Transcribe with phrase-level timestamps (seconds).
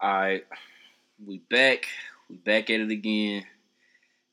[0.00, 0.44] All right,
[1.24, 1.86] we back.
[2.28, 3.44] We back at it again.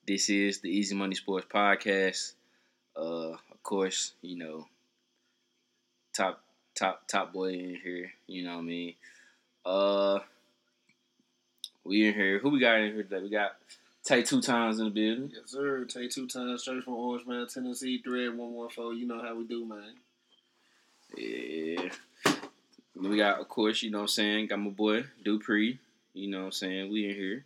[0.08, 2.34] This is the Easy Money Sports Podcast.
[2.98, 4.68] Uh, of course, you know,
[6.14, 6.42] top
[6.74, 8.12] top top boy in here.
[8.26, 8.94] You know what I mean.
[9.64, 10.20] Uh,
[11.84, 12.40] we in here.
[12.40, 13.22] Who we got in here today?
[13.22, 13.52] We got
[14.04, 15.32] Tay two times in the building.
[15.32, 15.86] Yes, sir.
[15.86, 18.94] Take two times straight from Orange Man, Tennessee, thread one one four.
[18.94, 19.94] You know how we do, man.
[21.16, 21.90] Yeah.
[22.96, 25.80] We got, of course, you know what I'm saying, got my boy Dupree.
[26.14, 26.92] You know what I'm saying?
[26.92, 27.46] We in here.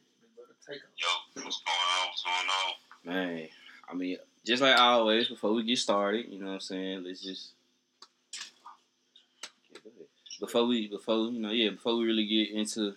[0.68, 2.08] Yo, what's going on?
[2.08, 3.36] What's going on?
[3.38, 3.48] Man,
[3.90, 7.22] I mean, just like always, before we get started, you know what I'm saying, let's
[7.22, 7.52] just
[9.72, 10.08] Yeah, go ahead.
[10.40, 12.96] before we before you know, yeah, before we really get into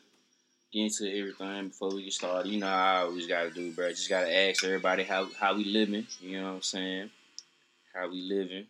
[0.73, 3.91] get into everything, before we get started, you know I always gotta do, bro.
[3.91, 7.11] Just gotta ask everybody how how we living, you know what I'm saying?
[7.95, 8.67] How we living.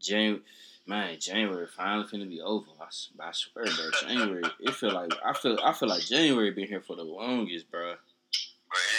[0.00, 0.40] Jan
[0.86, 2.66] man, January finally finna be over.
[2.80, 2.86] I
[3.32, 3.90] swear, bro.
[4.02, 7.70] January, it feel like I feel I feel like January been here for the longest,
[7.70, 7.80] bro.
[7.80, 7.98] Bro, it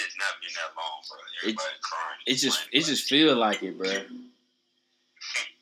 [0.03, 1.17] has not been that long, bro.
[1.43, 2.19] Everybody crying.
[2.27, 4.05] It just it just feel like it, bro.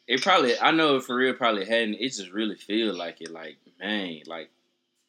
[0.07, 1.95] It probably I know for real probably hadn't.
[1.95, 3.31] It just really feel like it.
[3.31, 4.51] Like man, like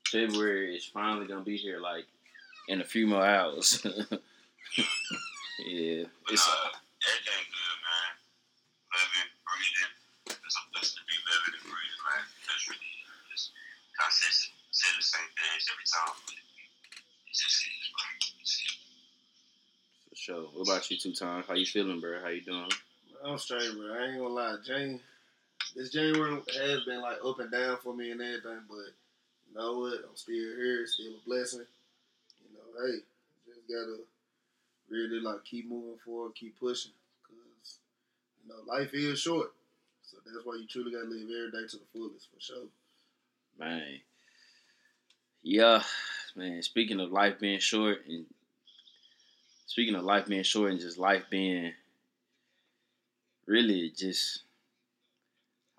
[0.06, 1.80] February is finally gonna be here.
[1.80, 2.06] Like
[2.68, 3.80] in a few more hours.
[3.84, 3.92] yeah,
[6.30, 6.68] it's uh,
[7.04, 8.12] everything good, man.
[8.94, 9.92] Living, breathing.
[10.46, 12.24] It's a blessing to be living and breathing, man.
[12.48, 12.92] That's really
[13.94, 18.06] just kind of says, say the same things every time, but it just is, bro.
[18.42, 18.74] It's it.
[20.10, 20.44] for sure.
[20.54, 21.46] What about you, two times?
[21.46, 22.20] How you feeling, bro?
[22.20, 22.70] How you doing?
[23.24, 23.94] I'm straight, bro.
[23.94, 25.00] I ain't gonna lie, Jane.
[25.76, 28.94] This January has been like up and down for me and everything, but
[29.48, 30.04] you know what?
[30.04, 30.82] I'm still here.
[30.82, 31.66] It's still a blessing.
[32.42, 32.98] You know, hey,
[33.46, 34.02] just gotta
[34.90, 36.92] really like keep moving forward, keep pushing,
[37.26, 37.78] cause
[38.42, 39.52] you know life is short.
[40.02, 42.68] So that's why you truly gotta live every day to the fullest, for sure.
[43.58, 44.00] Man.
[45.42, 45.82] Yeah,
[46.34, 46.62] man.
[46.62, 48.26] Speaking of life being short and
[49.66, 51.72] speaking of life being short and just life being
[53.46, 54.42] really just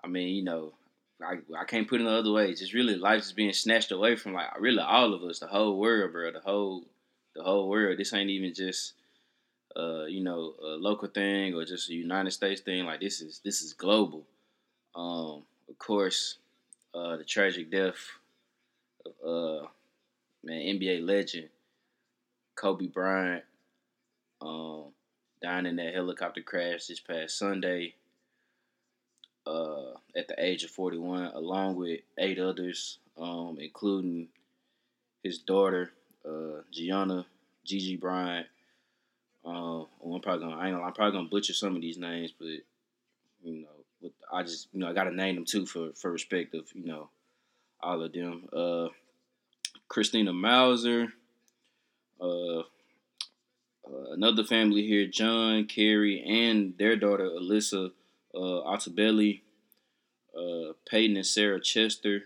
[0.04, 0.74] I mean, you know,
[1.22, 2.54] I, I can't put it another way.
[2.54, 5.80] Just really life is being snatched away from like really all of us, the whole
[5.80, 6.32] world, bro.
[6.32, 6.84] The whole
[7.36, 7.98] the whole world.
[7.98, 8.94] This ain't even just
[9.76, 12.86] uh, you know, a local thing or just a United States thing.
[12.86, 14.24] Like this is this is global.
[14.96, 16.38] Um, of course,
[16.96, 17.98] uh, the tragic death
[19.24, 19.68] of uh,
[20.44, 21.50] man NBA legend
[22.56, 23.44] Kobe Bryant
[24.42, 24.86] um,
[25.42, 27.96] dying in that helicopter crash this past Sunday
[29.46, 34.28] uh, at the age of 41, along with eight others, um, including
[35.24, 35.92] his daughter
[36.28, 37.26] uh, Gianna
[37.64, 38.48] Gigi Bryant.
[39.46, 42.48] Um, I'm probably gonna I I'm probably gonna butcher some of these names, but
[43.44, 43.68] you know,
[44.02, 46.86] with, I just you know I gotta name them too for for respect of you
[46.86, 47.10] know
[47.82, 48.48] all of them.
[48.52, 48.88] Uh,
[49.88, 51.14] Christina Mauser,
[52.20, 52.64] uh, uh,
[54.12, 57.92] another family here, John, Keri, and their daughter Alyssa
[58.34, 58.62] uh,
[60.36, 62.24] uh, Payton and Sarah Chester,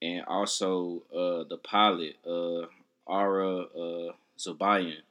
[0.00, 2.66] and also uh, the pilot, uh,
[3.10, 5.02] Ara uh, Zobayan.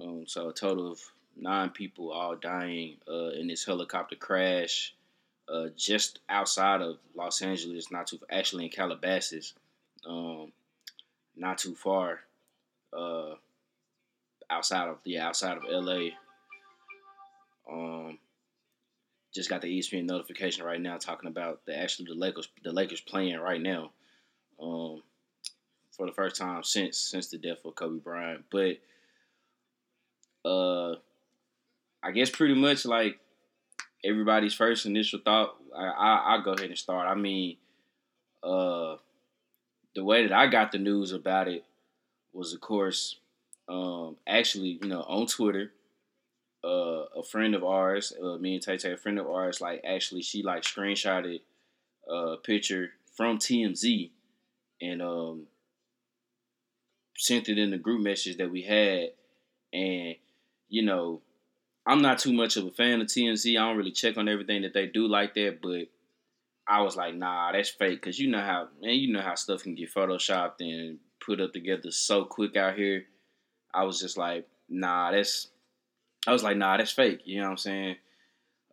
[0.00, 1.00] Um, so a total of
[1.36, 4.94] nine people all dying uh, in this helicopter crash
[5.48, 9.54] uh, just outside of Los Angeles, not too actually in Calabasas,
[10.06, 10.52] um,
[11.36, 12.20] not too far
[12.92, 13.34] uh,
[14.50, 16.08] outside of yeah outside of LA.
[17.70, 18.18] Um,
[19.32, 23.00] just got the ESPN notification right now talking about the actually the Lakers the Lakers
[23.00, 23.90] playing right now,
[24.60, 25.02] um,
[25.92, 28.44] for the first time since since the death of Kobe Bryant.
[28.50, 28.78] But
[30.44, 30.96] uh,
[32.06, 33.18] I guess pretty much like
[34.04, 35.56] everybody's first initial thought.
[35.76, 37.08] I, I go ahead and start.
[37.08, 37.56] I mean,
[38.44, 38.96] uh,
[39.96, 41.64] the way that I got the news about it
[42.32, 43.16] was, of course,
[43.68, 45.72] um, actually, you know, on Twitter.
[46.64, 49.82] Uh, a friend of ours, uh, me and Tay Tay, a friend of ours, like
[49.86, 51.40] actually, she like screenshotted
[52.08, 54.10] a picture from TMZ
[54.80, 55.42] and um,
[57.16, 59.10] sent it in the group message that we had.
[59.72, 60.16] And
[60.68, 61.20] you know,
[61.86, 63.56] I'm not too much of a fan of TMZ.
[63.56, 65.86] I don't really check on everything that they do like that, but
[66.66, 68.02] I was like, nah, that's fake.
[68.02, 71.52] Cause you know how man, you know how stuff can get photoshopped and put up
[71.52, 73.04] together so quick out here.
[73.72, 75.48] I was just like, nah, that's
[76.26, 77.20] I was like, nah, that's fake.
[77.24, 77.96] You know what I'm saying?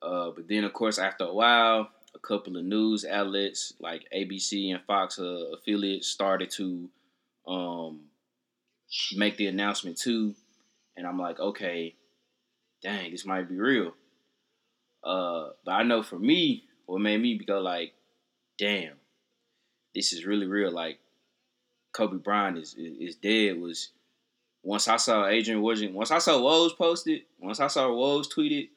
[0.01, 4.73] Uh, but then of course after a while, a couple of news outlets like ABC
[4.73, 6.89] and Fox uh, affiliates started to
[7.47, 8.01] um,
[9.15, 10.33] make the announcement too,
[10.97, 11.95] and I'm like, okay,
[12.83, 13.93] dang, this might be real.
[15.03, 17.93] Uh, but I know for me, what made me go like,
[18.57, 18.93] damn,
[19.95, 20.71] this is really real.
[20.71, 20.99] Like,
[21.93, 23.89] Kobe Bryant is, is dead was
[24.63, 28.69] once I saw Adrian Wojnarowski, once I saw Woj posted, once I saw Woj tweeted,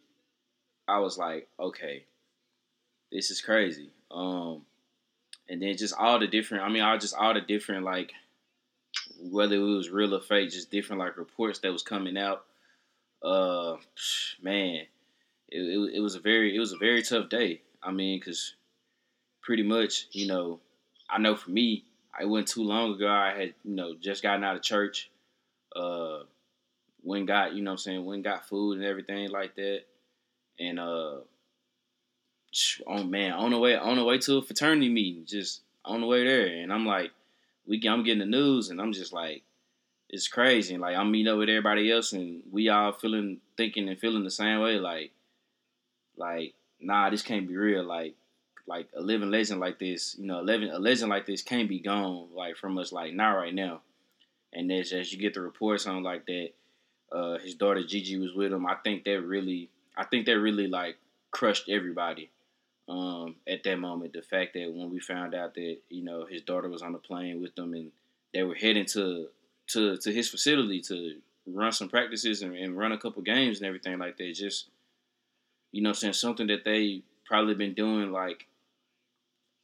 [0.88, 2.04] I was like, okay,
[3.10, 3.90] this is crazy.
[4.10, 4.62] Um,
[5.48, 8.12] and then just all the different, I mean, all just all the different like,
[9.20, 12.44] whether it was real or fake, just different like reports that was coming out.
[13.26, 13.76] Uh,
[14.40, 14.82] man,
[15.48, 17.62] it, it, it was a very it was a very tough day.
[17.82, 18.54] I mean, cause
[19.42, 20.60] pretty much, you know,
[21.10, 21.84] I know for me,
[22.18, 23.08] I went too long ago.
[23.08, 25.10] I had you know just gotten out of church
[25.76, 26.20] uh
[27.02, 29.80] when got you know I'm saying when got food and everything like that
[30.58, 31.18] and uh
[32.86, 36.06] oh man on the way on the way to a fraternity meeting just on the
[36.06, 37.10] way there and I'm like
[37.66, 39.42] we I'm getting the news and I'm just like
[40.08, 43.98] it's crazy like I'm meeting up with everybody else and we all feeling thinking and
[43.98, 45.12] feeling the same way like
[46.16, 48.14] like nah this can't be real like
[48.68, 51.68] like a living legend like this you know a living a legend like this can't
[51.68, 53.80] be gone like from us like not right now
[54.56, 56.48] and as, as you get the reports on like that,
[57.12, 58.66] uh, his daughter Gigi was with him.
[58.66, 60.96] I think that really, I think that really like
[61.30, 62.30] crushed everybody
[62.88, 64.14] um, at that moment.
[64.14, 66.98] The fact that when we found out that you know his daughter was on the
[66.98, 67.92] plane with them and
[68.32, 69.28] they were heading to
[69.68, 71.16] to to his facility to
[71.46, 74.34] run some practices and, and run a couple games and everything like that.
[74.34, 74.68] Just
[75.72, 78.46] you know, saying something that they probably been doing like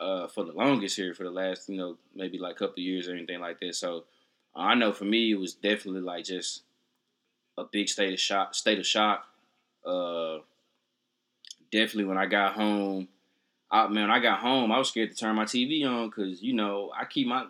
[0.01, 3.09] uh, for the longest here for the last you know maybe like a couple years
[3.09, 3.75] or anything like that.
[3.75, 4.05] So
[4.55, 6.63] I know for me it was definitely like just
[7.57, 8.55] a big state of shock.
[8.55, 9.27] State of shock.
[9.85, 10.39] Uh,
[11.71, 13.09] definitely when I got home,
[13.71, 16.53] I man, I got home, I was scared to turn my TV on because you
[16.53, 17.47] know I keep my,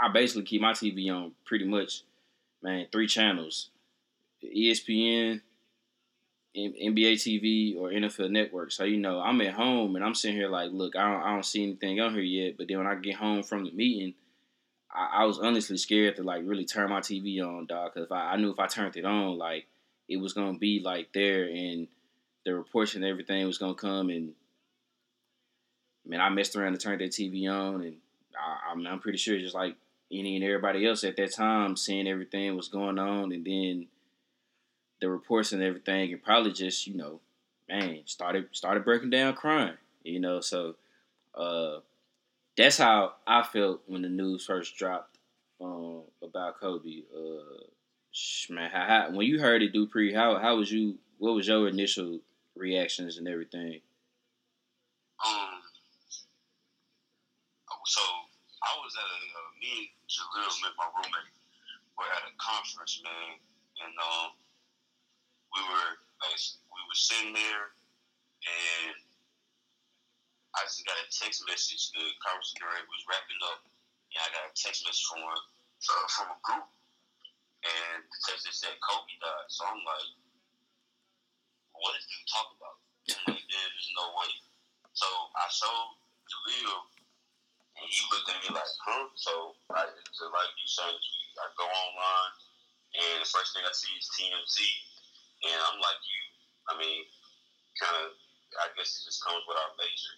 [0.00, 2.02] I basically keep my TV on pretty much,
[2.62, 3.70] man, three channels,
[4.44, 5.40] ESPN,
[6.56, 8.72] NBA TV or NFL Network.
[8.72, 11.30] So you know I'm at home and I'm sitting here like, look, I don't, I
[11.34, 12.56] don't see anything on here yet.
[12.56, 14.14] But then when I get home from the meeting
[14.96, 17.94] I, I, was honestly scared to like really turn my TV on, dog.
[17.94, 19.66] Cause if I, I knew if I turned it on, like
[20.08, 21.86] it was gonna be like there, and
[22.44, 24.32] the reports and everything was gonna come, and
[26.06, 27.96] man, I messed around and turned that TV on, and
[28.36, 29.76] I, I'm, I'm pretty sure it's just like
[30.10, 33.86] any and everybody else at that time, seeing everything was going on, and then
[35.00, 37.20] the reports and everything, and probably just you know,
[37.68, 40.40] man, started started breaking down, crying, you know.
[40.40, 40.76] So,
[41.34, 41.80] uh,
[42.56, 45.18] that's how I felt when the news first dropped
[45.60, 47.02] um, about Kobe.
[47.14, 47.64] Uh,
[48.50, 50.98] man, how, how, when you heard it, Dupree, how how was you?
[51.18, 52.20] What was your initial
[52.54, 53.80] reactions and everything?
[55.24, 55.62] Um,
[57.86, 59.46] so I was at a uh,
[60.64, 61.34] met my roommate.
[61.96, 63.40] We're at a conference, man,
[63.84, 64.36] and um,
[65.52, 65.90] we were
[66.20, 67.72] like, we were sitting there,
[68.44, 68.96] and
[70.56, 71.92] I just got a text message.
[71.92, 73.64] The conference was wrapping up,
[74.12, 76.68] and I got a text message from a, uh, from a group,
[77.64, 79.48] and the text said Kobe died.
[79.52, 80.10] So I'm like,
[81.76, 82.76] what is he talking about?
[83.12, 84.32] I'm like, there's no way.
[84.96, 86.95] So I showed Jalil,
[87.76, 89.06] and he looked at me like, huh?
[89.16, 89.32] So
[89.72, 89.84] I,
[90.16, 90.96] so like you said,
[91.36, 92.34] I go online,
[92.96, 94.56] and the first thing I see is TMZ,
[95.52, 96.20] and I'm like, you,
[96.68, 97.04] I mean,
[97.76, 98.16] kind of,
[98.64, 100.14] I guess it just comes with our major.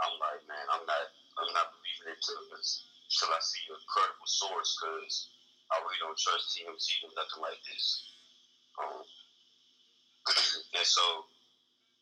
[0.00, 1.04] I'm like, man, I'm not,
[1.42, 5.28] I'm not believing it till, till I see a credible source because
[5.74, 7.84] I really don't trust TMZ or nothing like this.
[8.78, 9.02] Um,
[10.78, 11.04] and so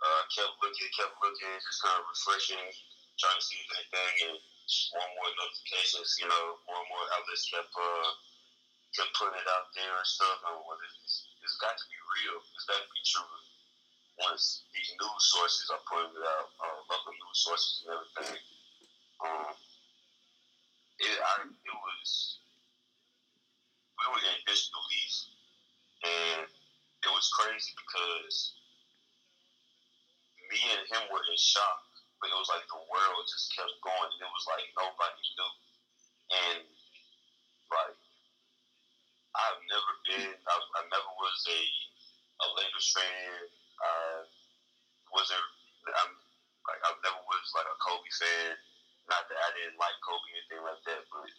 [0.05, 2.69] uh, I kept looking, kept looking, just kind of refreshing,
[3.17, 4.37] trying to see if anything, and
[4.69, 8.11] and more notifications, you know, more and more outlets kept uh,
[8.93, 10.39] kept putting it out there and stuff.
[10.45, 12.39] And well, it's, it's got to be real.
[12.53, 13.33] It's got to be true
[14.19, 18.43] once these news sources are putting it out, uh, local news sources and everything,
[19.23, 19.55] um,
[20.99, 22.43] it, I, it was,
[23.95, 25.15] we were in disbelief.
[25.99, 28.55] And it was crazy because
[30.51, 31.88] me and him were in shock,
[32.21, 34.11] but it was like the world just kept going.
[34.13, 35.53] And it was like nobody knew.
[36.29, 36.63] And
[37.73, 37.99] like,
[39.37, 41.61] I've never been, I, I never was a,
[42.43, 43.49] a Lakers fan
[43.83, 44.21] uh,
[45.13, 45.43] wasn't
[45.89, 46.13] I'm
[46.69, 48.53] like I never was like a Kobe fan.
[49.09, 51.31] Not that I didn't like Kobe or anything like that, but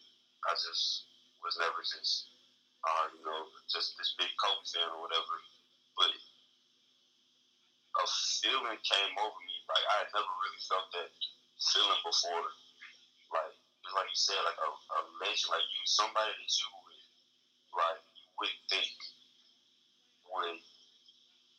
[0.50, 1.05] I just
[1.45, 2.33] was never just
[2.81, 5.36] uh, you know just this big Kobe fan or whatever.
[6.00, 6.12] But
[8.00, 8.05] a
[8.41, 11.09] feeling came over me like I had never really felt that
[11.61, 12.45] feeling before.
[13.29, 13.53] Like
[13.93, 17.03] like you said, like a, a legend, like you, somebody that you would
[17.77, 18.91] like you would think
[20.29, 20.59] would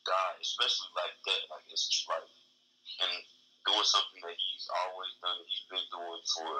[0.03, 2.27] God, especially like that, like it's like
[3.05, 3.15] and
[3.67, 6.53] doing something that he's always done, that he's been doing for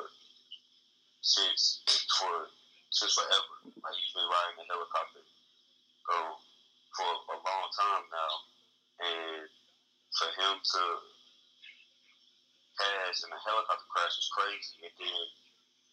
[1.21, 1.81] since
[2.19, 2.47] for
[2.93, 3.55] since forever.
[3.65, 5.23] Like he's been riding a helicopter
[6.15, 6.37] um,
[6.93, 8.33] for a long time now,
[9.01, 9.41] and
[10.15, 10.81] for him to
[12.81, 14.81] pass in a helicopter crash was crazy.
[14.81, 15.21] And then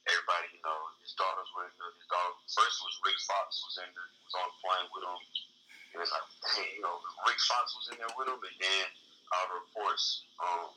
[0.08, 1.92] everybody, you know, his daughters were in there.
[2.00, 5.20] His daughter first was Rick Fox was in there, was on the plane with him.
[5.92, 6.96] And it's like, hey, you know,
[7.28, 8.84] Rick Fox was in there with him, and then
[9.32, 10.68] all the reports um,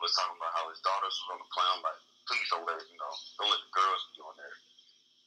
[0.00, 1.72] was talking about how his daughters was on the plane.
[1.72, 4.56] I'm like, please don't let you know, don't let the girls be on there.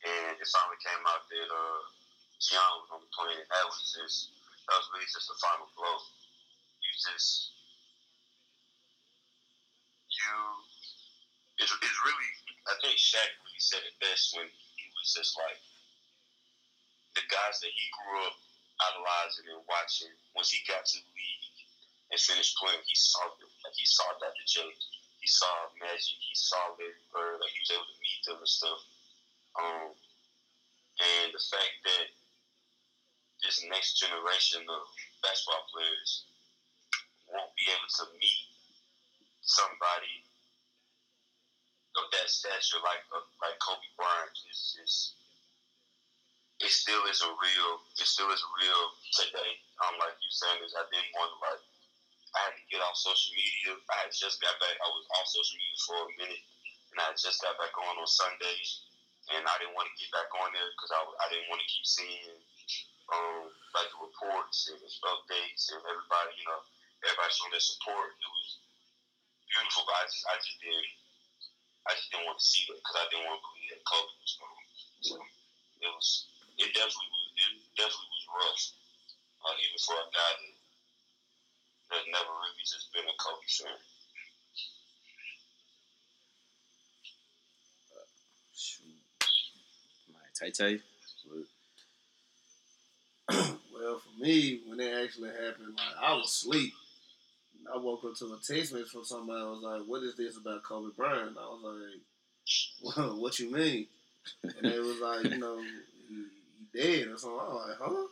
[0.06, 1.82] And it finally came out that uh,
[2.38, 4.34] Gian was on the plane, and that was just
[4.70, 5.98] that was really just the final blow.
[6.82, 7.57] You just
[10.18, 10.36] you
[11.62, 12.32] it's, it's really
[12.68, 15.62] I think Shaq really said it best when he was just like
[17.18, 18.38] the guys that he grew up
[18.78, 20.14] idolizing and watching.
[20.38, 21.48] Once he got to the league
[22.14, 23.50] and finished playing, he saw them.
[23.66, 24.46] Like he saw Dr.
[24.46, 24.62] J,
[25.18, 25.50] he saw
[25.82, 27.42] Magic, he saw Larry Bird.
[27.42, 28.82] Like he was able to meet them and stuff.
[29.58, 29.90] Um,
[30.98, 32.08] and the fact that
[33.42, 34.84] this next generation of
[35.22, 36.26] basketball players
[37.30, 38.47] won't be able to meet
[39.48, 40.28] somebody
[41.98, 44.94] of that stature like uh, like Kobe Bryant is is
[46.62, 48.84] it still is a real it still is real
[49.18, 49.52] today.
[49.82, 51.64] Um, like you saying is I didn't want to like
[52.38, 53.78] I had to get off social media.
[53.90, 54.76] I had just got back.
[54.78, 56.44] I was off social media for a minute,
[56.94, 58.86] and I just got back on on Sundays,
[59.34, 61.70] and I didn't want to get back on there because I, I didn't want to
[61.72, 62.36] keep seeing
[63.08, 66.62] um like the reports and the updates and everybody you know
[67.06, 68.12] everybody showing their support.
[68.18, 68.50] It was
[69.52, 70.92] beautiful, but I just I just didn't
[71.88, 74.36] I just didn't want to see that because I didn't want to that Kobe was
[74.40, 74.68] gone.
[75.02, 75.14] So
[75.84, 76.10] it was
[76.60, 78.64] it definitely was it definitely was rough.
[79.38, 80.34] Uh, even for a guy
[81.94, 83.80] that never really just been a Kobe fan.
[88.52, 89.00] Shoot.
[90.12, 90.82] My Tay Tay.
[93.78, 96.74] Well, for me, when it actually happened, like I was asleep.
[97.74, 99.42] I woke up to a text message from somebody.
[99.42, 103.52] I was like, "What is this about Kobe Bryant?" I was like, well, "What you
[103.52, 103.88] mean?"
[104.44, 105.68] And they was like, you know, he,
[106.10, 107.40] he dead or something.
[107.40, 108.08] I was like, "Huh?"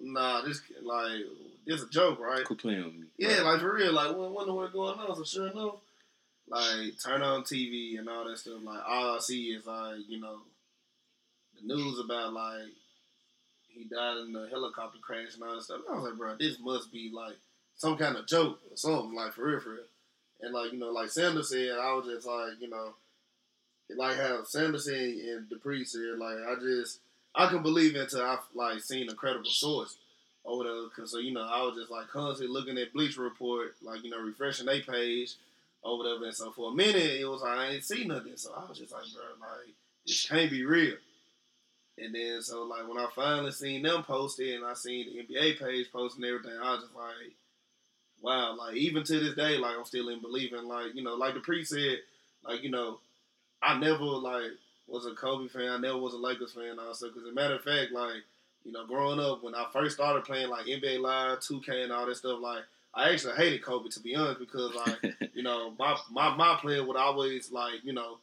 [0.00, 1.22] Nah, this like
[1.66, 2.44] it's a joke, right?
[2.44, 3.06] Quit playing with me.
[3.18, 3.92] Yeah, like for real.
[3.92, 5.16] Like, what wonder what's going on?
[5.16, 5.76] So sure enough,
[6.48, 8.60] like turn on TV and all that stuff.
[8.62, 10.38] Like all I see is like you know
[11.60, 12.72] the news about like
[13.68, 15.80] he died in the helicopter crash and all that stuff.
[15.86, 17.36] And I was like, bro, this must be like
[17.78, 19.14] some kind of joke or something.
[19.14, 19.82] Like for real, for real.
[20.40, 22.94] And like you know, like Sanders said, I was just like you know,
[23.96, 27.00] like how Sanders said and Dupree said, like I just
[27.34, 29.96] I can believe it until I've like seen a credible source
[30.44, 30.88] or whatever.
[30.94, 34.10] Cause so you know, I was just like constantly looking at Bleacher Report, like you
[34.10, 35.34] know, refreshing their page
[35.82, 36.24] or whatever.
[36.24, 38.36] And so for a minute, it was like I ain't see nothing.
[38.36, 39.74] So I was just like, bro, like
[40.06, 40.96] this can't be real.
[41.96, 45.34] And then so like when I finally seen them post it and I seen the
[45.34, 47.34] NBA page posting everything, I was just like,
[48.22, 51.34] wow, like even to this day, like I'm still in believing, like you know, like
[51.34, 51.98] the priest said,
[52.44, 52.98] like you know,
[53.62, 54.52] I never like
[54.86, 57.54] was a Kobe fan, I never was a Lakers fan, also because as a matter
[57.54, 58.22] of fact, like
[58.64, 62.06] you know, growing up when I first started playing like NBA Live, 2K, and all
[62.06, 65.96] that stuff, like I actually hated Kobe to be honest because like you know my
[66.10, 68.18] my my player would always like you know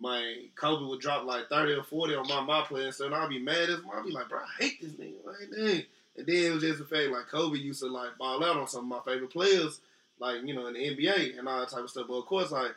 [0.00, 3.38] my Kobe would drop like thirty or forty on my my player, so I'd be
[3.38, 5.82] mad as I'd be like, bro, I hate this nigga, like dang.
[6.20, 8.68] And then it was just the fact like Kobe used to like ball out on
[8.68, 9.80] some of my favorite players,
[10.18, 12.06] like you know in the NBA and all that type of stuff.
[12.08, 12.72] But of course, like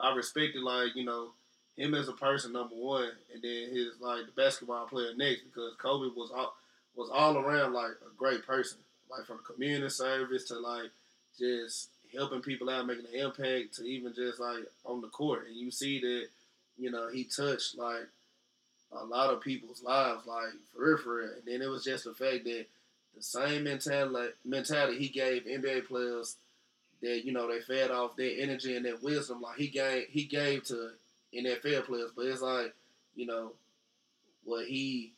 [0.00, 1.28] I respected like you know
[1.76, 5.74] him as a person number one, and then his like the basketball player next because
[5.78, 6.56] Kobe was all
[6.96, 8.78] was all around like a great person,
[9.08, 10.90] like from community service to like
[11.38, 15.56] just helping people out, making an impact to even just like on the court, and
[15.56, 16.26] you see that
[16.76, 18.08] you know he touched like
[18.92, 21.28] a lot of people's lives, like for real, for real.
[21.28, 22.66] And then it was just the fact that
[23.18, 26.36] the same mentality mentality he gave NBA players
[27.02, 30.24] that you know they fed off their energy and their wisdom, like he gave he
[30.24, 30.90] gave to
[31.34, 32.10] NFL players.
[32.16, 32.74] But it's like
[33.14, 33.52] you know
[34.44, 35.12] what he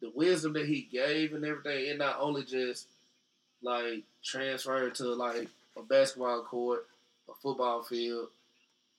[0.00, 2.86] the wisdom that he gave and everything, it not only just
[3.62, 6.86] like transferred to like a basketball court,
[7.28, 8.28] a football field,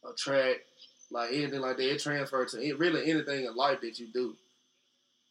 [0.09, 0.57] a track,
[1.11, 1.93] like anything like that.
[1.93, 4.35] It transferred to it, really anything in life that you do.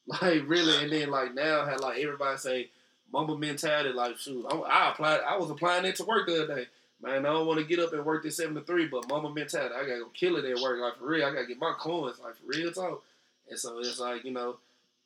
[0.06, 2.68] Like really, and then like now had like everybody say
[3.14, 3.90] Mamba mentality.
[3.90, 5.20] Like shoot, I, I applied.
[5.26, 6.66] I was applying it to work the other day.
[7.02, 9.32] Man, I don't want to get up and work this seven to three, but Mamba
[9.32, 9.74] mentality.
[9.74, 10.80] I gotta go kill it at work.
[10.80, 12.16] Like for real, I gotta get my coins.
[12.22, 13.02] Like for real talk.
[13.48, 14.56] And so it's like you know,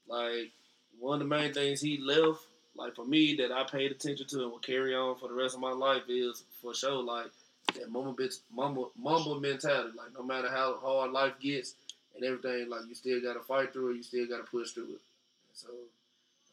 [0.08, 0.50] like
[0.98, 2.40] one of the main things he left,
[2.76, 5.54] like for me, that I paid attention to and will carry on for the rest
[5.54, 7.26] of my life is for sure, like
[7.74, 9.92] that Mamba bit, Mamba, Mamba mentality.
[9.96, 11.74] Like no matter how hard life gets
[12.18, 12.68] and everything.
[12.68, 13.96] Like you still got to fight through it.
[13.96, 15.00] You still got to push through it.
[15.52, 15.68] So,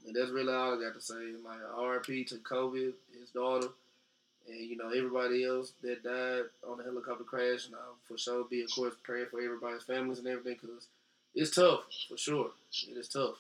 [0.06, 1.34] I mean, that's really all I got to say.
[1.44, 3.70] Like RP to Kobe, his daughter,
[4.48, 7.66] and you know everybody else that died on the helicopter crash.
[7.66, 10.88] And I'll for sure be, of course, praying for everybody's families and everything because
[11.34, 12.52] it's tough for sure.
[12.88, 13.36] It is tough.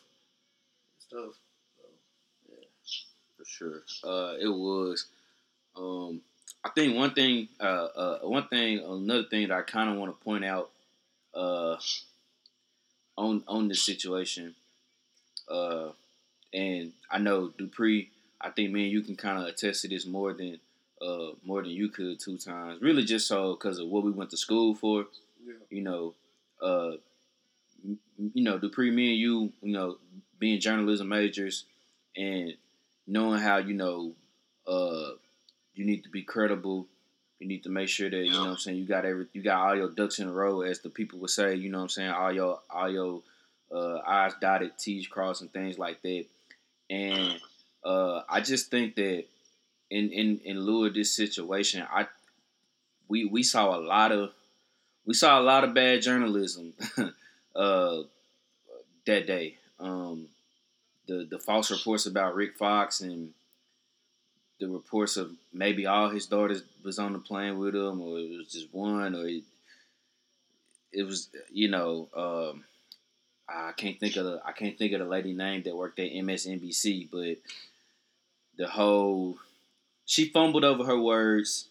[0.97, 1.35] It's tough.
[1.77, 1.85] So,
[2.49, 2.65] yeah.
[3.37, 3.83] For sure.
[4.03, 5.05] Uh, it was.
[5.77, 6.21] Um,
[6.63, 10.17] I think one thing, uh, uh, one thing, another thing that I kind of want
[10.17, 10.71] to point out,
[11.35, 11.75] uh,
[13.17, 14.55] on on this situation,
[15.47, 15.89] uh,
[16.55, 18.09] and I know Dupree.
[18.39, 20.59] I think me and you can kind of attest to this more than
[21.01, 22.81] uh more than you could two times.
[22.81, 25.05] Really, just so because of what we went to school for.
[25.45, 25.53] Yeah.
[25.69, 26.13] You know,
[26.61, 26.93] uh,
[27.83, 29.97] you know, Dupree, me and you, you know,
[30.39, 31.65] being journalism majors
[32.15, 32.53] and
[33.05, 34.13] knowing how you know,
[34.65, 35.11] uh,
[35.75, 36.87] you need to be credible.
[37.39, 39.43] You need to make sure that you know what I'm saying you got every you
[39.43, 41.53] got all your ducks in a row, as the people would say.
[41.53, 43.21] You know what I'm saying all your all your
[43.73, 46.25] uh, I's dotted, T's crossed, and things like that.
[46.89, 47.39] And
[47.83, 49.25] uh, I just think that
[49.89, 52.07] in in in lieu of this situation, I
[53.07, 54.31] we we saw a lot of
[55.05, 56.73] we saw a lot of bad journalism
[57.55, 57.97] uh,
[59.05, 59.57] that day.
[59.79, 60.27] Um,
[61.07, 63.33] the the false reports about Rick Fox and
[64.59, 68.37] the reports of maybe all his daughters was on the plane with him, or it
[68.37, 69.43] was just one, or it,
[70.91, 72.63] it was you know um,
[73.47, 76.11] I can't think of the I can't think of the lady name that worked at
[76.11, 77.37] MSNBC, but
[78.57, 79.37] the whole
[80.05, 81.67] she fumbled over her words.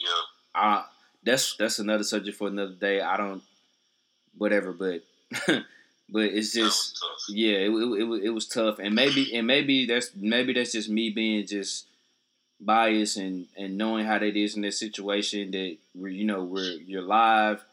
[0.00, 0.22] Yeah.
[0.54, 0.84] I
[1.24, 3.00] that's that's another subject for another day.
[3.00, 3.42] I don't
[4.36, 5.02] whatever, but
[5.46, 6.98] but it's just
[7.28, 10.72] yeah, it, it, it, was- it was tough, and maybe and maybe that's maybe that's
[10.72, 11.86] just me being just
[12.60, 16.72] biased and and knowing how that is in this situation that we're you know we're
[16.86, 17.64] you're live,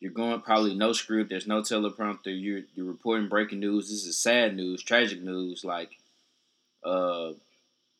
[0.00, 3.88] you're going probably no script, there's no teleprompter, you're you're reporting breaking news.
[3.90, 5.96] This is sad news, tragic news, like
[6.84, 7.32] uh,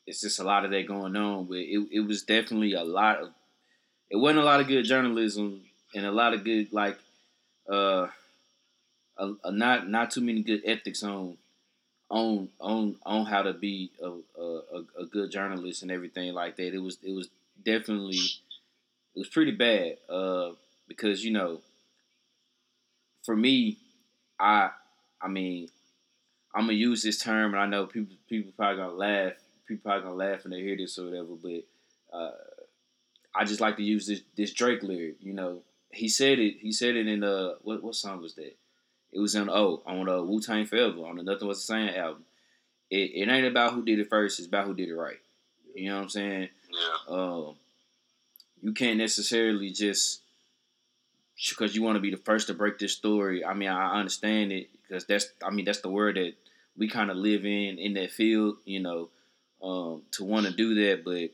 [0.07, 3.19] it's just a lot of that going on, but it it was definitely a lot
[3.19, 3.29] of
[4.09, 5.61] it wasn't a lot of good journalism
[5.95, 6.97] and a lot of good like
[7.69, 8.07] uh
[9.17, 11.37] a, a not not too many good ethics on
[12.09, 14.09] on on on how to be a,
[14.41, 16.73] a, a- good journalist and everything like that.
[16.73, 17.29] It was it was
[17.63, 20.51] definitely it was pretty bad uh
[20.87, 21.61] because you know
[23.27, 23.77] for me
[24.39, 24.71] I
[25.21, 25.67] I mean
[26.55, 29.33] I'm gonna use this term and I know people people probably gonna laugh
[29.67, 32.31] people probably gonna laugh when they hear this or whatever but uh
[33.35, 35.61] I just like to use this this Drake lyric you know
[35.91, 38.55] he said it he said it in uh what what song was that
[39.11, 41.89] it was in oh on uh, Wu Tang Forever on the Nothing Was the Same
[41.89, 42.23] album.
[42.89, 45.19] It, it ain't about who did it first; it's about who did it right.
[45.75, 46.49] You know what I'm saying?
[46.69, 47.15] Yeah.
[47.15, 47.55] Um,
[48.61, 50.21] you can't necessarily just
[51.49, 53.45] because you want to be the first to break this story.
[53.45, 56.33] I mean, I understand it because that's I mean that's the word that
[56.75, 58.57] we kind of live in in that field.
[58.65, 59.09] You know,
[59.61, 61.31] um, to want to do that, but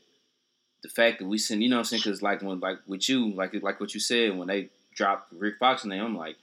[0.82, 2.02] the fact that we send, you know what I'm saying?
[2.04, 5.54] Because like when like with you, like like what you said when they dropped Rick
[5.58, 6.36] Fox name, I'm like,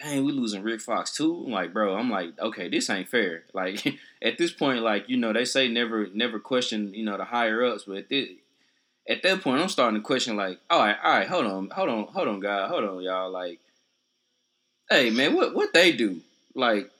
[0.00, 1.44] dang, we losing Rick Fox too.
[1.46, 3.44] I'm like, bro, I'm like, okay, this ain't fair.
[3.54, 3.86] Like
[4.22, 7.64] at this point, like you know, they say never never question, you know, the higher
[7.64, 8.28] ups, but this,
[9.08, 11.88] at that point, I'm starting to question, like, all right, all right, hold on, hold
[11.88, 13.58] on, hold on, guys, hold on, y'all, like,
[14.90, 16.20] hey, man, what what they do?
[16.54, 16.90] Like,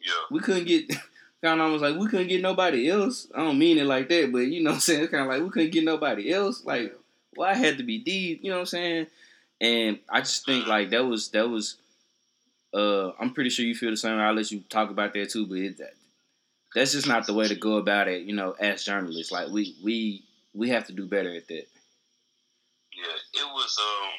[0.00, 0.12] Yeah.
[0.30, 0.88] we couldn't get
[1.42, 3.26] kind of almost like we couldn't get nobody else.
[3.34, 5.02] I don't mean it like that, but you know what I'm saying?
[5.02, 6.64] It's kind of like we couldn't get nobody else.
[6.64, 6.94] Like,
[7.34, 8.40] why had to be deep.
[8.42, 9.06] You know what I'm saying?
[9.60, 11.76] And I just think like that was that was.
[12.72, 14.18] Uh, I'm pretty sure you feel the same.
[14.18, 15.94] I'll let you talk about that too, but it, that,
[16.72, 18.22] that's just not the way to go about it.
[18.22, 20.22] You know, as journalists, like we we
[20.54, 21.66] we have to do better at that.
[22.94, 23.76] Yeah, it was.
[23.78, 24.12] Um,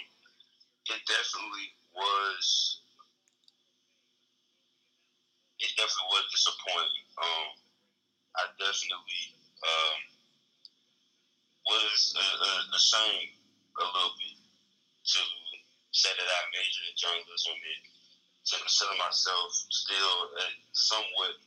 [0.96, 2.82] it definitely was.
[5.60, 7.06] It definitely was disappointing.
[7.22, 7.48] Um,
[8.36, 9.24] I definitely
[9.62, 10.00] um
[11.68, 13.38] was uh, uh, ashamed
[13.78, 14.38] a little bit
[15.06, 15.22] to
[15.94, 17.82] say that I majored in journalism and
[18.50, 21.38] to consider myself still a, somewhat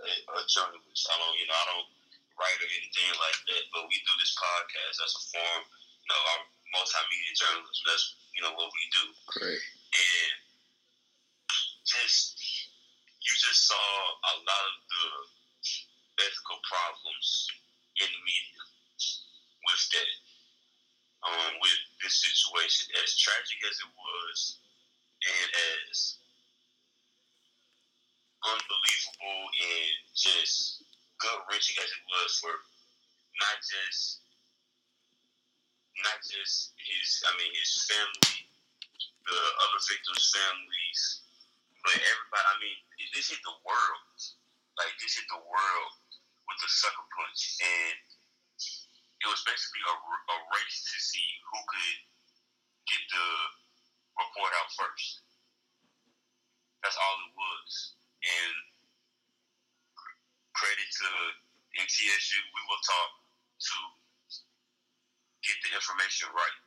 [0.00, 1.04] a, a journalist.
[1.12, 1.90] I don't, you know, I don't
[2.38, 6.20] write or anything like that, but we do this podcast as a form, you know,
[6.34, 6.40] our
[6.72, 7.84] multimedia journalism.
[7.86, 9.62] That's you know what we do, Correct.
[9.62, 10.32] and
[11.82, 12.38] just
[13.18, 13.86] you just saw
[14.30, 15.06] a lot of the
[16.22, 17.28] ethical problems
[17.98, 18.62] in the media
[19.66, 20.10] with that.
[21.18, 24.38] Um, with this situation, as tragic as it was,
[25.18, 25.50] and
[25.90, 26.22] as
[28.46, 30.86] unbelievable and just
[31.18, 32.54] gut wrenching as it was for
[33.38, 34.22] not just
[36.02, 38.46] not just his I mean his family,
[39.26, 41.02] the other victims' families,
[41.82, 42.46] but everybody.
[42.46, 42.78] I mean,
[43.14, 44.18] this hit the world.
[44.78, 45.92] Like this hit the world
[46.46, 47.98] with the sucker punch, and
[48.54, 51.98] it was basically a, a race to see who could
[52.86, 53.28] get the
[54.22, 55.26] report out first.
[56.86, 57.70] That's all it was,
[58.22, 58.54] and
[60.58, 61.08] credit to
[61.78, 63.10] MTSU, we will talk
[63.62, 63.76] to
[65.46, 66.58] get the information right.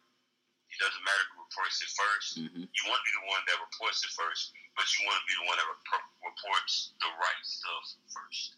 [0.71, 2.63] It doesn't matter who reports it 1st Mhm.
[2.71, 5.35] You want to be the one that reports it first, but you want to be
[5.35, 8.55] the one that rep- reports the right stuff first.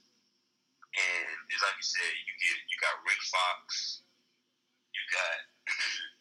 [0.94, 4.02] And it's like you said, you get you got Rick Fox,
[4.94, 5.38] you got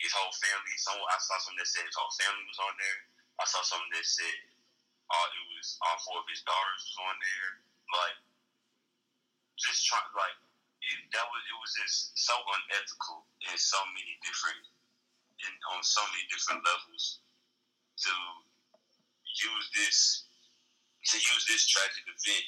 [0.00, 0.74] his whole family.
[0.80, 2.98] Some I saw something that said his whole family was on there.
[3.36, 4.36] I saw something that said
[5.12, 7.50] uh, it was all four of his daughters was on there.
[7.92, 8.16] Like
[9.60, 10.38] just trying like
[10.80, 14.60] it, that was it was just so unethical in so many different
[15.44, 17.20] in on so many different levels
[18.00, 18.12] to
[19.36, 19.98] use this
[21.04, 22.46] to use this tragic event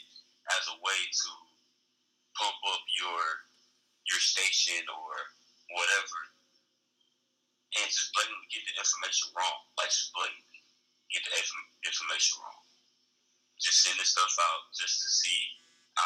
[0.59, 1.31] as a way to
[2.37, 3.23] pump up your
[4.09, 5.15] your station or
[5.77, 6.21] whatever.
[7.73, 9.59] And just blatantly get the information wrong.
[9.81, 10.61] Like just blatantly
[11.09, 12.61] get the inf- information wrong.
[13.57, 15.41] Just sending stuff out just to see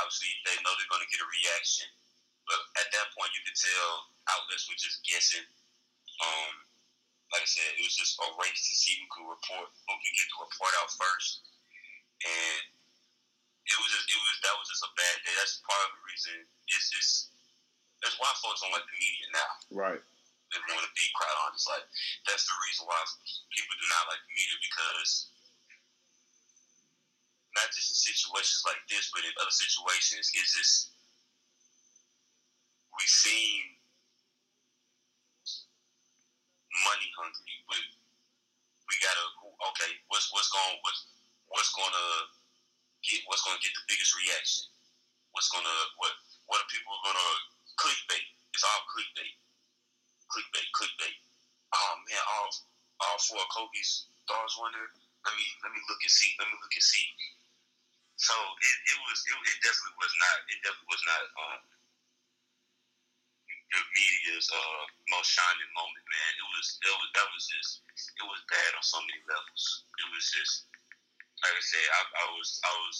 [0.02, 1.86] obviously they know they're going to get a reaction
[2.46, 5.44] but at that point you could tell outlets were just guessing
[6.22, 6.66] um
[7.34, 10.14] like I said, it was just a race to see who could report, who could
[10.14, 11.42] get the report out first,
[12.22, 12.62] and
[13.66, 15.34] it was just, it was that was just a bad day.
[15.34, 16.36] That's part of the reason.
[16.70, 17.34] It's just
[17.98, 19.52] that's why folks don't like the media now.
[19.74, 20.02] Right.
[20.54, 21.82] You want to be quite honest, like
[22.30, 22.98] that's the reason why
[23.50, 25.34] people do not like the media because
[27.56, 30.92] not just in situations like this, but in other situations, is just
[32.92, 33.60] we seem
[36.84, 37.56] money hungry.
[37.72, 37.76] We
[38.86, 39.24] we gotta
[39.72, 39.90] okay.
[40.12, 41.00] What's what's going what's
[41.48, 42.08] what's gonna
[43.04, 44.68] get what's gonna get the biggest reaction?
[45.32, 46.12] What's gonna what
[46.48, 47.30] what are people gonna
[47.80, 48.26] clickbait?
[48.52, 49.34] It's all clickbait,
[50.32, 51.16] clickbait, clickbait.
[51.72, 52.48] Oh man, all
[53.04, 54.90] all four Kobe's stars won there.
[55.26, 56.32] Let me let me look and see.
[56.40, 57.04] Let me look and see.
[58.16, 61.60] So it, it was it, it definitely was not it definitely was not um
[63.72, 66.32] the media's uh, most shining moment, man.
[66.38, 67.82] It was, it was, that was just,
[68.14, 69.84] it was bad on so many levels.
[69.90, 70.70] It was just,
[71.42, 72.96] like I said, I, I was, I was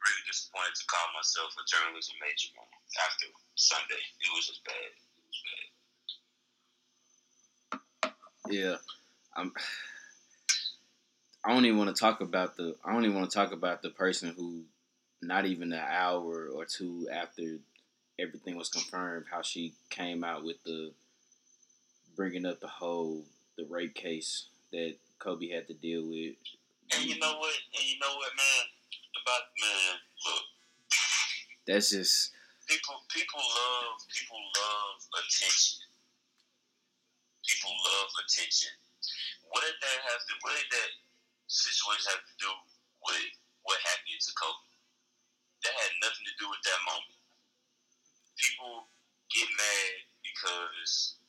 [0.00, 2.72] really disappointed to call myself a journalism major man,
[3.04, 4.00] after Sunday.
[4.24, 4.90] It was just bad.
[4.96, 5.68] It was bad.
[8.48, 8.76] Yeah.
[9.36, 9.52] I'm.
[11.44, 12.76] I don't even want to talk about the.
[12.84, 14.62] I don't even want to talk about the person who,
[15.22, 17.42] not even an hour or two after
[18.18, 20.92] everything was confirmed, how she came out with the
[22.14, 23.24] bringing up the whole
[23.56, 26.36] the rape case that Kobe had to deal with.
[26.92, 27.54] And you know what?
[27.76, 28.64] And you know what, man?
[29.20, 30.44] About man, look,
[31.66, 32.32] That's just
[32.68, 35.80] people, people love, people love attention.
[37.44, 38.72] People love attention.
[39.48, 40.32] What did that have to?
[40.40, 40.90] What did that
[41.50, 42.50] situation have to do
[43.02, 43.30] with
[43.66, 44.70] what happened to Kobe?
[45.66, 47.20] That had nothing to do with that moment.
[48.38, 48.88] People
[49.34, 51.20] get mad because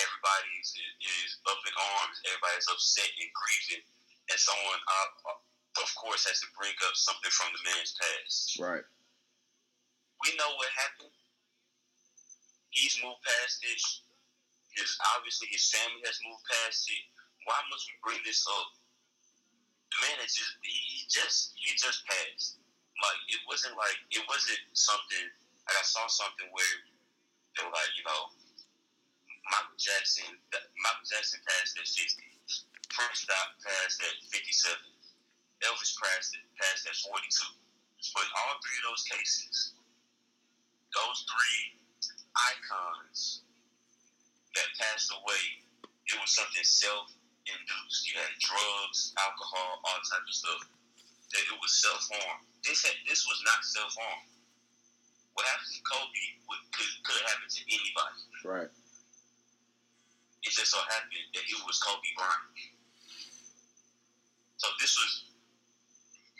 [0.00, 3.84] everybody is, up in arms, everybody's upset and grieving,
[4.32, 5.38] and someone, uh,
[5.84, 8.58] of course, has to bring up something from the man's past.
[8.58, 8.84] right.
[10.24, 11.12] We know what happened.
[12.72, 13.80] He's moved past it.
[14.74, 17.04] His obviously his family has moved past it.
[17.44, 18.68] Why must we bring this up?
[20.02, 22.60] Man is just he, just he just passed.
[23.00, 25.26] Like it wasn't like it wasn't something.
[25.66, 26.76] Like I saw something where
[27.56, 28.22] they were like, you know,
[29.50, 30.30] Michael Jackson.
[30.52, 32.28] Michael Jackson passed at fifty.
[32.92, 34.90] Prince Doc passed at fifty-seven.
[35.64, 37.52] Elvis passed at, passed at forty-two.
[38.12, 39.74] But all three of those cases,
[40.94, 41.80] those three
[42.36, 43.42] icons
[44.54, 45.44] that passed away,
[45.84, 46.64] it was something
[47.46, 48.02] self-induced.
[48.10, 50.62] You had drugs, alcohol, all type of stuff.
[51.34, 52.38] That it was self-harm.
[52.62, 54.22] This had, this was not self-harm.
[55.34, 58.20] What happened to Kobe would, could could have happened to anybody.
[58.46, 58.70] Right.
[60.46, 62.56] It just so happened that it was Kobe Bryant.
[64.56, 65.12] So this was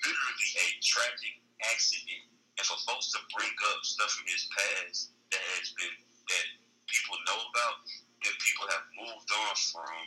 [0.06, 1.34] literally a tragic
[1.66, 2.24] accident.
[2.56, 6.46] And for folks to bring up stuff from his past that has been that
[6.88, 7.84] people know about,
[8.24, 10.00] that people have moved on from,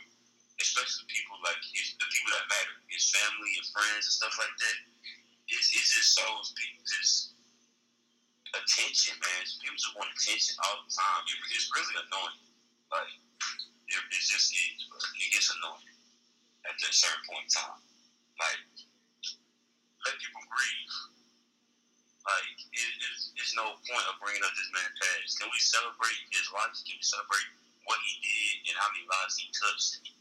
[0.60, 4.52] especially people like his the people that matter, his family and friends and stuff like
[4.52, 4.76] that,
[5.48, 7.34] it, it just shows people just
[8.52, 9.42] attention, man.
[9.60, 11.22] People just want attention all the time.
[11.26, 12.44] It, it's really annoying.
[12.92, 13.14] Like
[13.90, 14.54] it, it just
[14.90, 15.90] but it gets annoying
[16.66, 17.80] at a certain point in time.
[18.38, 18.62] Like,
[20.06, 20.94] let people grieve.
[22.24, 25.40] Like, it, it's, it's no point of bringing up this man's past.
[25.40, 26.72] Can we celebrate his life?
[26.84, 27.48] Can we celebrate
[27.88, 30.19] what he did and how many lives he touched?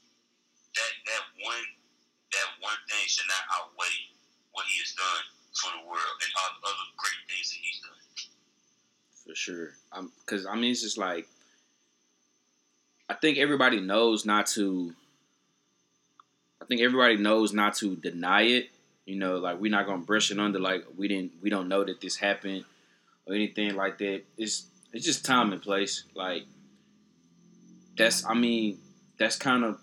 [0.75, 1.65] That that one
[2.31, 3.99] that one thing should not outweigh
[4.51, 7.79] what he has done for the world and all the other great things that he's
[7.81, 7.99] done.
[9.25, 9.69] for sure.
[9.91, 11.27] Um, cause I mean, it's just like
[13.09, 14.93] I think everybody knows not to.
[16.61, 18.69] I think everybody knows not to deny it.
[19.05, 21.83] You know, like we're not gonna brush it under like we didn't, we don't know
[21.83, 22.65] that this happened
[23.25, 24.21] or anything like that.
[24.37, 26.03] It's it's just time and place.
[26.15, 26.43] Like
[27.97, 28.77] that's, I mean,
[29.17, 29.79] that's kind of.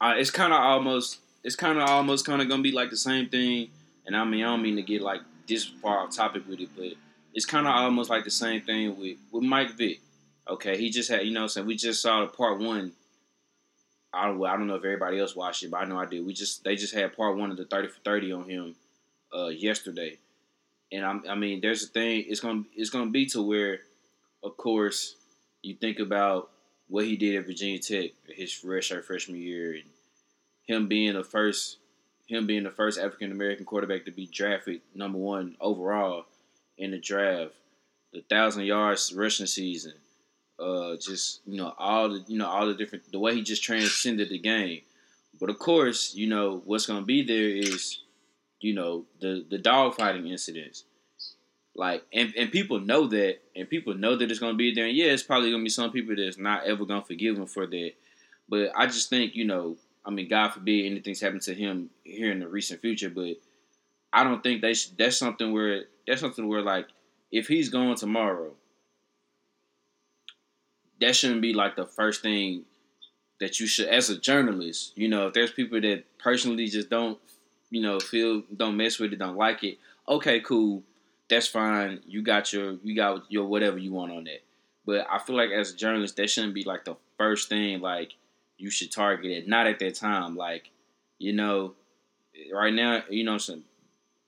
[0.00, 2.96] Uh, it's kind of almost, it's kind of almost kind of gonna be like the
[2.96, 3.68] same thing.
[4.06, 6.68] And I mean, I don't mean to get like this far off topic with it,
[6.76, 6.92] but
[7.34, 10.00] it's kind of almost like the same thing with, with Mike Vick.
[10.48, 12.92] Okay, he just had, you know, I'm saying we just saw the part one.
[14.12, 16.24] I don't, I don't know if everybody else watched it, but I know I did.
[16.24, 18.76] We just they just had part one of the thirty for thirty on him
[19.36, 20.18] uh, yesterday,
[20.92, 22.24] and I'm, I mean, there's a thing.
[22.28, 23.80] It's gonna it's gonna be to where,
[24.42, 25.16] of course,
[25.62, 26.50] you think about
[26.88, 29.84] what he did at Virginia Tech his redshirt freshman year, and
[30.66, 31.78] him being the first
[32.26, 36.26] him being the first African American quarterback to be drafted number one overall
[36.78, 37.54] in the draft,
[38.12, 39.94] the thousand yards rushing season,
[40.58, 43.62] uh, just you know all the you know all the different the way he just
[43.62, 44.82] transcended the game.
[45.38, 48.00] But of course, you know what's gonna be there is,
[48.60, 50.84] you know the the dogfighting incidents,
[51.76, 54.86] like and, and people know that and people know that it's gonna be there.
[54.86, 57.66] And yeah, it's probably gonna be some people that's not ever gonna forgive him for
[57.66, 57.92] that.
[58.48, 62.30] But I just think you know I mean, God forbid anything's happened to him here
[62.30, 63.34] in the recent future, but
[64.12, 66.86] I don't think they sh- that's something where that's something where like
[67.32, 68.52] if he's going tomorrow,
[71.00, 72.64] that shouldn't be like the first thing
[73.40, 74.92] that you should as a journalist.
[74.94, 77.18] You know, if there's people that personally just don't,
[77.70, 79.78] you know, feel don't mess with it, don't like it.
[80.08, 80.84] Okay, cool,
[81.28, 82.00] that's fine.
[82.06, 84.42] You got your you got your whatever you want on that.
[84.84, 88.12] But I feel like as a journalist, that shouldn't be like the first thing like
[88.58, 89.48] you should target it.
[89.48, 90.36] Not at that time.
[90.36, 90.70] Like,
[91.18, 91.74] you know,
[92.52, 93.64] right now, you know, some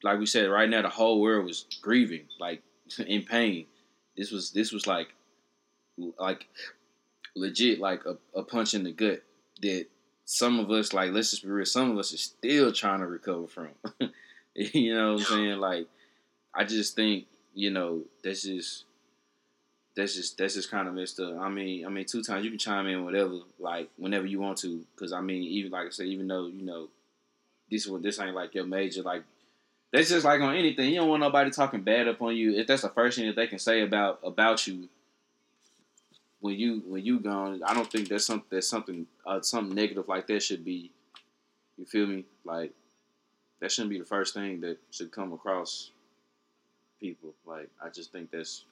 [0.03, 2.63] like we said, right now the whole world was grieving, like
[3.07, 3.67] in pain.
[4.17, 5.15] This was this was like
[6.19, 6.47] like
[7.37, 9.23] legit like a, a punch in the gut
[9.63, 9.87] that
[10.25, 13.07] some of us like let's just be real, some of us are still trying to
[13.07, 13.69] recover from.
[14.55, 15.59] you know what I'm saying?
[15.59, 15.87] Like
[16.59, 18.85] I just think, you know, that's just
[19.95, 21.39] that's just that's just kind of messed up.
[21.39, 24.59] I mean, I mean, two times you can chime in whatever, like whenever you want
[24.59, 26.89] to, because I mean, even like I said, even though you know,
[27.71, 29.23] this one this ain't like your major, like
[29.93, 30.91] that's just like on anything.
[30.91, 32.59] You don't want nobody talking bad up on you.
[32.59, 34.89] If that's the first thing that they can say about about you
[36.41, 40.09] when you when you gone, I don't think that's something that's something uh, something negative
[40.09, 40.91] like that should be.
[41.77, 42.25] You feel me?
[42.45, 42.73] Like
[43.61, 45.93] that shouldn't be the first thing that should come across
[47.01, 47.35] people.
[47.47, 48.65] Like I just think that's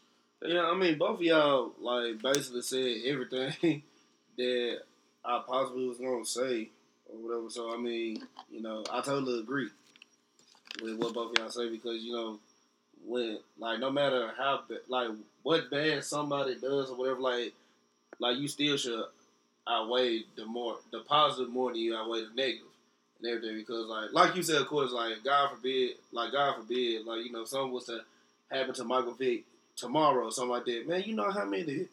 [0.42, 3.82] Yeah, I mean, both of y'all like basically said everything
[4.38, 4.78] that
[5.24, 6.68] I possibly was gonna say
[7.06, 7.50] or whatever.
[7.50, 9.68] So I mean, you know, I totally agree
[10.82, 12.38] with what both of y'all say because you know,
[13.06, 15.10] when like no matter how like
[15.42, 17.54] what bad somebody does or whatever, like
[18.18, 19.04] like you still should
[19.68, 22.68] outweigh the more the positive more than you outweigh the negative
[23.18, 27.04] and everything because like like you said, of course, like God forbid, like God forbid,
[27.06, 28.00] like you know, someone was to
[28.50, 29.44] happen to Michael Vick
[29.76, 31.86] tomorrow or something like that, man, you know how many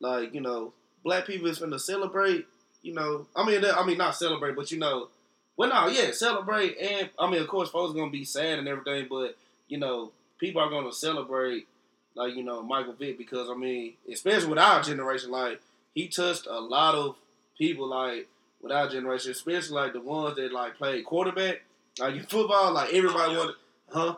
[0.00, 0.72] like you know
[1.04, 2.46] black people is finna celebrate.
[2.82, 5.08] You know, I mean, I mean not celebrate, but you know,
[5.56, 8.68] well, no, yeah, celebrate, and I mean, of course, folks are gonna be sad and
[8.68, 9.36] everything, but
[9.68, 11.66] you know, people are gonna celebrate,
[12.14, 15.60] like you know, Michael Vick because I mean, especially with our generation, like
[15.94, 17.16] he touched a lot of
[17.58, 18.28] people, like
[18.60, 21.62] with our generation, especially like the ones that like played quarterback,
[21.98, 23.54] like in football, like everybody wanted,
[23.88, 24.16] huh?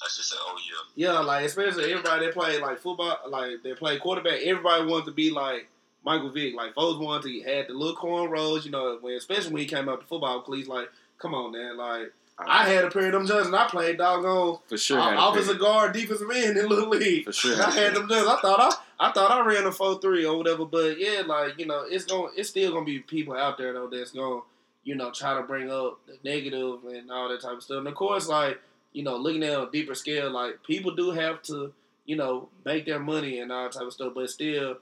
[0.00, 0.56] Let's just say, oh
[0.96, 1.12] yeah.
[1.12, 4.40] Yeah, like especially everybody that played like football, like they played quarterback.
[4.42, 5.68] Everybody wanted to be like
[6.04, 6.54] Michael Vick.
[6.54, 8.98] Like folks wanted to had the little cornrows, you know.
[9.00, 11.76] When especially when he came up to football, cleats like, come on, man.
[11.76, 12.48] Like uh-huh.
[12.48, 13.46] I had a pair of them jerseys.
[13.46, 14.98] and I played doggone for sure.
[14.98, 15.28] o- had a pair.
[15.28, 17.24] offensive guard, defensive end in little league.
[17.24, 17.62] For sure.
[17.62, 18.28] I had them jerseys.
[18.28, 18.60] I thought
[18.98, 20.64] I, I thought I ran a four three or whatever.
[20.64, 23.88] But yeah, like you know, it's going, it's still gonna be people out there though
[23.88, 24.40] that's gonna,
[24.84, 27.78] you know, try to bring up the negative and all that type of stuff.
[27.78, 28.58] And of course, like
[28.92, 31.72] you know, looking at a deeper scale, like people do have to,
[32.06, 34.76] you know, make their money and all type of stuff, but still,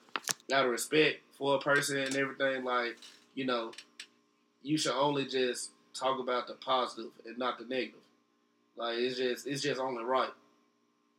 [0.52, 2.96] out of respect for a person and everything, like
[3.34, 3.72] you know,
[4.62, 8.00] you should only just talk about the positive and not the negative.
[8.76, 10.30] Like it's just, it's just only right.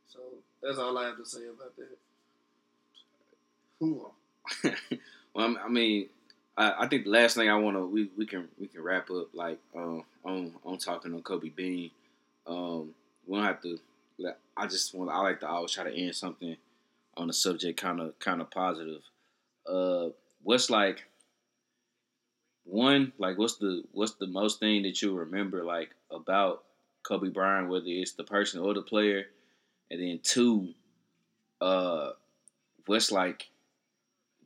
[0.08, 0.20] So
[0.62, 1.96] that's all I have to say about that.
[5.32, 6.08] Well, I mean,
[6.56, 9.10] I, I think the last thing I want to we, we can we can wrap
[9.10, 11.90] up like um, on on talking on Kobe Bean.
[12.46, 12.94] Um,
[13.26, 13.78] we don't have to.
[14.56, 15.10] I just want.
[15.10, 16.56] I like to always try to end something
[17.16, 19.02] on a subject, kind of kind of positive.
[19.66, 20.08] Uh,
[20.42, 21.04] what's like
[22.64, 26.64] one like what's the what's the most thing that you remember like about
[27.02, 29.24] Kobe Bryant, whether it's the person or the player,
[29.90, 30.68] and then two,
[31.60, 32.10] uh,
[32.86, 33.48] what's like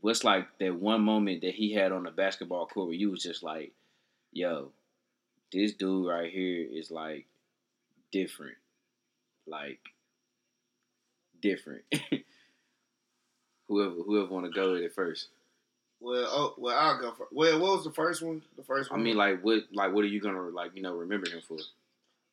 [0.01, 3.23] what's like that one moment that he had on the basketball court where you was
[3.23, 3.73] just like,
[4.33, 4.71] yo,
[5.53, 7.27] this dude right here is like
[8.15, 8.57] different.
[9.47, 9.81] Like
[11.43, 11.83] different.
[13.69, 15.29] whoever whoever wanna go with it first.
[16.01, 17.27] Well, oh, well, I'll go for.
[17.33, 18.43] Well, what was the first one?
[18.57, 19.01] The first one.
[19.01, 21.57] I mean, like, what, like, what are you gonna like, you know, remember him for?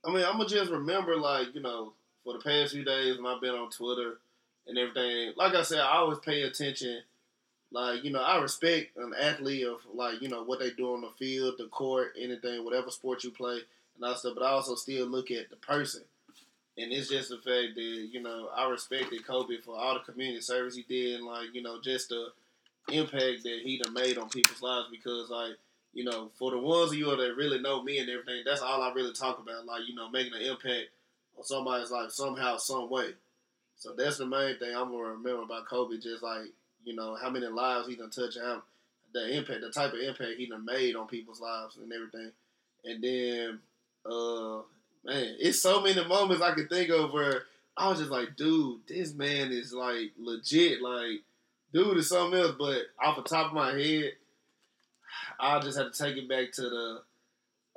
[0.06, 3.26] I mean, I'm gonna just remember, like, you know, for the past few days when
[3.26, 4.20] I've been on Twitter
[4.68, 5.34] and everything.
[5.38, 7.02] Like I said, I always pay attention
[7.72, 11.02] like, you know, I respect an athlete of like, you know, what they do on
[11.02, 13.60] the field, the court, anything, whatever sport you play
[13.96, 16.04] and all stuff, but I also still look at the person.
[16.78, 20.42] And it's just the fact that, you know, I respected Kobe for all the community
[20.42, 22.28] service he did and like, you know, just the
[22.90, 25.54] impact that he done made on people's lives because like,
[25.94, 28.82] you know, for the ones of you that really know me and everything, that's all
[28.82, 29.66] I really talk about.
[29.66, 30.90] Like, you know, making an impact
[31.38, 33.10] on somebody's life somehow, some way.
[33.76, 36.48] So that's the main thing I'm gonna remember about Kobe, just like
[36.84, 38.64] you know, how many lives he done touched, how
[39.14, 42.32] the impact, the type of impact he done made on people's lives and everything.
[42.86, 43.60] And then,
[44.06, 44.62] uh,
[45.04, 47.44] man, it's so many moments I can think of where
[47.78, 51.22] I was just like, dude, this man is like legit, like,
[51.74, 52.56] dude is something else.
[52.58, 54.14] But off the top of my head,
[55.40, 57.02] I just had to take it back to the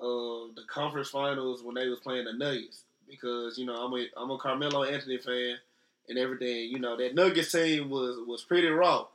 [0.01, 4.07] uh, the conference finals when they was playing the Nuggets because you know I'm a
[4.17, 5.57] I'm a Carmelo Anthony fan
[6.09, 6.71] and everything.
[6.71, 9.07] You know, that Nuggets team was was pretty raw.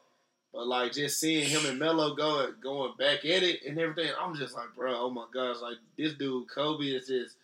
[0.54, 4.36] But like just seeing him and Melo going going back at it and everything, I'm
[4.36, 7.36] just like, bro, oh my gosh, like this dude Kobe is just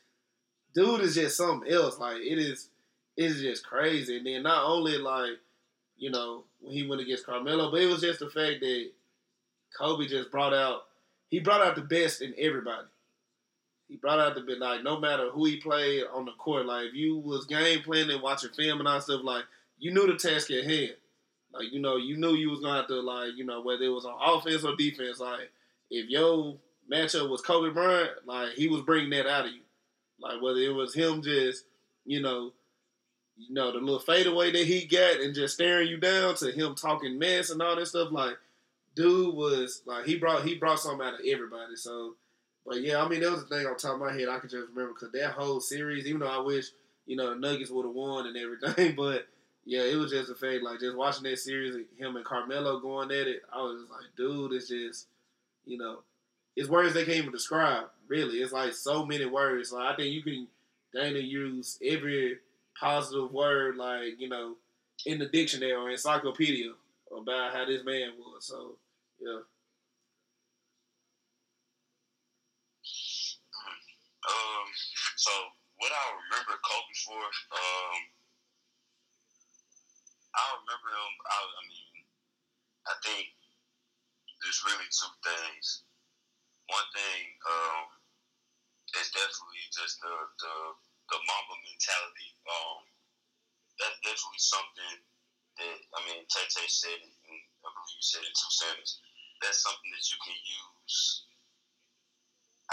[0.74, 2.00] dude is just something else.
[2.00, 2.70] Like it is
[3.16, 4.18] it is just crazy.
[4.18, 5.38] And then not only like,
[5.98, 8.90] you know, when he went against Carmelo, but it was just the fact that
[9.78, 10.84] Kobe just brought out
[11.30, 12.88] he brought out the best in everybody
[13.88, 16.88] he brought out the bit like no matter who he played on the court, like
[16.88, 19.44] if you was game playing and watching film and all stuff, like
[19.78, 20.96] you knew the task at hand.
[21.56, 23.90] Like you know, you knew you was gonna have to like you know whether it
[23.90, 25.20] was on offense or defense.
[25.20, 25.52] Like
[25.90, 26.58] if your
[26.92, 29.62] matchup was Kobe Bryant, like he was bringing that out of you.
[30.20, 31.66] Like whether it was him just
[32.06, 32.52] you know,
[33.38, 36.76] you know the little fadeaway that he got and just staring you down to him
[36.76, 38.12] talking mess and all that stuff.
[38.12, 38.38] Like
[38.96, 41.76] dude was like he brought he brought something out of everybody.
[41.76, 42.16] So
[42.66, 44.50] but yeah, I mean, that was the thing on top of my head I could
[44.50, 46.66] just remember because that whole series, even though I wish,
[47.06, 49.28] you know, the Nuggets would have won and everything, but
[49.66, 50.64] yeah, it was just a fact.
[50.64, 53.92] Like, just watching that series, of him and Carmelo going at it, I was just
[53.92, 55.08] like, dude, it's just,
[55.66, 56.00] you know,
[56.56, 58.38] it's words they can't even describe, really.
[58.38, 59.72] It's like so many words.
[59.72, 60.48] Like, I think you can,
[60.94, 62.38] Dana, use every
[62.80, 64.56] positive word, like, you know,
[65.06, 66.72] in the dictionary or encyclopedia
[67.16, 68.46] about how this man was.
[68.46, 68.78] So,
[69.20, 69.40] yeah.
[74.26, 74.68] Um,
[75.16, 75.32] so
[75.78, 78.15] what I remember Kobe for, um,
[80.36, 81.14] I remember him.
[81.26, 81.96] I, I mean,
[82.92, 83.26] I think
[84.44, 85.88] there's really two things.
[86.68, 87.86] One thing um,
[89.00, 90.56] is definitely just the the
[91.14, 92.30] the Mamba mentality.
[92.46, 92.84] Um,
[93.80, 94.96] that's definitely something
[95.62, 99.00] that I mean, Tay said, and I believe you said it two sentences.
[99.44, 101.28] That's something that you can use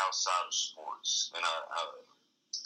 [0.01, 1.31] outside of sports.
[1.35, 1.83] And I, I,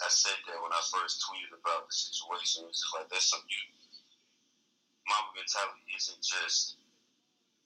[0.05, 2.69] I said that when I first tweeted about the situation.
[2.69, 3.63] It's just like there's some you.
[5.07, 6.79] Mamba mentality isn't just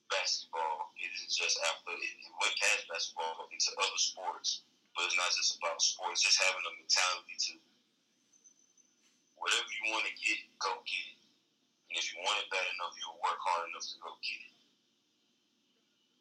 [0.09, 0.93] basketball.
[1.01, 4.65] It isn't just it, it went past basketball into other sports.
[4.93, 6.21] But it's not just about sports.
[6.21, 7.53] Just having a mentality to
[9.39, 11.21] whatever you want to get, go get it.
[11.89, 14.57] And if you want it bad enough, you'll work hard enough to go get it.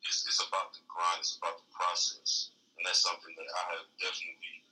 [0.07, 1.21] It's, it's about the grind.
[1.21, 4.65] It's about the process and that's something that I have definitely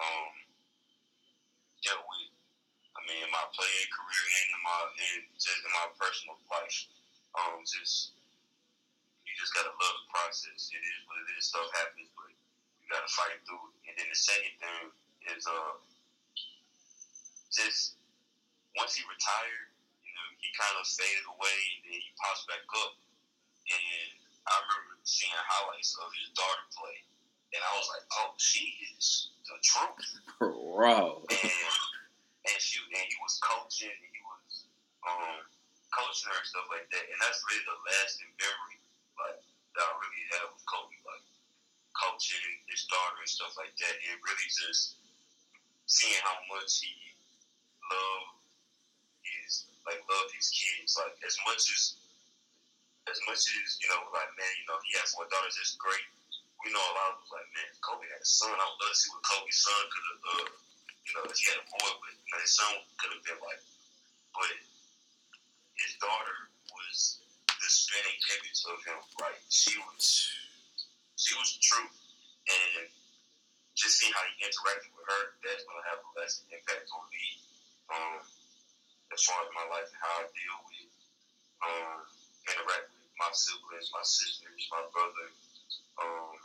[0.00, 0.32] um,
[1.84, 2.39] dealt with.
[2.94, 6.78] I mean, in my playing career and in my and just in my personal life,
[7.38, 8.18] um, just
[9.26, 10.70] you just gotta love the process.
[10.74, 11.50] It is what it is.
[11.50, 12.30] Stuff happens, but
[12.82, 13.74] you gotta fight through it.
[13.90, 14.84] And then the second thing
[15.34, 15.74] is uh,
[17.54, 17.98] just
[18.74, 19.70] once he retired,
[20.02, 22.94] you know, he kind of faded away, and then he pops back up.
[23.70, 24.10] And
[24.50, 27.06] I remember seeing highlights of his daughter play
[27.52, 30.10] and I was like, oh, she is the truth.
[30.38, 31.22] Bro.
[31.30, 31.50] And,
[32.48, 34.68] and she and he was coaching, and he was
[35.04, 35.44] um,
[35.92, 37.04] coaching her and stuff like that.
[37.04, 38.78] And that's really the lasting memory.
[39.20, 39.40] Like
[39.76, 41.26] that I really have with Kobe, like
[41.92, 44.96] coaching his daughter and stuff like that, and really just
[45.90, 46.94] seeing how much he
[47.90, 48.38] loved
[49.26, 50.96] his like loved his kids.
[50.96, 51.82] Like as much as
[53.10, 56.08] as much as you know, like man, you know, he has one daughter that's great.
[56.64, 58.52] We know a lot of us like man, Kobe had a son.
[58.52, 60.20] I would love to see what Kobe's son could have.
[60.24, 60.48] Uh,
[61.10, 62.70] you know, he had a boy, but you know, his son
[63.02, 63.62] could have been like.
[64.30, 64.54] But
[65.74, 66.38] his daughter
[66.70, 67.18] was
[67.50, 68.98] the spinning image of him.
[69.18, 70.06] Like she was,
[71.18, 71.96] she was the truth,
[72.46, 72.86] and
[73.74, 77.26] just seeing how he interacted with her, that's gonna have a lasting impact on me.
[77.90, 78.22] Um,
[79.10, 80.90] as far as my life and how I deal with
[81.66, 82.06] um,
[82.46, 85.26] interact with my siblings, my sisters, my brother.
[85.98, 86.38] Um,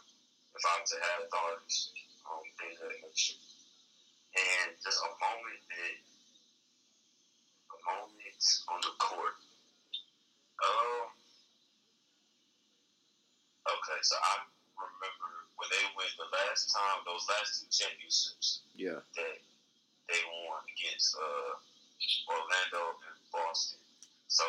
[0.57, 1.93] if I'm to have daughters,
[2.25, 3.44] um, things of that nature.
[4.35, 5.95] And just a moment that,
[7.71, 9.35] a moment on the court.
[10.59, 11.07] Um,
[13.63, 14.33] okay, so I
[14.75, 18.99] remember when they went the last time, those last two championships Yeah.
[18.99, 19.37] that
[20.11, 21.55] they won against uh,
[22.27, 23.79] Orlando and Boston.
[24.27, 24.43] So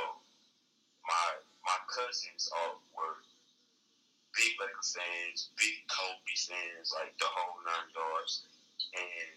[1.07, 1.27] my
[1.63, 3.23] my cousins all were
[4.35, 8.43] big Lakers fans, big Kobe fans, like the whole nine yards.
[8.95, 9.31] And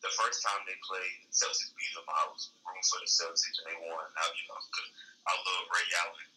[0.00, 2.08] the first time they played, the Celtics beat them.
[2.08, 4.04] I was rooting for the Celtics, and they won.
[4.16, 4.90] Now you know, 'cause
[5.28, 6.28] I love Ray Allen.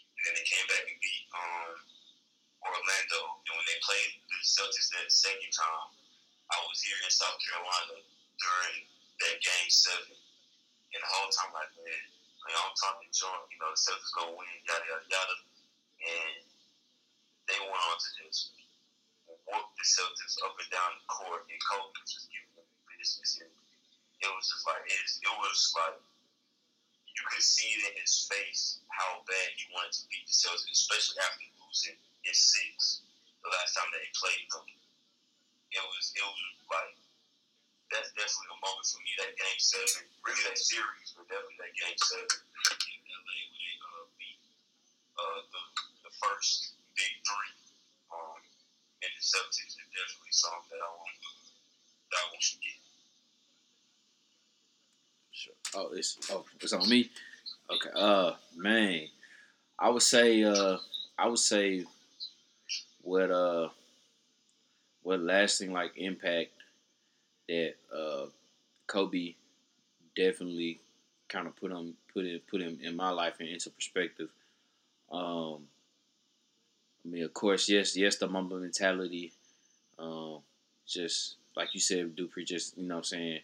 [0.00, 1.76] And then they came back and beat um,
[2.64, 3.20] Orlando.
[3.44, 5.92] And when they played the Celtics that second time,
[6.48, 8.00] I was here in South Carolina
[8.40, 8.76] during
[9.20, 10.16] that game seven.
[10.94, 12.02] And the whole time, like, man,
[12.46, 15.36] like, I'm talking John, you know, the Celtics gonna win, yada, yada, yada.
[16.00, 16.44] And
[17.50, 18.54] they went on to just
[19.26, 22.53] whoop the Celtics up and down the court, and Kobe just giving
[23.04, 28.80] It was just like, it's, it was like, you could see it in his face
[28.88, 33.04] how bad he wanted to beat the Celtics, especially after losing in six
[33.44, 34.66] the last time that they played them.
[35.76, 36.40] It was, it was
[36.72, 36.96] like,
[37.92, 39.12] that's definitely a moment for me.
[39.20, 43.74] That game seven, really that series, but definitely that game seven in LA when they
[43.84, 44.40] uh, beat
[45.20, 45.62] uh, the
[46.08, 47.54] the first big three.
[48.10, 48.40] Um,
[49.04, 51.16] and the Celtics is definitely something that I want
[52.10, 52.83] that I want to get.
[55.34, 55.52] Sure.
[55.74, 57.10] Oh, it's oh, it's on me.
[57.68, 57.90] Okay.
[57.94, 59.08] Uh, man,
[59.78, 60.76] I would say uh,
[61.18, 61.84] I would say
[63.02, 63.68] what uh,
[65.02, 66.50] what lasting like impact
[67.48, 68.26] that uh,
[68.86, 69.34] Kobe
[70.14, 70.78] definitely
[71.28, 74.28] kind of put him put it put him in my life and into perspective.
[75.10, 75.66] Um,
[77.04, 79.32] I mean, of course, yes, yes, the Mamba mentality.
[79.98, 80.38] Um,
[80.86, 83.40] just like you said, Dupree, just you know, what I'm saying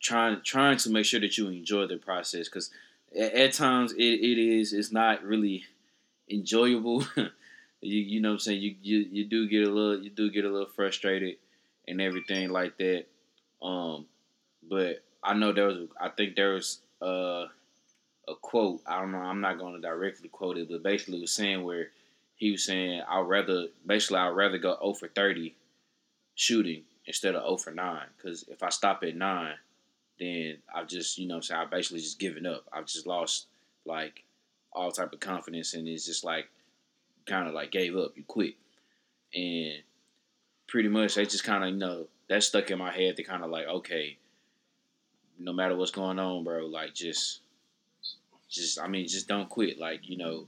[0.00, 2.70] trying trying to make sure that you enjoy the process because
[3.16, 5.64] at, at times it, it is it's not really
[6.28, 7.04] enjoyable.
[7.80, 10.30] you you know what I'm saying you, you you do get a little you do
[10.30, 11.36] get a little frustrated
[11.86, 13.06] and everything like that.
[13.62, 14.06] Um,
[14.68, 17.46] but I know there was I think there was uh,
[18.28, 21.22] a quote I don't know I'm not going to directly quote it but basically it
[21.22, 21.88] was saying where
[22.36, 25.54] he was saying I'd rather basically I'd rather go 0 for 30
[26.34, 29.54] shooting instead of 0 for 9 because if I stop at 9
[30.20, 32.64] then I've just, you know, saying I've basically just given up.
[32.72, 33.46] I've just lost
[33.86, 34.22] like
[34.72, 36.48] all type of confidence, and it's just like
[37.26, 38.12] kind of like gave up.
[38.14, 38.54] You quit,
[39.34, 39.82] and
[40.68, 43.16] pretty much they just kind of, you know, that stuck in my head.
[43.16, 44.18] They kind of like, okay,
[45.38, 47.40] no matter what's going on, bro, like just,
[48.48, 49.78] just, I mean, just don't quit.
[49.78, 50.46] Like, you know,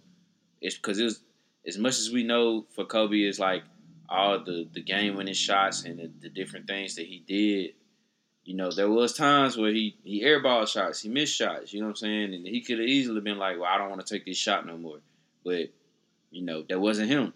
[0.61, 1.21] it's because it was
[1.67, 3.63] as much as we know for Kobe is like
[4.09, 7.73] all the the game winning shots and the, the different things that he did
[8.45, 11.87] you know, there was times where he he airball shots, he missed shots, you know
[11.87, 12.35] what I'm saying?
[12.35, 14.67] And he could have easily been like, Well, I don't want to take this shot
[14.67, 14.99] no more.
[15.45, 15.71] But,
[16.31, 17.33] you know, that wasn't him.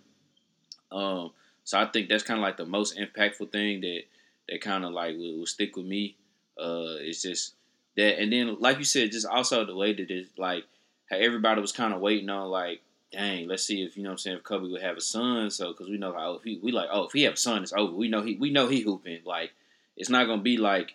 [0.90, 1.32] Um,
[1.64, 4.02] so I think that's kind of like the most impactful thing that
[4.48, 6.16] that kind of like will, will, stick with me.
[6.58, 7.54] Uh, it's just
[7.96, 10.64] that, and then like you said, just also the way that it like
[11.10, 12.82] how everybody was kind of waiting on like,
[13.12, 15.50] dang, let's see if you know what I'm saying if Kobe would have a son.
[15.50, 17.62] So because we know how if he we like oh if he have a son
[17.62, 17.92] it's over.
[17.92, 19.52] We know he we know he hooping like
[19.96, 20.94] it's not gonna be like,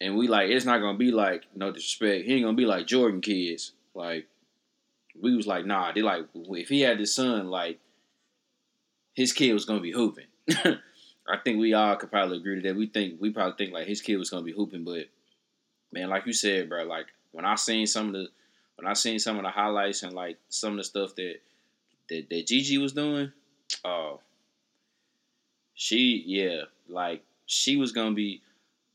[0.00, 2.24] and we like it's not gonna be like no disrespect.
[2.24, 3.72] He ain't gonna be like Jordan kids.
[3.94, 4.26] Like
[5.20, 5.92] we was like nah.
[5.92, 7.78] They like if he had his son like
[9.14, 10.26] his kid was gonna be hooping.
[11.26, 12.76] I think we all could probably agree to that.
[12.76, 15.06] We think we probably think like his kid was gonna be hooping, but
[15.92, 18.28] man, like you said, bro, like when I seen some of the
[18.76, 21.36] when I seen some of the highlights and like some of the stuff that
[22.08, 23.32] that, that Gigi was doing,
[23.84, 24.20] oh,
[25.74, 27.22] she yeah, like
[27.54, 28.42] she was gonna be.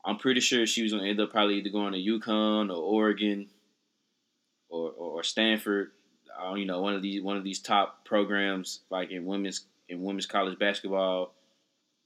[0.04, 3.48] I'm pretty sure she was gonna end up probably either going to UConn or Oregon
[4.68, 5.92] or or, or Stanford.
[6.40, 10.02] uh, you know one of these one of these top programs like in women's in
[10.02, 11.34] women's college basketball.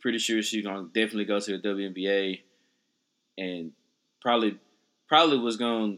[0.01, 2.41] Pretty sure she's gonna definitely go to the WNBA,
[3.39, 3.73] and
[4.21, 4.59] probably
[5.09, 5.97] probably was gonna.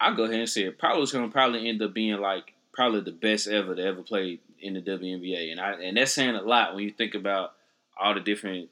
[0.00, 0.78] I'll go ahead and say it.
[0.78, 4.40] Probably was gonna probably end up being like probably the best ever to ever play
[4.60, 7.52] in the WNBA, and I and that's saying a lot when you think about
[8.00, 8.68] all the different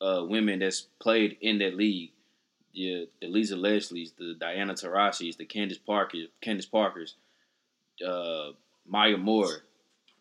[0.00, 2.12] uh, women that's played in that league.
[2.72, 7.14] Yeah, the Lisa Leslie's, the Diana Taurasi's, the Candace Parker, Candace Parker's,
[8.06, 8.50] uh,
[8.86, 9.62] Maya Moore.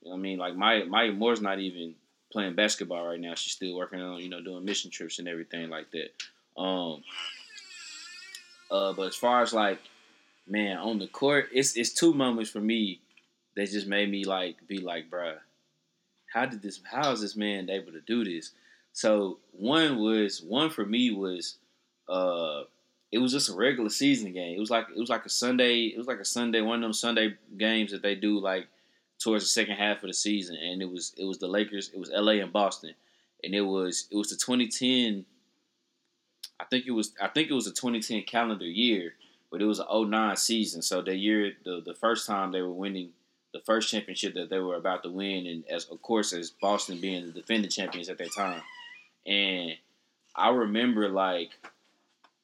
[0.02, 1.96] You know what I mean, like Maya Maya Moore's not even
[2.32, 3.36] playing basketball right now.
[3.36, 6.62] She's still working on you know doing mission trips and everything like that.
[6.62, 7.04] Um,
[8.72, 9.80] uh, but as far as like,
[10.48, 13.00] man, on the court, it's it's two moments for me
[13.56, 15.38] that just made me like be like, bruh,
[16.34, 16.80] how did this?
[16.90, 18.52] How is this man able to do this?
[18.98, 21.58] So one was one for me was,
[22.10, 22.64] uh,
[23.12, 24.58] it was just a regular season game.
[24.58, 25.82] It was like it was like a Sunday.
[25.84, 28.66] It was like a Sunday one of them Sunday games that they do like
[29.20, 31.92] towards the second half of the season, and it was it was the Lakers.
[31.94, 32.40] It was L.A.
[32.40, 32.96] and Boston,
[33.44, 35.28] and it was it was the 2010
[36.60, 39.14] I think it was I think it was a 2010 calendar year,
[39.52, 40.82] but it was an 09 season.
[40.82, 43.12] So the year the the first time they were winning
[43.54, 47.00] the first championship that they were about to win, and as of course as Boston
[47.00, 48.64] being the defending champions at that time,
[49.28, 49.72] and
[50.36, 51.50] I remember like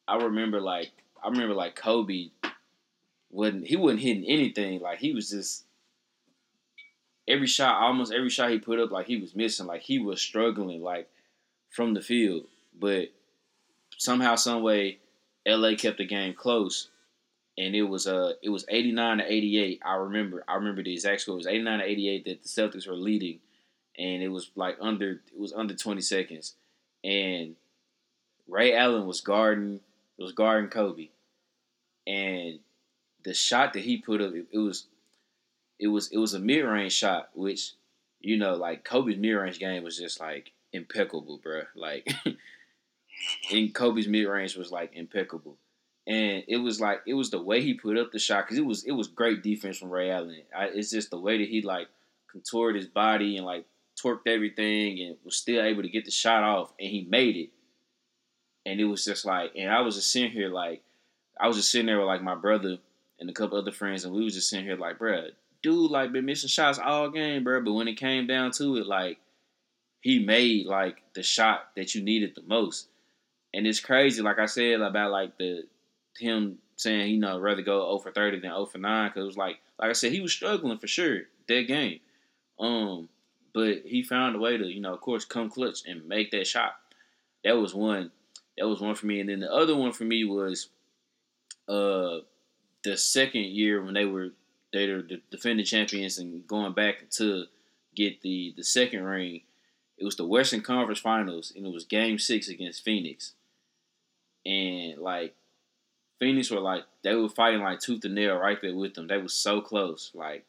[0.07, 0.91] I remember like
[1.23, 2.29] I remember like Kobe
[3.31, 4.81] wasn't he wasn't hitting anything.
[4.81, 5.63] Like he was just
[7.27, 9.65] every shot almost every shot he put up like he was missing.
[9.65, 11.09] Like he was struggling like
[11.69, 12.45] from the field.
[12.77, 13.09] But
[13.97, 14.99] somehow, some way,
[15.47, 16.89] LA kept the game close,
[17.57, 19.81] and it was uh it was eighty nine to eighty eight.
[19.86, 21.34] I remember I remember the exact score.
[21.34, 23.39] It was eighty nine to eighty eight that the Celtics were leading,
[23.97, 26.55] and it was like under it was under twenty seconds,
[27.04, 27.56] and
[28.47, 29.80] Ray Allen was guarding
[30.18, 31.10] was guarding Kobe,
[32.08, 32.60] and
[33.24, 34.88] the shot that he put up it, it was
[35.80, 37.74] it was it was a mid range shot, which
[38.20, 41.64] you know like Kobe's mid range game was just like impeccable, bro.
[41.76, 42.12] Like
[43.51, 45.58] and Kobe's mid range was like impeccable.
[46.06, 48.66] And it was like it was the way he put up the shot because it
[48.66, 50.41] was it was great defense from Ray Allen.
[50.56, 51.88] I, it's just the way that he like
[52.30, 53.66] contoured his body and like
[54.01, 57.49] torqued everything and was still able to get the shot off and he made it.
[58.65, 60.81] And it was just like, and I was just sitting here like,
[61.39, 62.77] I was just sitting there with like my brother
[63.19, 65.29] and a couple other friends, and we was just sitting here like, bruh,
[65.61, 67.61] dude, like been missing shots all game, bro.
[67.61, 69.17] But when it came down to it, like
[70.01, 72.87] he made like the shot that you needed the most
[73.53, 74.21] and it's crazy.
[74.21, 75.63] Like I said about like the
[76.19, 79.25] him saying you know rather go 0 for 30 than 0 for 9 because it
[79.25, 81.99] was like like I said he was struggling for sure that game.
[82.59, 83.09] Um,
[83.54, 86.47] but he found a way to you know of course come clutch and make that
[86.47, 86.76] shot.
[87.43, 88.12] That was one.
[88.58, 90.70] That was one for me, and then the other one for me was
[91.68, 92.20] uh
[92.84, 94.30] the second year when they were
[94.74, 97.45] they were the defending champions and going back to
[97.95, 99.41] get the the second ring.
[99.97, 103.34] It was the Western Conference Finals, and it was Game Six against Phoenix
[104.45, 105.36] and like
[106.20, 109.08] Phoenix were like they were fighting like tooth and nail right there with them.
[109.08, 110.12] They were so close.
[110.14, 110.45] Like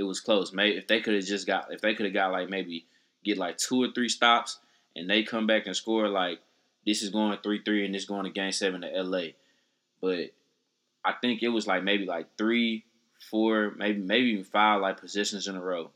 [0.00, 0.50] it was close.
[0.50, 2.86] Maybe if they could have just got if they could have got like maybe
[3.22, 4.58] get like two or three stops
[4.96, 6.40] and they come back and score like
[6.86, 9.32] this is going three three and this going to game seven to LA.
[10.00, 10.30] But
[11.04, 12.84] I think it was like maybe like three,
[13.30, 15.90] four, maybe maybe even five like positions in a row.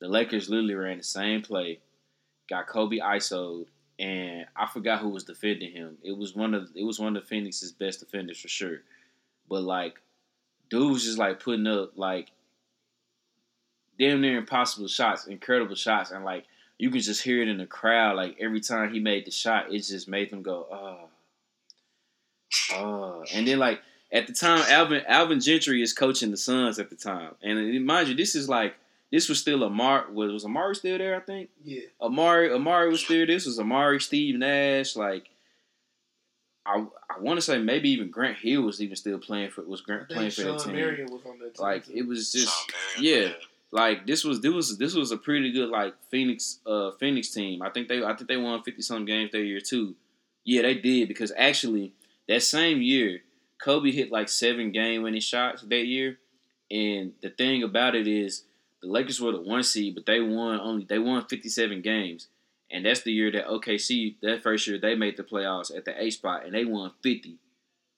[0.00, 1.80] The Lakers literally ran the same play,
[2.50, 3.68] got Kobe ISO'd,
[3.98, 5.96] and I forgot who was defending him.
[6.02, 8.80] It was one of it was one of the Phoenix's best defenders for sure.
[9.48, 9.94] But like,
[10.68, 12.30] dude was just like putting up like
[13.98, 16.44] damn near impossible shots, incredible shots, and like
[16.78, 18.16] you could just hear it in the crowd.
[18.16, 21.08] Like every time he made the shot, it just made them go, oh,
[22.74, 23.24] oh.
[23.32, 23.80] And then like
[24.12, 27.80] at the time, Alvin Alvin Gentry is coaching the Suns at the time, and uh,
[27.80, 28.74] mind you, this is like
[29.10, 30.10] this was still Amar'e.
[30.12, 31.16] Was, was Amar'e still there?
[31.16, 31.50] I think.
[31.64, 31.82] Yeah.
[32.00, 33.26] Amar'e Amar'e was still.
[33.26, 34.96] This was Amar'e, Steve Nash.
[34.96, 35.28] Like.
[36.64, 39.80] I, I want to say maybe even Grant Hill was even still playing for was
[39.80, 40.76] Grant playing for Shawn that team.
[40.76, 41.62] Marion was on that team.
[41.64, 41.92] Like too.
[41.96, 43.34] it was just Shawn Marion, yeah.
[43.72, 47.62] Like this was this was this was a pretty good like Phoenix uh Phoenix team.
[47.62, 49.96] I think they I think they won fifty some games that year too.
[50.44, 51.94] Yeah, they did because actually
[52.28, 53.22] that same year
[53.58, 56.18] Kobe hit like seven game winning shots that year.
[56.70, 58.44] And the thing about it is
[58.82, 62.28] the Lakers were the one seed, but they won only they won fifty seven games.
[62.70, 66.02] And that's the year that OKC, that first year, they made the playoffs at the
[66.02, 67.36] eight spot and they won 50.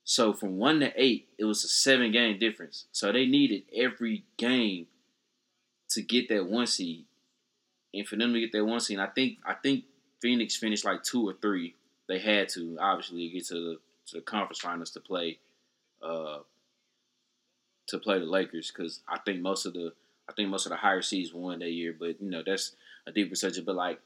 [0.03, 2.87] So from one to eight, it was a seven game difference.
[2.91, 4.89] So they needed every game
[5.95, 7.05] to get that one seed.
[7.93, 9.85] And for them to get that one seed, I think I think
[10.21, 11.75] Phoenix finished like two or three.
[12.09, 13.79] They had to obviously get to the
[14.09, 15.39] to the conference finals to play
[16.03, 16.39] uh
[17.87, 19.93] to play the Lakers because I think most of the
[20.29, 21.95] I think most of the higher seeds won that year.
[21.99, 22.73] But you know that's
[23.07, 23.67] a deeper subject.
[23.67, 24.01] But like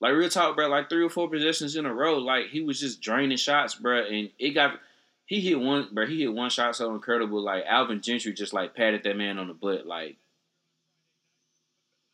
[0.00, 2.80] like real talk, bro, like three or four possessions in a row, like he was
[2.80, 4.78] just draining shots, bro, and it got
[5.26, 6.06] he hit one, bro.
[6.06, 7.40] He hit one shot so incredible.
[7.40, 10.16] Like Alvin Gentry just like patted that man on the butt, like.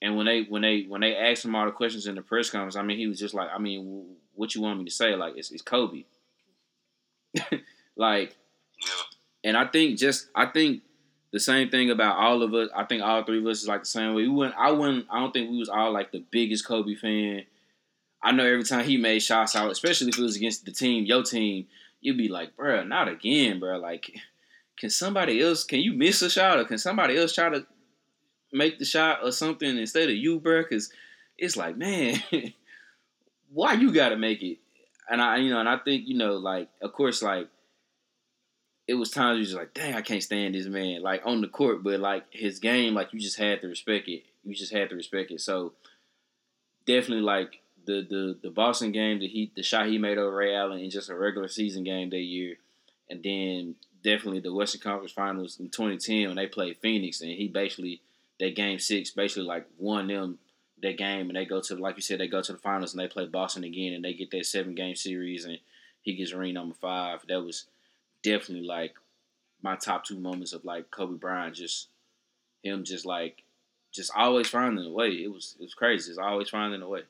[0.01, 2.51] And when they when they when they asked him all the questions in the press
[2.51, 5.17] conference, I mean, he was just like, I mean, what you want me to say?
[5.17, 6.05] Like, it's, it's Kobe.
[7.97, 8.37] like,
[9.43, 10.83] and I think just I think
[11.33, 12.69] the same thing about all of us.
[12.75, 14.23] I think all three of us is like the same way.
[14.23, 14.55] We went.
[14.57, 15.07] I wouldn't.
[15.11, 17.45] I don't think we was all like the biggest Kobe fan.
[18.23, 21.05] I know every time he made shots out, especially if it was against the team,
[21.05, 21.67] your team,
[22.01, 23.79] you'd be like, bro, not again, bro.
[23.79, 24.11] Like,
[24.79, 25.65] can somebody else?
[25.65, 27.67] Can you miss a shot, or can somebody else try to
[28.53, 30.63] make the shot or something instead of you, bro?
[30.63, 30.91] Because
[31.37, 32.21] it's like, man,
[33.53, 34.59] why you got to make it?
[35.11, 37.49] And I, you know, and I think, you know, like, of course, like,
[38.87, 41.49] it was times you just like, dang, I can't stand this man, like on the
[41.49, 44.23] court, but like his game, like you just had to respect it.
[44.45, 45.43] You just had to respect it.
[45.43, 45.75] So
[46.87, 50.57] definitely, like the the the Boston game, the he the shot he made over Ray
[50.57, 52.57] Allen in just a regular season game that year,
[53.11, 57.49] and then definitely the Western Conference Finals in 2010 when they played Phoenix, and he
[57.49, 58.01] basically
[58.41, 60.39] that game six basically like won them
[60.83, 63.01] that game, and they go to like you said they go to the finals and
[63.01, 65.59] they play Boston again, and they get that seven game series, and
[66.03, 67.21] he gets ring number five.
[67.29, 67.67] That was
[68.23, 68.95] definitely like
[69.63, 71.89] my top two moments of like Kobe Bryant, just
[72.63, 73.43] him, just like
[73.93, 75.09] just always finding a way.
[75.09, 76.11] It was it was crazy.
[76.11, 77.03] It's always finding a way.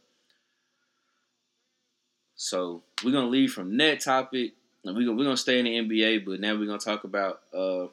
[2.36, 4.52] So we're gonna leave from that topic,
[4.84, 7.42] and we're gonna we're gonna stay in the NBA, but now we're gonna talk about
[7.54, 7.88] uh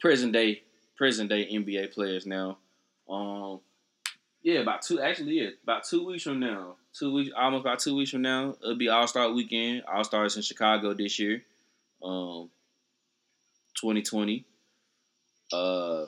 [0.00, 0.62] present day
[0.98, 2.58] present day NBA players now.
[3.08, 3.60] Um,
[4.42, 7.96] yeah, about two actually, yeah, about two weeks from now, two weeks, almost about two
[7.96, 9.84] weeks from now, it'll be All Star Weekend.
[9.90, 11.42] All Stars in Chicago this year,
[12.02, 12.50] um,
[13.80, 14.44] 2020.
[15.52, 16.06] Uh,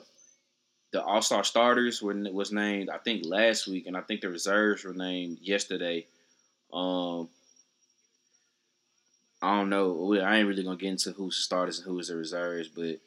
[0.91, 4.29] the All Star starters were was named I think last week, and I think the
[4.29, 6.05] reserves were named yesterday.
[6.71, 7.29] Um,
[9.41, 10.15] I don't know.
[10.21, 12.99] I ain't really gonna get into who's the starters and who's the reserves, but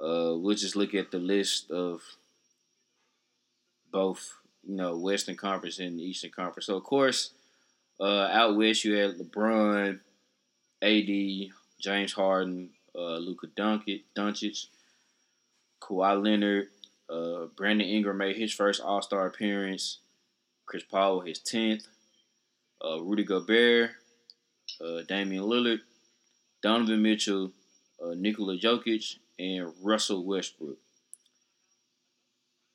[0.00, 2.02] uh, we'll just look at the list of
[3.90, 4.34] both,
[4.66, 6.66] you know, Western Conference and Eastern Conference.
[6.66, 7.30] So of course,
[8.00, 9.98] uh, out west you had LeBron,
[10.82, 14.66] AD, James Harden, uh, Luka Doncic,
[15.80, 16.68] Kawhi Leonard,
[17.10, 19.98] uh, Brandon Ingram made his first All Star appearance.
[20.66, 21.88] Chris Paul his tenth.
[22.84, 23.90] Uh, Rudy Gobert,
[24.80, 25.80] uh, Damian Lillard,
[26.62, 27.50] Donovan Mitchell,
[28.00, 30.78] uh, Nikola Jokic, and Russell Westbrook.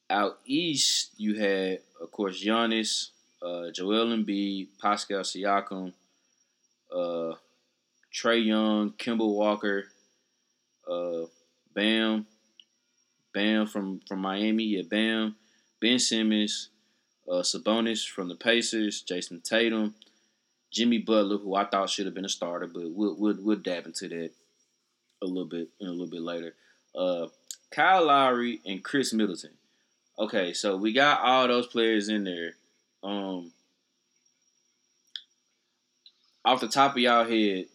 [0.09, 3.09] Out east, you had, of course, Giannis,
[3.41, 5.93] uh, Joel Embiid, Pascal Siakam,
[6.93, 7.33] uh,
[8.13, 9.85] Trae Young, Kemba Walker,
[10.89, 11.25] uh,
[11.73, 12.27] Bam,
[13.33, 15.35] Bam from, from Miami, yeah, Bam,
[15.81, 16.69] Ben Simmons,
[17.27, 19.95] uh, Sabonis from the Pacers, Jayson Tatum,
[20.71, 23.85] Jimmy Butler, who I thought should have been a starter, but we'll, we'll, we'll dab
[23.85, 24.31] into that
[25.23, 26.55] a little bit in a little bit later.
[26.95, 27.27] Uh,
[27.71, 29.51] Kyle Lowry and Khris Middleton.
[30.19, 32.53] Okay, so we got all those players in there.
[33.03, 33.51] Um,
[36.45, 37.65] off the top of y'all head,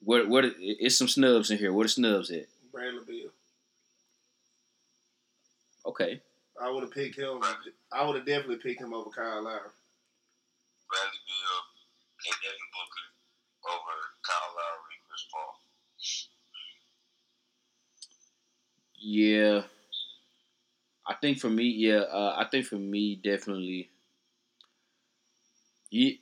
[0.00, 1.72] what what it's some snubs in here.
[1.72, 2.46] What are snubs at?
[2.72, 3.30] Bradley Beal.
[5.86, 6.20] Okay.
[6.60, 7.40] I would have picked him.
[7.92, 9.72] I would have definitely picked him over Kyle Lowry.
[10.88, 11.58] Bradley Beal
[12.26, 13.06] and Devin Booker
[13.72, 13.94] over
[14.26, 15.54] Kyle Lowry and Chris Paul.
[18.98, 19.62] Yeah.
[21.06, 23.88] I think for me, yeah, uh, I think for me, definitely.
[25.90, 26.12] Yeah,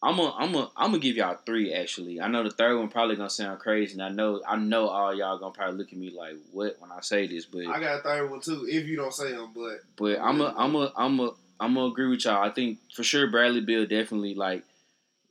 [0.00, 1.72] I'm gonna, I'm gonna, I'm gonna give y'all three.
[1.74, 4.88] Actually, I know the third one probably gonna sound crazy, and I know, I know
[4.88, 7.80] all y'all gonna probably look at me like, "What?" when I say this, but I
[7.80, 8.64] got a third one too.
[8.68, 11.86] If you don't say them, but but I'm a, I'm a, I'm a, I'm gonna
[11.86, 12.42] agree with y'all.
[12.42, 14.62] I think for sure Bradley Beal definitely like,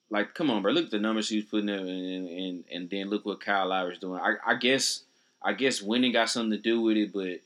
[0.09, 2.89] like, come on, bro, look at the numbers he was putting in, and and, and
[2.89, 4.19] then look what Kyle Lowry's doing.
[4.21, 5.03] I, I guess,
[5.43, 7.39] I guess winning got something to do with it, but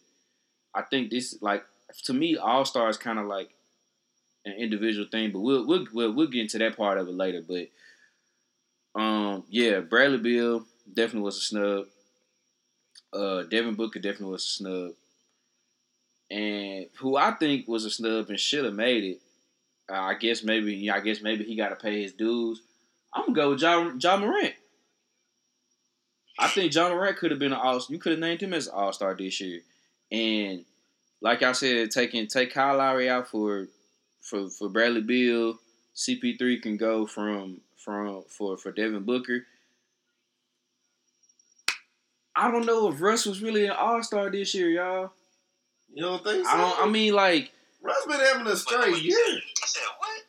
[0.73, 1.63] I think this like
[2.03, 3.49] to me, All Star is kind of like
[4.45, 7.41] an individual thing, but we'll, we'll we'll we'll get into that part of it later.
[7.47, 11.85] But um, yeah, Bradley Beal definitely was a snub.
[13.13, 14.91] Uh, Devin Booker definitely was a snub,
[16.29, 19.21] and who I think was a snub and should have made it.
[19.89, 22.61] Uh, I guess maybe I guess maybe he got to pay his dues.
[23.13, 24.53] I'm gonna go with Ja Ja Morant.
[26.37, 27.81] I think Ja Morant could have been an all.
[27.89, 29.61] You could have named him as an All Star this year,
[30.11, 30.65] and
[31.21, 33.67] like I said, taking take Kyle Lowry out for
[34.21, 35.57] for for Bradley Beal,
[35.95, 39.45] CP3 can go from from for for Devin Booker.
[42.35, 45.11] I don't know if Russ was really an All Star this year, y'all.
[45.93, 46.51] You don't think so?
[46.51, 46.87] I don't.
[46.87, 49.41] I mean, like, Russ been having a What- straight what you year.
[49.65, 49.81] said?
[49.99, 50.21] What?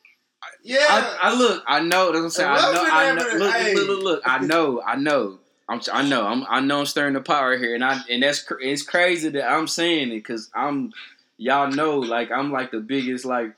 [0.62, 0.86] Yeah.
[0.88, 1.64] I, I look.
[1.66, 2.12] I know.
[2.12, 2.64] That's what I'm saying.
[2.64, 2.84] I know.
[2.90, 3.38] I know.
[3.38, 3.74] Look, hey.
[3.74, 4.22] look, look, look.
[4.24, 4.82] I know.
[4.82, 5.38] I know.
[5.69, 5.81] I'm.
[5.93, 6.27] I know.
[6.27, 6.45] I'm.
[6.49, 6.81] I know.
[6.81, 8.01] I'm stirring the pot right here, and I.
[8.11, 8.45] And that's.
[8.61, 10.93] It's crazy that I'm saying it because I'm.
[11.39, 13.55] Y'all know, like I'm like the biggest, like,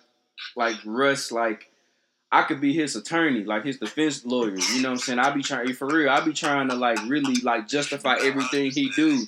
[0.56, 1.70] like Russ, like.
[2.30, 4.54] I could be his attorney, like his defense lawyer.
[4.54, 5.18] You know what I'm saying?
[5.18, 6.10] I be trying for real.
[6.10, 9.22] I be trying to like really like justify everything he do.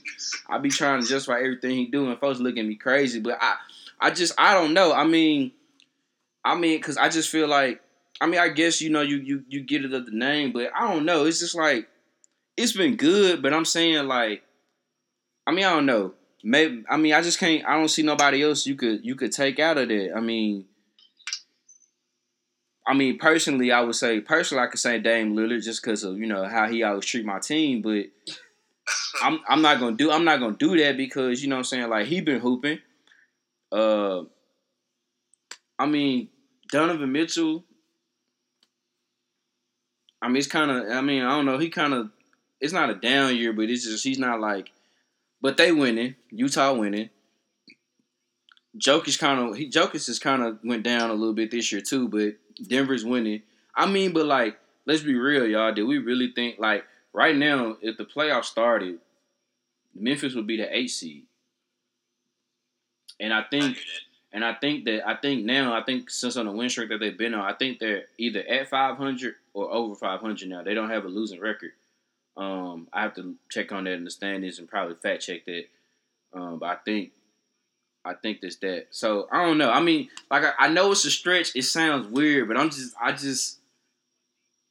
[0.50, 3.18] I be trying to justify everything he do, and folks look at me crazy.
[3.18, 3.56] But I,
[4.00, 4.92] I just, I don't know.
[4.92, 5.52] I mean,
[6.44, 7.80] I mean, cause I just feel like,
[8.20, 10.70] I mean, I guess you know, you you you get it of the name, but
[10.78, 11.24] I don't know.
[11.24, 11.88] It's just like,
[12.60, 14.42] it's been good, but I'm saying like,
[15.46, 16.12] I mean, I don't know.
[16.44, 17.64] Maybe I mean, I just can't.
[17.66, 20.12] I don't see nobody else you could you could take out of that.
[20.16, 20.66] I mean.
[22.86, 26.18] I mean, personally, I would say personally, I could say Dame Lillard just because of
[26.18, 28.06] you know how he always treat my team, but
[29.22, 31.64] I'm I'm not gonna do I'm not gonna do that because you know what I'm
[31.64, 32.78] saying like he been hooping.
[33.72, 34.22] Uh,
[35.78, 36.28] I mean
[36.70, 37.64] Donovan Mitchell.
[40.20, 42.10] I mean it's kind of I mean I don't know he kind of
[42.60, 44.70] it's not a down year but it's just he's not like,
[45.40, 47.10] but they winning Utah winning.
[48.78, 51.80] Jokic kind of he Jokic has kind of went down a little bit this year
[51.80, 52.34] too, but
[52.68, 53.42] Denver's winning.
[53.74, 55.72] I mean, but like let's be real, y'all.
[55.72, 58.98] Did we really think like right now if the playoffs started?
[59.94, 61.24] Memphis would be the eight seed.
[63.18, 63.78] And I think
[64.32, 67.00] and I think that I think now I think since on the win streak that
[67.00, 70.62] they've been on, I think they're either at five hundred or over five hundred now.
[70.62, 71.72] They don't have a losing record.
[72.36, 75.64] Um, I have to check on that in the standings and probably fact check that.
[76.32, 77.12] Um, but I think
[78.04, 78.86] I think that's that.
[78.90, 79.70] So I don't know.
[79.70, 81.54] I mean, like I, I know it's a stretch.
[81.54, 83.58] It sounds weird, but I'm just I just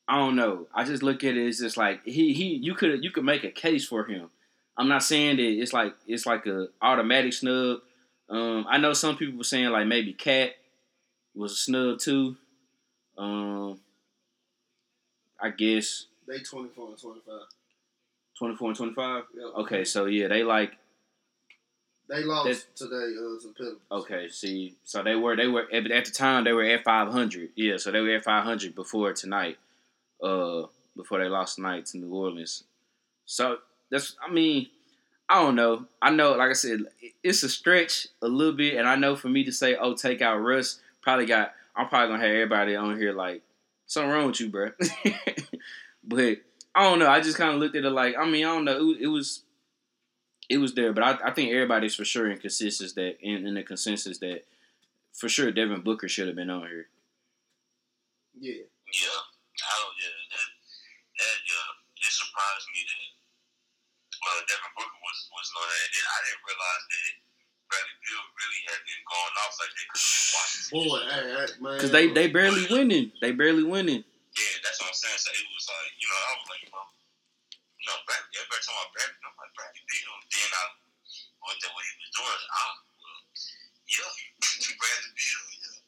[0.08, 0.68] I don't know.
[0.74, 3.44] I just look at it It's just like he he you could you could make
[3.44, 4.30] a case for him.
[4.76, 7.82] I'm not saying that it's like it's like a automatic snub.
[8.30, 10.52] Um, I know some people were saying like maybe Cat
[11.36, 12.36] was a snub too.
[13.18, 13.80] Um,
[15.40, 17.34] I guess They 24 and 25.
[18.38, 19.24] 24 and 25.
[19.36, 19.44] Yeah.
[19.64, 20.78] Okay, so yeah, they like
[22.08, 23.82] They lost That's- today uh, to the Pelicans.
[23.92, 24.30] okay.
[24.30, 27.50] See, so they were they were at at the time they were at 500.
[27.56, 29.58] Yeah, so they were at 500 before tonight.
[30.24, 30.64] Uh,
[30.98, 32.64] before they lost tonight to New Orleans.
[33.26, 33.58] So
[33.92, 34.68] that's I mean.
[35.32, 35.86] I don't know.
[36.02, 36.80] I know, like I said,
[37.22, 40.24] it's a stretch a little bit, and I know for me to say, "Oh, take
[40.24, 41.54] out Russ," probably got.
[41.76, 43.44] I'm probably gonna have everybody on here like,
[43.86, 44.72] "Something wrong with you, bro."
[46.10, 46.38] but
[46.76, 47.08] I don't know.
[47.10, 48.78] I just kind of looked at it like, I mean, I don't know.
[48.78, 49.44] It, was- it was,
[50.50, 53.54] it was there, but I, I think everybody's for sure in consensus that in, in
[53.54, 54.46] the consensus that
[55.14, 56.88] for sure Devin Booker should have been on here.
[58.40, 58.66] Yeah.
[58.90, 59.22] Yeah,
[59.62, 59.94] I don't.
[60.02, 60.48] Yeah, that
[61.22, 63.06] that yeah, it surprised me that
[64.26, 67.14] well, Devin Booker was was on that, and then I didn't realize that
[67.70, 70.74] Bradley Beal really had been going off like that because Washington.
[70.74, 71.74] Boy, hey, hey, man.
[71.78, 73.12] Because they they barely winning.
[73.22, 74.02] They barely winning.
[74.40, 75.20] Yeah, that's what I'm saying.
[75.20, 76.88] So it was like, you know, I was like, you know,
[77.76, 80.16] you know, Bradley, everybody talking about Bradley, I'm like, Bradley Beal.
[80.32, 80.64] Then I
[81.44, 82.44] looked at what he was doing.
[82.48, 83.20] I, well,
[83.84, 84.12] yeah,
[84.80, 85.80] Bradley Beal, yeah,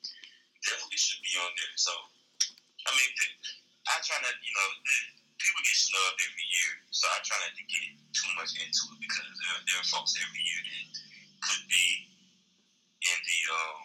[0.67, 1.75] definitely should be on there.
[1.79, 1.93] So,
[2.87, 3.11] I mean,
[3.87, 4.67] I try not, you know,
[5.39, 6.71] people get snubbed every year.
[6.91, 10.11] So I try not to get too much into it because there, there are folks
[10.19, 10.85] every year that
[11.39, 11.85] could be
[12.99, 13.79] in the, um,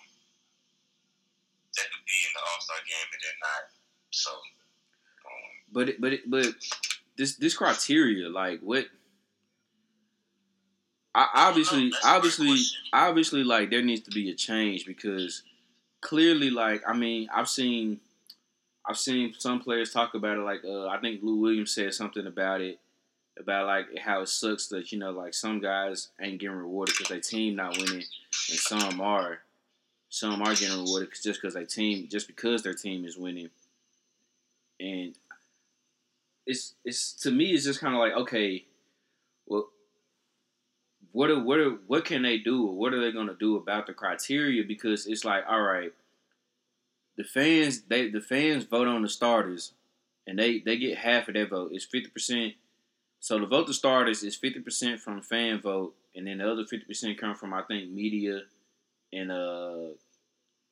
[1.79, 3.65] that could be in the All Star game and they're not.
[4.11, 4.33] So,
[5.73, 6.47] But it, but it, but
[7.17, 8.87] this this criteria like what?
[11.15, 12.59] I, obviously, obviously,
[12.93, 15.43] obviously, like there needs to be a change because
[16.03, 18.01] clearly, like I mean, I've seen,
[18.85, 20.43] I've seen some players talk about it.
[20.43, 22.79] Like uh, I think Lou Williams said something about it,
[23.39, 27.09] about like how it sucks that you know like some guys ain't getting rewarded because
[27.09, 28.05] their team not winning,
[28.51, 29.39] and some are,
[30.11, 33.49] some are getting rewarded just because their team, just because their team is winning,
[34.81, 35.15] and
[36.47, 38.65] it's it's to me it's just kind of like okay,
[39.47, 39.69] well,
[41.13, 42.65] what are, what are, what can they do?
[42.67, 44.63] What are they gonna do about the criteria?
[44.65, 45.93] Because it's like all right,
[47.17, 49.73] the fans they the fans vote on the starters,
[50.27, 51.71] and they they get half of their vote.
[51.73, 52.55] It's fifty percent.
[53.19, 56.65] So the vote the starters is fifty percent from fan vote, and then the other
[56.65, 58.43] fifty percent come from I think media,
[59.13, 59.95] and uh,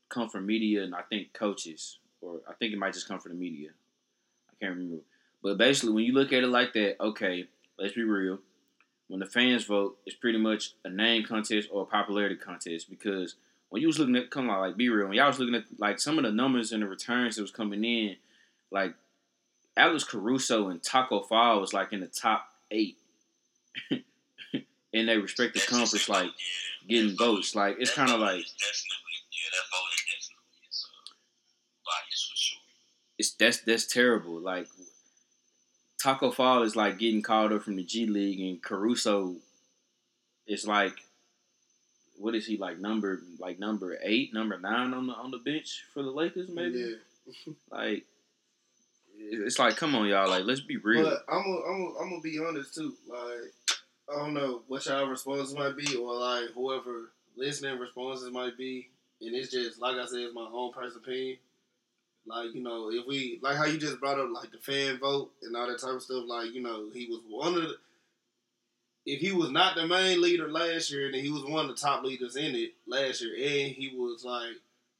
[0.08, 3.32] come from media and I think coaches, or I think it might just come from
[3.32, 3.70] the media.
[4.50, 5.02] I can't remember.
[5.44, 7.46] But basically, when you look at it like that, okay,
[7.78, 8.38] let's be real.
[9.08, 13.34] When the fans vote, it's pretty much a name contest or a popularity contest because
[13.68, 15.64] when you was looking at, come on, like be real, when y'all was looking at
[15.78, 18.16] like some of the numbers and the returns that was coming in,
[18.70, 18.94] like
[19.76, 22.96] Alex Caruso and Taco Fall was like in the top eight
[23.90, 26.30] in their respective conference, like
[26.88, 27.54] getting votes.
[27.54, 31.12] Like it's kind of like definitely yeah, that voting definitely is uh,
[31.84, 32.60] biased for sure.
[33.18, 34.40] it's that's that's terrible.
[34.40, 34.68] Like
[36.04, 39.36] Taco Fall is like getting called up from the G League, and Caruso
[40.46, 40.92] is like,
[42.18, 45.82] what is he like number like number eight, number nine on the on the bench
[45.94, 46.50] for the Lakers?
[46.50, 47.54] Maybe Yeah.
[47.70, 48.04] like
[49.18, 51.04] it's like, come on, y'all, like let's be real.
[51.04, 52.92] But I'm gonna I'm gonna I'm gonna be honest too.
[53.08, 53.78] Like
[54.12, 58.90] I don't know what y'all responses might be, or like whoever listening responses might be,
[59.22, 61.38] and it's just like I said, it's my own personal opinion.
[62.26, 65.30] Like you know, if we like how you just brought up like the fan vote
[65.42, 66.24] and all that type of stuff.
[66.26, 67.76] Like you know, he was one of the.
[69.06, 71.80] If he was not the main leader last year, then he was one of the
[71.80, 74.56] top leaders in it last year, and he was like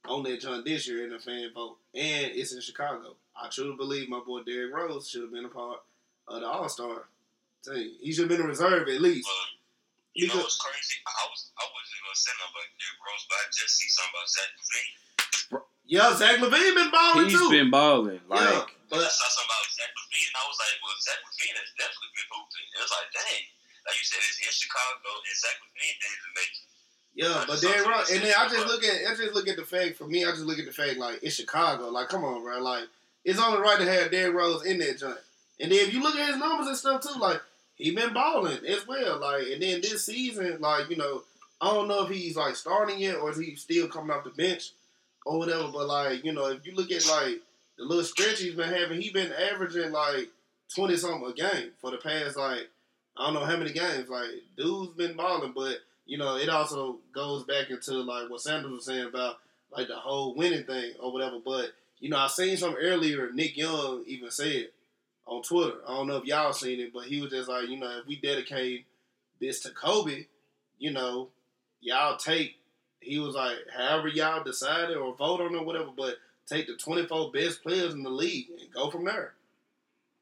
[0.07, 3.15] on that joint this year in the fan vote, and it's in Chicago.
[3.35, 5.79] I truly believe my boy Derrick Rose should have been a part
[6.27, 7.09] of the All Star
[7.65, 7.97] team.
[7.99, 9.25] He should have been a reserve at least.
[9.25, 9.49] But
[10.13, 11.01] you know what's crazy?
[11.03, 14.13] I was I wasn't gonna say nothing about Derrick Rose, but I just see something
[14.13, 15.04] about Zach LaVine.
[15.87, 17.49] Yeah, Zach LaVine been balling He's too.
[17.49, 18.19] been balling.
[18.27, 21.19] Like yeah, but just saw something about Zach LaVine, and I was like, well, Zach
[21.21, 22.67] LaVine has definitely been hooping.
[22.73, 23.43] It was like, dang,
[23.85, 26.65] like you said, it's in Chicago, and Zach LaVine didn't even make it.
[27.21, 28.09] yeah, but Derrick Rose.
[28.09, 30.25] And then I just look at I just look at the fact for me.
[30.25, 31.93] I just look at the fact like it's Chicago.
[31.93, 32.57] Like, come on, bro.
[32.65, 32.89] Like,
[33.21, 35.21] it's only right to have Derrick Rose in that joint.
[35.61, 37.41] And then if you look at his numbers and stuff too, like
[37.77, 39.21] he been balling as well.
[39.21, 41.23] Like, and then this season, like you know,
[41.61, 44.31] I don't know if he's like starting yet or is he still coming off the
[44.31, 44.71] bench
[45.25, 45.67] or whatever.
[45.73, 47.41] But like you know, if you look at like
[47.77, 50.29] the little stretch he's been having, he been averaging like
[50.73, 52.69] twenty something a game for the past like
[53.17, 54.09] I don't know how many games.
[54.09, 58.71] Like dude's been balling, but you know it also goes back into like what Sanders
[58.71, 59.37] was saying about
[59.75, 61.39] like the whole winning thing or whatever.
[61.43, 63.31] But you know I seen something earlier.
[63.33, 64.69] Nick Young even said
[65.25, 65.77] on Twitter.
[65.87, 68.07] I don't know if y'all seen it, but he was just like, you know, if
[68.07, 68.85] we dedicate
[69.41, 70.25] this to Kobe,
[70.77, 71.29] you know,
[71.81, 72.55] y'all take.
[73.05, 76.15] He was like, however y'all decided or vote on or whatever, but
[76.47, 79.33] take the 24 best players in the league and go from there.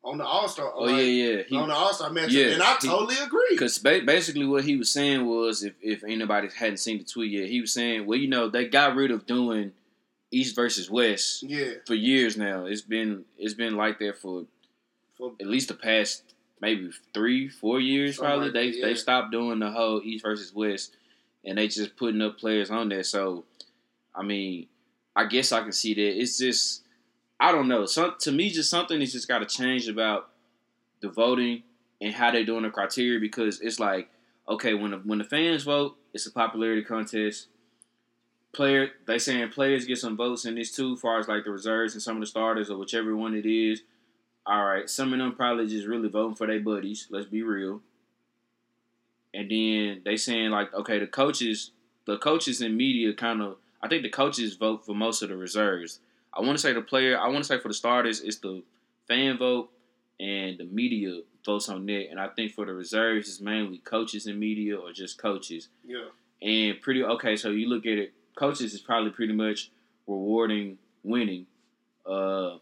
[0.05, 1.43] On the All Star, oh yeah, yeah.
[1.43, 3.47] He, on the All Star matchup, yeah, and I he- totally agree.
[3.51, 7.31] Because ba- basically what he was saying was, if, if anybody hadn't seen the tweet
[7.31, 9.71] yet, he was saying, well, you know, they got rid of doing
[10.29, 12.65] East versus West Yeah, for years now.
[12.65, 14.43] It's been it's been like that for
[15.17, 16.23] for, at least the past
[16.59, 18.45] maybe three, four years probably.
[18.45, 18.87] like they yeah.
[18.87, 20.95] they stopped doing the whole East versus West,
[21.45, 23.03] and they just putting up players on there.
[23.03, 23.45] So,
[24.15, 24.67] I mean,
[25.15, 26.21] I guess I can see that.
[26.21, 26.83] It's just
[27.39, 27.85] I don't know.
[27.85, 30.29] Some to me, just something is just got to change about
[31.01, 31.63] the voting
[32.01, 34.09] and how they're doing the criteria because it's like
[34.47, 37.47] okay when the, when the fans vote, it's a popularity contest.
[38.53, 41.93] Player, they saying players get some votes in this too, far as like the reserves
[41.93, 43.81] and some of the starters or whichever one it is.
[44.45, 47.07] All right, some of them probably just really voting for their buddies.
[47.09, 47.81] Let's be real.
[49.33, 51.71] And then they saying like, okay, the coaches,
[52.05, 53.57] the coaches and media kind of.
[53.81, 55.99] I think the coaches vote for most of the reserves.
[56.33, 57.19] I want to say the player.
[57.19, 58.63] I want to say for the starters, it's the
[59.07, 59.69] fan vote,
[60.19, 62.07] and the media votes on that.
[62.09, 65.67] And I think for the reserves, it's mainly coaches and media or just coaches.
[65.85, 66.05] yeah,
[66.41, 67.35] And pretty okay.
[67.35, 69.69] So you look at it, coaches is probably pretty much
[70.07, 71.45] rewarding winning.
[72.05, 72.57] Uh,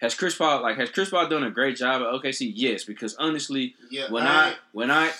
[0.00, 2.52] has Chris Paul like has Chris Paul done a great job at OKC?
[2.54, 4.10] Yes, because honestly, yeah.
[4.10, 5.10] when I when I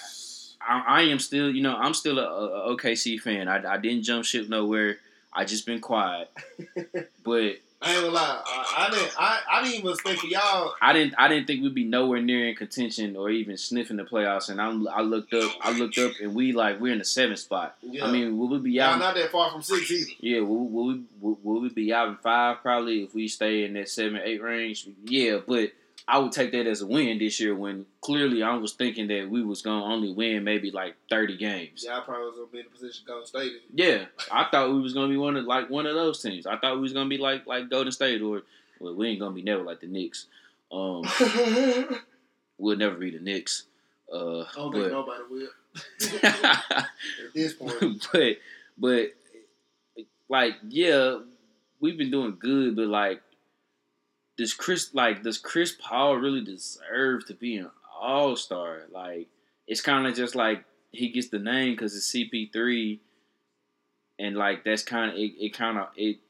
[0.60, 3.48] I, I am still you know I'm still a, a OKC fan.
[3.48, 4.98] I, I didn't jump ship nowhere.
[5.32, 6.30] I just been quiet,
[7.24, 10.74] but I ain't gonna lie, I, I didn't, I, I didn't even expect for y'all.
[10.82, 14.02] I didn't I didn't think we'd be nowhere near in contention or even sniffing the
[14.04, 14.50] playoffs.
[14.50, 17.38] And I'm I looked up I looked up and we like we're in the seventh
[17.38, 17.76] spot.
[17.80, 18.06] Yeah.
[18.06, 18.98] I mean, will we be out?
[18.98, 20.10] not that far from six either.
[20.20, 23.64] Yeah, will, will we will, will we be out in five probably if we stay
[23.64, 24.86] in that seven eight range?
[25.04, 25.72] Yeah, but
[26.08, 29.28] I would take that as a win this year when clearly I was thinking that
[29.30, 31.84] we was gonna only win maybe like thirty games.
[31.84, 33.52] Y'all probably was gonna be in a position to go state.
[33.72, 36.46] Yeah, I thought we was gonna be one of like one of those teams.
[36.46, 38.42] I thought we was gonna be like like Golden State or
[38.80, 40.26] well we ain't gonna be never like the Knicks.
[40.72, 41.04] Um,
[42.58, 43.64] we'll never be the Knicks.
[44.12, 45.48] Uh, I don't think but nobody will
[46.22, 46.86] at
[47.34, 48.08] this point.
[48.12, 48.36] but
[48.78, 49.06] but
[50.28, 51.18] like yeah,
[51.80, 53.22] we've been doing good, but like
[54.40, 57.70] does Chris like does Chris Paul really deserve to be an
[58.00, 58.84] All Star?
[58.90, 59.28] Like
[59.66, 63.00] it's kind of just like he gets the name because it's CP three,
[64.18, 65.32] and like that's kind of it.
[65.38, 66.20] It kind of it.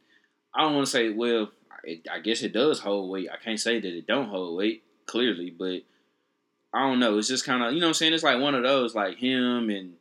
[0.52, 1.52] I don't want to say well.
[1.84, 3.28] It, I guess it does hold weight.
[3.32, 5.82] I can't say that it don't hold weight clearly, but
[6.74, 7.16] I don't know.
[7.16, 8.12] It's just kind of you know what I'm saying.
[8.12, 9.92] It's like one of those like him and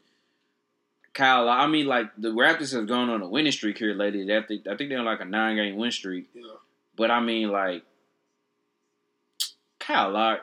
[1.14, 1.47] Kyle.
[1.47, 4.36] I mean, like the Raptors have gone on a winning streak here lately.
[4.36, 6.30] I think I think they're on like a nine game win streak.
[6.34, 6.53] Yeah.
[6.97, 7.84] But I mean, like
[9.90, 10.40] Kyle Lowry,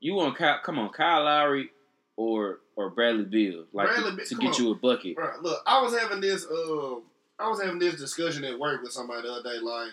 [0.00, 1.70] You want Kyle, come on, Kyle Lowry
[2.16, 4.62] or or Bradley Beal, like Bradley to, to get on.
[4.62, 5.16] you a bucket.
[5.16, 6.96] Bro, look, I was having this uh
[7.38, 9.92] I was having this discussion at work with somebody the other day, like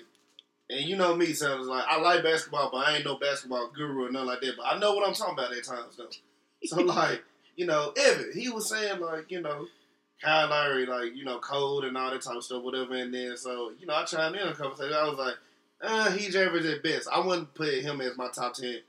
[0.70, 4.08] and you know me, so like I like basketball, but I ain't no basketball guru
[4.08, 4.58] or nothing like that.
[4.58, 6.10] But I know what I'm talking about at times though.
[6.66, 7.24] So like,
[7.56, 9.68] you know, Evan, he was saying like, you know,
[10.22, 12.96] Kyle Lowry, like, you know, cold and all that type of stuff, whatever.
[12.96, 14.94] And then so, you know, I chimed in a conversation.
[14.94, 15.36] I was like,
[15.82, 17.08] uh, he's average at best.
[17.12, 18.80] I wouldn't put him as my top ten,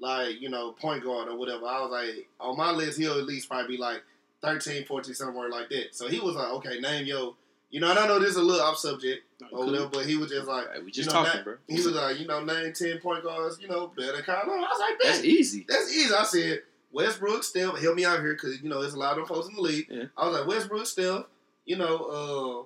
[0.00, 1.66] like, you know, point guard or whatever.
[1.66, 4.02] I was like, on my list, he'll at least probably be like
[4.42, 5.94] 13, 14, somewhere like that.
[5.94, 7.36] So he was like, okay, name yo.
[7.70, 10.16] You know, and I know this is a little off subject or whatever, but he
[10.16, 11.54] was just like, Right, we just you know, talking, that- bro.
[11.68, 14.46] he was like, you know, name 10 point guards, you know, better than Kyle I
[14.46, 15.26] was like, That's bet.
[15.26, 15.66] easy.
[15.68, 16.14] That's easy.
[16.14, 19.16] I said Westbrook, Steph, help me out here because you know there's a lot of
[19.18, 19.86] them folks in the league.
[19.90, 20.04] Yeah.
[20.16, 21.24] I was like Westbrook, Steph,
[21.66, 22.62] you know, uh,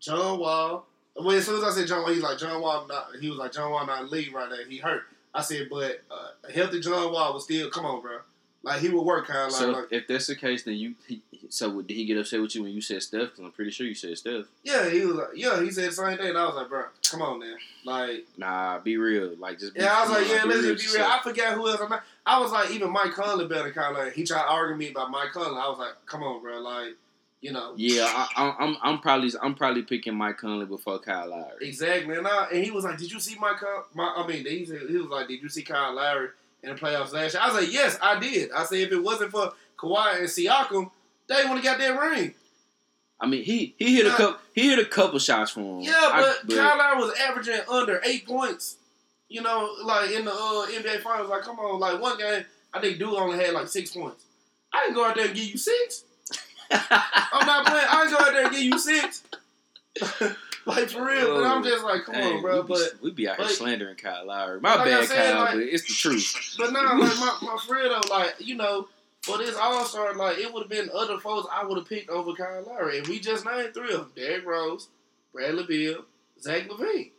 [0.00, 0.86] John Wall.
[1.16, 2.86] Well, as soon as I said John Wall, he's like John Wall.
[2.88, 4.56] Not, he was like John Wall not league right now.
[4.68, 5.02] He hurt.
[5.34, 8.18] I said, but uh, a healthy John Wall was still come on, bro.
[8.64, 10.94] Like he would work kind of like, So like if that's the case, then you
[11.08, 13.30] he, so did he get upset with you when you said Steph?
[13.30, 14.44] Because I'm pretty sure you said Steph.
[14.62, 14.88] yeah.
[14.88, 15.60] He was like yeah.
[15.60, 16.28] He said the same thing.
[16.28, 17.56] And I was like, bro, come on, man.
[17.84, 19.34] Like Nah, be real.
[19.38, 20.44] Like just be, yeah, I was like yeah.
[20.44, 20.74] Let's with be real.
[20.74, 21.12] yourself.
[21.12, 21.80] I forgot who else.
[21.82, 24.12] I'm not, I was like even Mike Conley better than Kyle Lowry.
[24.12, 25.58] He tried to argue me about Mike Conley.
[25.60, 26.60] I was like, come on, bro.
[26.60, 26.94] Like
[27.42, 27.74] you know.
[27.76, 31.66] Yeah, I, I, I'm I'm probably I'm probably picking Mike Conley before Kyle Lowry.
[31.68, 34.46] Exactly, and, I, and he was like, "Did you see my, Kyle- my I mean,
[34.46, 36.28] he, he was like, "Did you see Kyle Lowry
[36.62, 39.02] in the playoffs last year?" I was like, "Yes, I did." I said, "If it
[39.02, 40.90] wasn't for Kawhi and Siakam,
[41.26, 42.32] they would have got that ring."
[43.20, 45.80] I mean, he he hit a couple he hit a couple shots for him.
[45.80, 48.76] Yeah, I- but, Kyle Lowry was averaging under eight points.
[49.28, 51.30] You know, like in the uh, NBA Finals.
[51.30, 54.24] Like, come on, like one game, I think Dude only had like six points.
[54.72, 56.04] I can go out there and give you six.
[56.72, 57.86] I'm not playing.
[57.88, 59.22] I can go out there and give you six.
[60.66, 62.62] like for real, but I'm just like, come Hey, on, bro.
[62.62, 64.60] we be, But we be out here but- slandering Kyle Lowry.
[64.60, 66.54] My Like bad, said, Kyle, like- but it's the truth.
[66.58, 68.88] But nah, like my, my friend though, like, you know,
[69.22, 72.10] for this all star, like it would have been other folks I would have picked
[72.10, 72.98] over Kyle Lowry.
[72.98, 74.12] And we just named three of them.
[74.16, 74.88] Derrick Rose,
[75.32, 76.04] Bradley Beal,
[76.40, 77.10] Zach LaVine.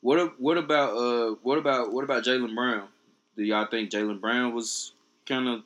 [0.00, 2.88] What what about uh what about what about Jaylen Brown?
[3.36, 4.92] Do y'all think Jaylen Brown was
[5.26, 5.62] kind of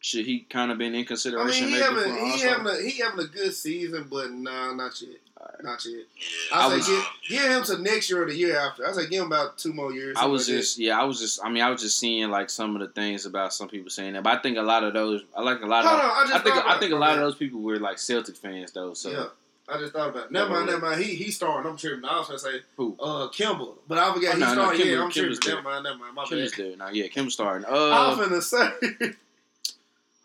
[0.00, 1.64] should he kind of been in consideration?
[1.64, 4.72] I mean he maybe having he having a he having a good season, but nah,
[4.74, 5.16] not yet.
[5.40, 5.62] Alright.
[5.64, 6.04] Not yet.
[6.50, 8.86] Yeah, I, I say was- give, give him to next year or the year after.
[8.86, 10.16] I say give him about two more years.
[10.16, 10.60] I something was like that.
[10.62, 12.88] just yeah, I was just I mean I was just seeing like some of the
[12.88, 15.60] things about some people saying that, but I think a lot of those I like
[15.62, 16.94] a lot Hold of on, I just I think thought I think it.
[16.94, 18.94] a lot of those people were like Celtic fans though.
[18.94, 19.26] So Yeah.
[19.70, 20.32] I just thought about it.
[20.32, 21.02] Never mind, never mind.
[21.02, 21.70] He he starting.
[21.70, 22.04] I'm tripping.
[22.04, 22.96] I was gonna say Who?
[23.00, 23.74] uh Kemba.
[23.86, 24.86] But I forgot Oh, he no, no, started.
[24.86, 25.38] Yeah, I'm Kemba's tripping.
[25.44, 25.54] there.
[25.56, 26.14] Never mind, never mind.
[26.14, 26.52] My Kim bad.
[26.56, 26.88] there now.
[26.88, 27.66] Yeah, Kim starting.
[27.66, 29.12] Uh, I was Uh, finna say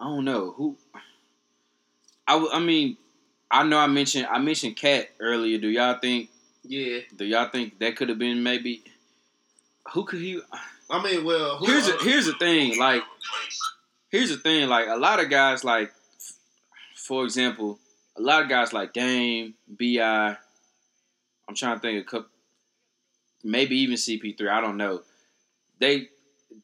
[0.03, 0.75] I don't know who.
[2.27, 2.97] I, w- I mean,
[3.49, 5.57] I know I mentioned I mentioned KAT earlier.
[5.57, 6.29] Do y'all think?
[6.63, 6.99] Yeah.
[7.15, 8.83] Do y'all think that could have been maybe?
[9.93, 10.41] Who could he?
[10.89, 12.77] I mean, well, who, Here's the here's the thing.
[12.77, 13.01] Like
[14.09, 14.67] here's the thing.
[14.67, 15.93] Like a lot of guys, like
[16.95, 17.79] for example,
[18.17, 20.37] a lot of guys like Dame, BI.
[21.47, 22.29] I'm trying to think of couple,
[23.41, 24.49] maybe even CP3.
[24.49, 25.01] I don't know.
[25.79, 26.09] They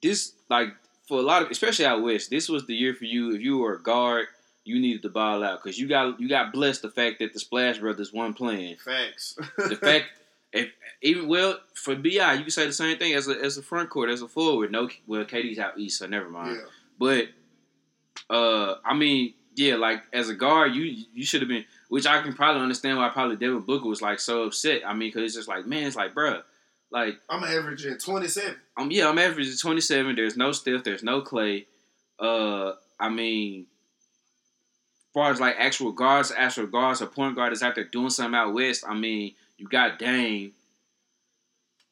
[0.01, 0.73] this like
[1.10, 2.30] for a lot of, especially out west.
[2.30, 3.34] This was the year for you.
[3.34, 4.28] If you were a guard,
[4.64, 7.39] you needed to ball out because you got you got blessed the fact that the
[7.39, 8.78] Splash Brothers won playing.
[8.78, 9.36] facts.
[9.57, 10.05] The fact,
[10.53, 10.70] if
[11.01, 13.89] even well for BI, you can say the same thing as a as a front
[13.89, 14.72] court as a forward.
[14.72, 16.57] No, well, KD's out east, so never mind.
[16.57, 16.68] yeah.
[16.99, 17.30] But
[18.30, 21.66] uh, I mean, yeah, like as a guard, you you should have been.
[21.88, 24.84] Which I can probably understand why probably Devin Booker was like so upset.
[24.86, 26.43] I mean, because it's just like, man, it's like, bruh,
[26.91, 28.55] like, I'm averaging 27.
[28.77, 30.15] um, yeah, I'm averaging 27.
[30.15, 30.83] There's no Steph.
[30.83, 31.67] There's no Clay.
[32.19, 37.63] Uh, I mean, as far as like actual guards, actual guards, or point guard is
[37.63, 38.83] out there doing something out west.
[38.87, 40.53] I mean, you got Dame.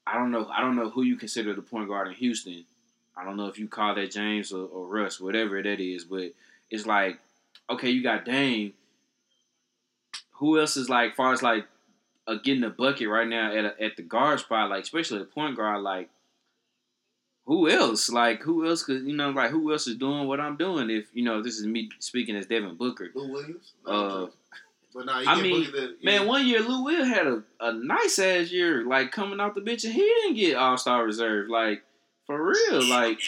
[0.06, 0.48] I don't know.
[0.48, 2.66] I don't know who you consider the point guard in Houston.
[3.16, 6.06] I don't know if you call that James or, or Russ, whatever that is.
[6.06, 6.32] But
[6.70, 7.20] it's like,
[7.70, 8.74] okay, you got Dame.
[10.34, 11.66] Who else is like, far as like
[12.28, 15.26] uh, getting a bucket right now at a, at the guard spot, like especially the
[15.26, 16.10] point guard, like
[17.46, 18.10] who else?
[18.10, 19.30] Like who else could you know?
[19.30, 20.90] Like who else is doing what I'm doing?
[20.90, 23.10] If you know, this is me speaking as Devin Booker.
[23.16, 23.74] Lou Williams.
[23.88, 24.32] Uh, I'm
[24.94, 28.20] but nah, I mean, Boogie the, Man, one year Lou Will had a, a nice
[28.20, 31.84] ass year, like coming off the bench, and he didn't get All Star reserve, like
[32.26, 33.20] for real, like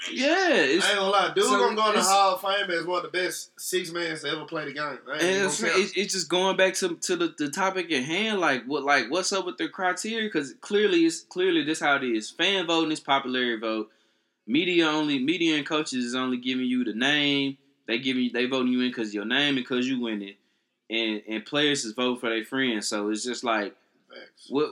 [0.00, 0.50] because he come off the bench.
[0.50, 2.70] yeah, I it's ain't gonna lie, dude so gonna go in the Hall of Fame
[2.70, 4.98] as one of the best six men to ever play the game.
[5.12, 8.64] And it's, it's, it's just going back to to the, the topic at hand, like
[8.64, 10.26] what like what's up with the criteria?
[10.28, 12.30] Because clearly it's clearly this how it is.
[12.30, 13.90] Fan voting is popularity vote.
[14.46, 17.58] Media only media and coaches is only giving you the name.
[17.86, 20.36] They giving you they voting you in because your name and because you winning,
[20.88, 22.88] and and players is vote for their friends.
[22.88, 23.74] So it's just like
[24.08, 24.46] Facts.
[24.48, 24.70] what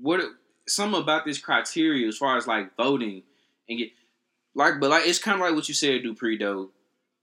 [0.00, 0.20] what
[0.66, 3.22] some about this criteria as far as like voting
[3.68, 3.90] and get
[4.58, 6.36] like, but like it's kind of like what you said, Dupree.
[6.36, 6.70] Though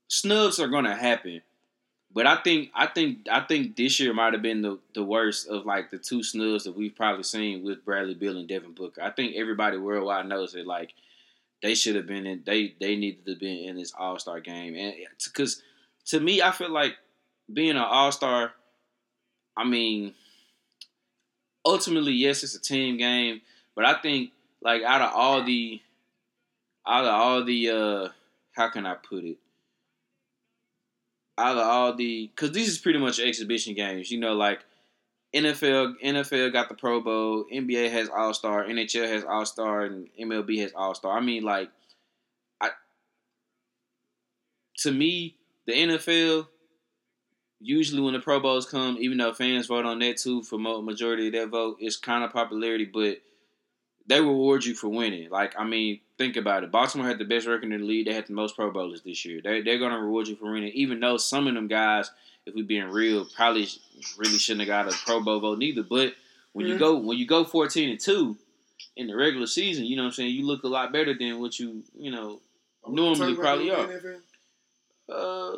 [0.08, 1.42] snubs are gonna happen,
[2.12, 5.46] but I think I think I think this year might have been the the worst
[5.46, 9.02] of like the two snubs that we've probably seen with Bradley Beal and Devin Booker.
[9.02, 10.94] I think everybody worldwide knows that like
[11.62, 14.74] they should have been in they they needed to be in this All Star game,
[14.74, 15.62] and because
[16.06, 16.96] to me, I feel like
[17.52, 18.52] being an All Star.
[19.58, 20.14] I mean,
[21.66, 23.42] ultimately, yes, it's a team game,
[23.74, 24.30] but I think
[24.62, 25.80] like out of all the
[26.86, 28.08] out of all the uh
[28.52, 29.38] how can I put it?
[31.38, 34.64] Out of all the because these is pretty much exhibition games, you know, like
[35.34, 40.08] NFL NFL got the Pro Bowl, NBA has All Star, NHL has All Star, and
[40.18, 41.16] MLB has All Star.
[41.16, 41.70] I mean, like,
[42.60, 42.70] I
[44.78, 46.46] to me, the NFL
[47.60, 51.26] usually when the Pro Bowls come, even though fans vote on that too for majority
[51.26, 53.18] of their vote, it's kind of popularity, but
[54.06, 55.28] they reward you for winning.
[55.30, 56.70] Like, I mean, think about it.
[56.70, 58.06] Baltimore had the best record in the league.
[58.06, 59.40] They had the most Pro Bowlers this year.
[59.42, 62.10] They, they're going to reward you for winning, even though some of them guys,
[62.46, 63.68] if we being real, probably
[64.18, 65.82] really shouldn't have got a Pro Bowl vote neither.
[65.82, 66.14] But
[66.52, 66.72] when mm-hmm.
[66.72, 68.36] you go when you go fourteen and two
[68.96, 70.34] in the regular season, you know what I'm saying.
[70.34, 72.40] You look a lot better than what you you know
[72.88, 73.88] normally probably are.
[75.08, 75.56] Uh,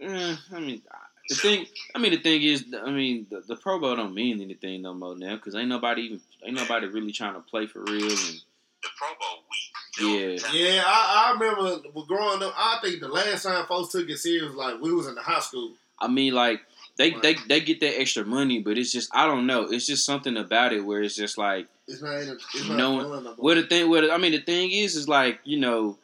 [0.00, 0.82] eh, I mean,
[1.28, 4.40] the thing, I mean, the thing is, I mean, the, the Pro Bowl don't mean
[4.40, 7.82] anything no more now because ain't nobody even, ain't nobody really trying to play for
[7.82, 8.02] real.
[8.02, 8.40] And
[8.82, 9.69] the Pro Bowl week.
[10.00, 10.82] Yeah, yeah.
[10.84, 12.54] I, I remember growing up.
[12.56, 15.40] I think the last time folks took it serious, like we was in the high
[15.40, 15.72] school.
[15.98, 16.60] I mean, like
[16.96, 19.64] they they they get that extra money, but it's just I don't know.
[19.64, 22.14] It's just something about it where it's just like it's not.
[22.14, 23.88] It's not knowing, what the thing.
[23.88, 25.98] What I mean, the thing is, is like you know,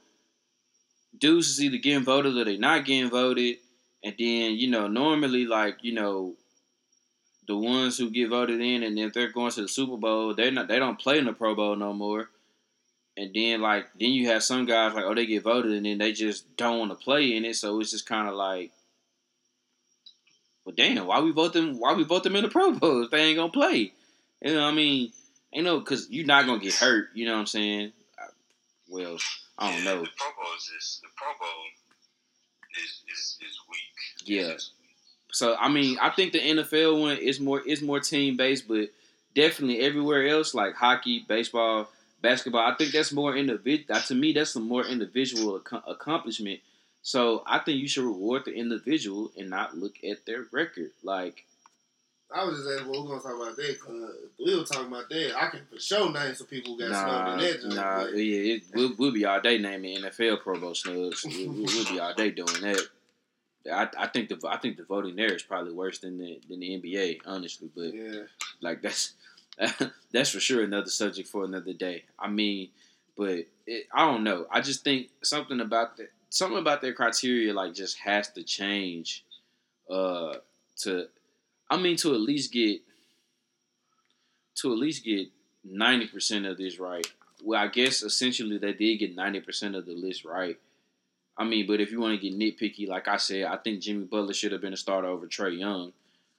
[1.19, 3.57] dudes is either getting voted or they not getting voted
[4.07, 6.35] and then, you know, normally like, you know,
[7.49, 10.51] the ones who get voted in and if they're going to the Super Bowl, they're
[10.51, 12.29] not they don't play in the Pro Bowl no more.
[13.17, 15.99] And then like then you have some guys like, oh they get voted and then
[15.99, 17.57] they just don't want to play in it.
[17.57, 18.73] So it's just kinda like
[20.65, 23.11] Well damn, why we vote them why we vote them in the Pro Bowl if
[23.11, 23.93] they ain't gonna play?
[24.43, 25.13] You know what I mean?
[25.53, 27.93] Ain't no cause you're not gonna get hurt, you know what I'm saying?
[28.89, 29.17] Well,
[29.59, 30.01] I don't yeah, know.
[30.03, 31.65] The Pro Bowl is just, the Pro Bowl
[32.77, 34.29] is, is, is weak.
[34.29, 34.57] Yeah.
[35.33, 38.91] So I mean, I think the NFL one is more is more team based, but
[39.35, 41.89] definitely everywhere else like hockey, baseball,
[42.21, 44.01] basketball, I think that's more individual.
[44.01, 46.61] To me, that's a more individual ac- accomplishment.
[47.03, 50.91] So I think you should reward the individual and not look at their record.
[51.03, 51.45] Like
[52.35, 54.89] I was just asking, well, we're gonna talk about that because uh, we were talking
[54.89, 55.33] about that.
[55.41, 57.77] I can for sure name some people who got nah, snubbed in that.
[57.77, 58.17] Nah, but.
[58.17, 61.25] yeah, it, we'll, we'll, be all day naming NFL Pro Bowl snubs.
[61.25, 62.89] we'll, we'll, be all day doing that.
[63.73, 66.61] I, I think the I think the voting there is probably worse than the than
[66.61, 67.71] the NBA, honestly.
[67.75, 68.23] But yeah.
[68.61, 69.13] like that's
[70.13, 72.05] that's for sure another subject for another day.
[72.19, 72.69] I mean,
[73.17, 74.47] but it, I don't know.
[74.51, 79.25] I just think something about that something about their criteria like just has to change.
[79.91, 80.35] Uh,
[80.79, 81.07] to
[81.71, 82.81] I mean, to at least get
[84.57, 85.29] to at least get
[85.65, 87.07] ninety percent of this right.
[87.43, 90.59] Well, I guess essentially they did get ninety percent of the list right.
[91.39, 94.05] I mean, but if you want to get nitpicky, like I said, I think Jimmy
[94.05, 95.93] Butler should have been a starter over Trae Young.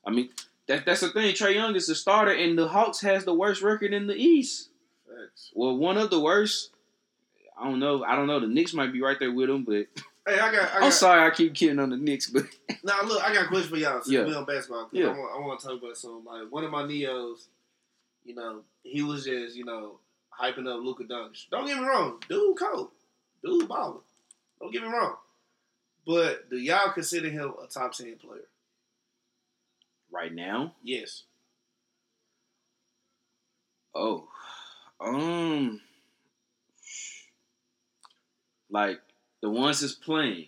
[0.03, 0.29] I mean,
[0.67, 1.33] that that's the thing.
[1.33, 4.69] Trae Young is the starter, and the Hawks has the worst record in the East.
[5.07, 5.51] Thanks.
[5.53, 6.71] Well, one of the worst.
[7.59, 8.03] I don't know.
[8.03, 8.39] I don't know.
[8.39, 9.87] The Knicks might be right there with them, but
[10.27, 10.73] Hey, I got.
[10.75, 12.43] I am sorry, I keep kidding on the Knicks, but
[12.83, 14.01] now look, I got a question for y'all.
[14.01, 14.25] So yeah.
[14.25, 14.89] we on basketball.
[14.91, 15.05] Yeah.
[15.05, 17.47] I want, I want to talk about some like one of my neos.
[18.25, 19.99] You know, he was just you know
[20.37, 21.49] hyping up Luka Doncic.
[21.49, 22.89] Don't get me wrong, dude, cold,
[23.41, 24.01] dude, baller.
[24.59, 25.15] Don't get me wrong,
[26.05, 28.41] but do y'all consider him a top ten player?
[30.17, 31.25] Right now, yes.
[33.93, 34.27] Oh,
[34.99, 35.79] um,
[38.71, 38.99] like
[39.43, 40.47] the ones that's playing.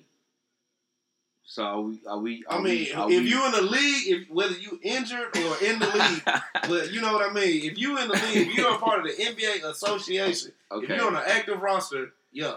[1.44, 2.00] So are we?
[2.08, 4.80] Are we are I mean, we, if we, you in the league, if whether you
[4.82, 6.24] injured or in the league,
[6.68, 7.70] but you know what I mean.
[7.70, 10.84] If you in the league, if you're a part of the NBA association, okay.
[10.84, 12.56] if you're on an active roster, yeah.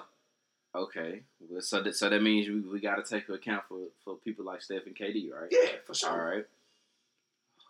[0.75, 1.25] Okay,
[1.61, 4.47] so that so that means we, we got to take into account for for people
[4.47, 5.51] like Steph and KD, right?
[5.51, 6.11] Yeah, for sure.
[6.11, 6.47] All right.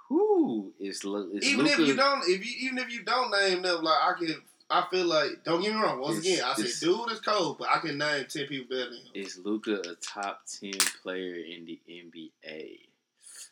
[0.09, 1.05] Who is, is
[1.45, 4.13] even Luka, if you don't if you even if you don't name them, like I
[4.19, 6.01] can I feel like don't get me wrong.
[6.01, 8.99] Once again, I said dude is cold, but I can name ten people better than
[8.99, 9.13] him.
[9.15, 10.73] Is Luka a top ten
[11.03, 12.79] player in the NBA?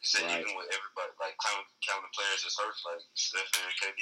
[0.02, 0.40] So right.
[0.40, 4.00] even with everybody, like counting, counting players as hurt, like Steph and KD.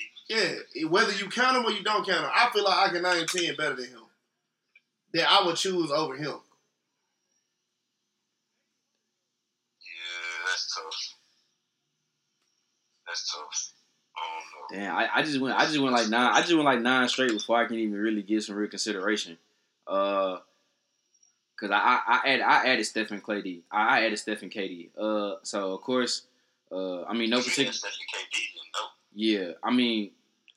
[0.77, 3.03] Yeah, whether you count them or you don't count them, I feel like I can
[3.03, 4.07] name ten better than him.
[5.15, 6.39] That I would choose over him.
[9.83, 11.18] Yeah, that's tough.
[13.09, 13.73] That's tough.
[14.71, 17.09] Damn, I, I just went I just went like nine I just went like nine
[17.09, 19.39] straight before I can even really give some real consideration.
[19.87, 20.39] Uh,
[21.59, 24.91] cause I I, I added I added Stephen Clay I added Stephen KD.
[24.99, 26.25] Uh, so of course,
[26.71, 27.73] uh, I mean no particular.
[27.73, 28.89] Stephen KD, then no.
[29.15, 30.11] Yeah, I mean,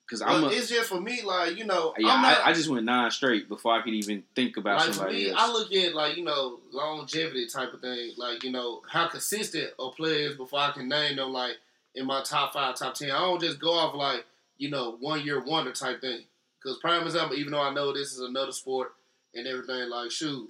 [0.09, 2.09] cause I'm a, it's just for me, like you know, yeah.
[2.09, 4.93] I'm not, I, I just went nine straight before I could even think about like
[4.93, 5.39] somebody me, else.
[5.39, 9.69] I look at like you know longevity type of thing, like you know how consistent
[9.79, 11.55] a player is before I can name them like
[11.95, 13.11] in my top five, top ten.
[13.11, 14.25] I don't just go off like
[14.57, 16.21] you know one year wonder type thing.
[16.61, 18.93] Because prime example, even though I know this is another sport
[19.33, 20.49] and everything, like shoot,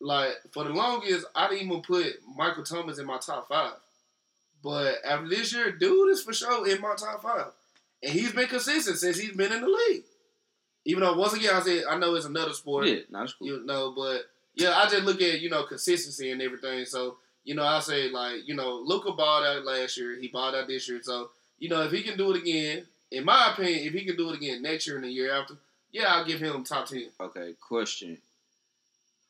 [0.00, 2.06] like for the longest, I didn't even put
[2.36, 3.74] Michael Thomas in my top five.
[4.62, 7.46] But after this year, dude is for sure in my top five,
[8.02, 10.02] and he's been consistent since he's been in the league.
[10.84, 13.46] Even though once again, I said I know it's another sport, yeah, no, that's cool.
[13.46, 14.22] you know, but
[14.54, 16.84] yeah, I just look at you know consistency and everything.
[16.84, 20.54] So you know, I say like you know, Luka balled out last year, he balled
[20.54, 21.00] out this year.
[21.02, 24.16] So you know, if he can do it again, in my opinion, if he can
[24.16, 25.54] do it again next year and the year after,
[25.92, 27.10] yeah, I'll give him top ten.
[27.20, 28.18] Okay, question.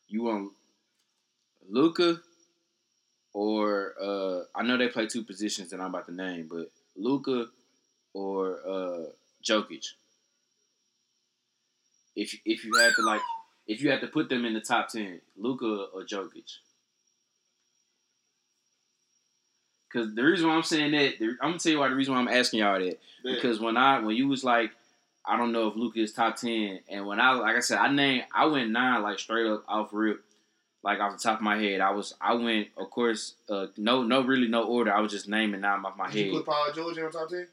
[0.07, 0.51] You want
[1.69, 2.19] Luka
[3.33, 7.47] or uh I know they play two positions that I'm about to name, but Luka
[8.13, 9.05] or uh
[9.43, 9.87] Jokic.
[12.15, 13.21] If if you had to like
[13.67, 16.57] if you had to put them in the top ten, Luka or Jokic.
[19.93, 22.13] Cause the reason why I'm saying that, the- I'm gonna tell you why the reason
[22.13, 22.99] why I'm asking y'all that.
[23.23, 24.71] Because when I when you was like,
[25.25, 27.91] I don't know if Luka is top ten, and when I like I said, I
[27.91, 30.23] named I went nine like straight up off rip,
[30.83, 31.81] like off the top of my head.
[31.81, 34.93] I was I went of course uh, no no really no order.
[34.93, 36.45] I was just naming nine off my Did you head.
[36.45, 37.47] put Paul George in on top ten?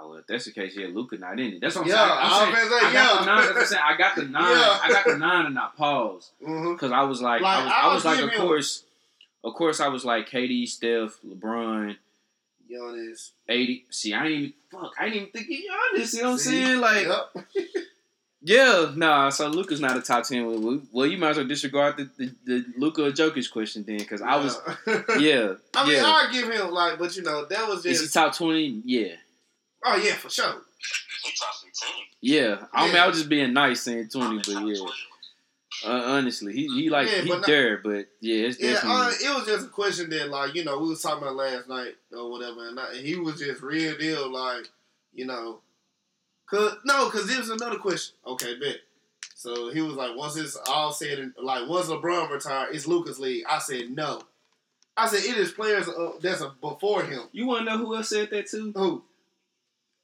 [0.00, 1.60] Oh, if that's the case, yeah, Luka not in it.
[1.60, 2.10] That's what I'm Yeah, saying.
[2.12, 3.26] I I'm saying, I got the yeah.
[3.34, 3.56] nine.
[3.58, 3.82] I'm saying.
[3.84, 4.42] I got the nine.
[4.56, 4.78] Yeah.
[4.82, 6.72] I got the nine and not pause Mm-hmm.
[6.74, 8.84] because I was like, Like, I was, I'll I was like, of course,
[9.44, 11.96] of course, I was like, KD, Steph, LeBron.
[12.70, 13.30] Giannis.
[13.48, 13.86] 80.
[13.90, 14.92] See, I ain't even fuck.
[15.00, 16.14] I ain't even think of Giannis.
[16.14, 16.80] You know what I'm saying?
[16.80, 17.46] Like, Yep.
[18.42, 19.30] yeah, nah.
[19.30, 20.46] So Luka's not a top ten.
[20.46, 24.20] Well, well, you might as well disregard the the, the Luka Jokic question then, because
[24.22, 25.02] I was, Yeah.
[25.18, 26.04] yeah, I mean, yeah.
[26.04, 28.14] I give him like, but you know, that was Is he just.
[28.14, 28.82] top twenty?
[28.84, 29.14] Yeah,
[29.84, 30.44] Oh yeah, for sure.
[31.24, 31.94] He top 15.
[32.20, 32.64] yeah.
[32.72, 33.04] I mean, Yeah.
[33.04, 34.74] I was just being nice saying twenty, but Top yeah.
[35.82, 36.00] 12.
[36.00, 39.10] Uh, honestly, he he like Yeah, he but not- there, but yeah, it's Yeah, uh,
[39.10, 41.94] it was just a question that, like, you know, we was talking about last night
[42.12, 44.68] or whatever, and, I, and he was just real deal, like,
[45.14, 45.60] you know,
[46.46, 48.16] cause no, cause it was another question.
[48.26, 48.78] Okay, bet.
[49.34, 53.20] So he was like, once it's all said and like, once LeBron retired, it's Luka's
[53.20, 53.44] League.
[53.48, 54.20] I said no.
[54.96, 57.20] I said it is players uh, that's a, before him.
[57.30, 58.72] you want to know who else said that too?
[58.74, 59.04] Who?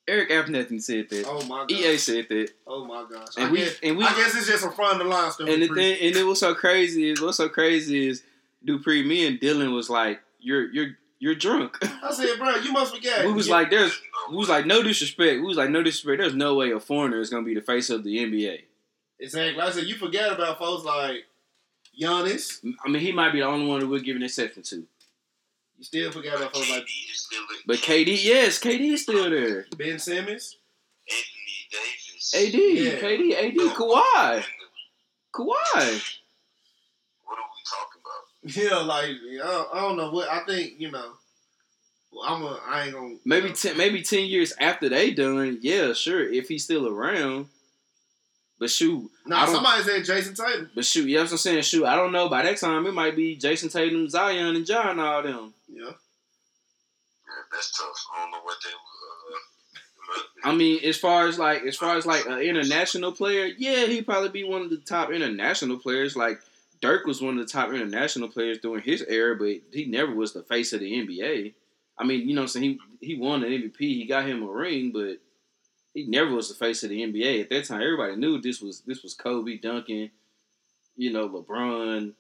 [0.07, 1.25] Eric Abernathy said that.
[1.27, 1.71] Oh my god.
[1.73, 2.51] EA said that.
[2.67, 3.29] Oh my gosh.
[3.37, 5.31] And I we- guess, and we- I guess it's just a front of the line
[5.31, 5.49] stuff.
[5.49, 8.23] And the thing, and it was so crazy is what's so crazy is
[8.65, 9.03] Dupree.
[9.03, 13.25] Me and Dylan was like, "You're you're you're drunk." I said, bro, you must forget.
[13.27, 13.99] we was You- like, "There's,"
[14.31, 17.21] we was like, "No disrespect." We was like, "No disrespect." There's no way a foreigner
[17.21, 18.63] is gonna be the face of the NBA.
[19.21, 19.61] exactly.
[19.63, 21.25] I said, you forget about folks like
[21.99, 22.61] Giannis.
[22.85, 24.87] I mean, he might be the only one that we're giving exception to.
[25.85, 27.57] You still forget about folks like KD is still in.
[27.67, 29.67] But KD, yes, KD is still there.
[29.77, 30.57] Ben Simmons.
[31.07, 32.35] Anthony Davis.
[32.35, 33.01] AD, Yeah.
[33.01, 34.45] KD, AD, No, Kawhi,
[35.35, 36.19] Kawhi.
[37.25, 38.57] What are we talking about?
[38.57, 40.75] Yeah, like I don't, I don't know what I think.
[40.79, 41.13] You know,
[42.27, 42.61] I'm a.
[42.67, 43.17] I ain't gonna.
[43.27, 47.49] Maybe ten, maybe ten years after they done, yeah, sure, if he's still around.
[48.59, 50.71] But shoot, I Nah, don't- somebody said Jayson Tatum.
[50.75, 51.63] but shoot, you know what I'm saying?
[51.63, 52.29] Shoot, I don't know.
[52.29, 55.55] By that time, it might be Jayson Tatum, Zion, and John, all them.
[55.69, 55.83] Yeah.
[55.85, 55.93] Yeah,
[57.53, 58.07] that's tough.
[58.15, 58.77] I don't know what they were.
[60.17, 63.87] Uh, I mean, as far as like, as far as like an international player, yeah,
[63.87, 66.15] he'd probably be one of the top international players.
[66.17, 66.41] Like
[66.81, 70.33] Dirk was one of the top international players during his era, but he never was
[70.33, 71.55] the face of the NBA.
[71.99, 74.43] I mean, you know, what I'm saying he he won an MVP, he got him
[74.43, 75.19] a ring, but
[75.95, 77.81] he never was the face of the NBA at that time.
[77.81, 80.11] Everybody knew this was this was Kobe, Duncan,
[80.97, 82.13] you know, LeBron,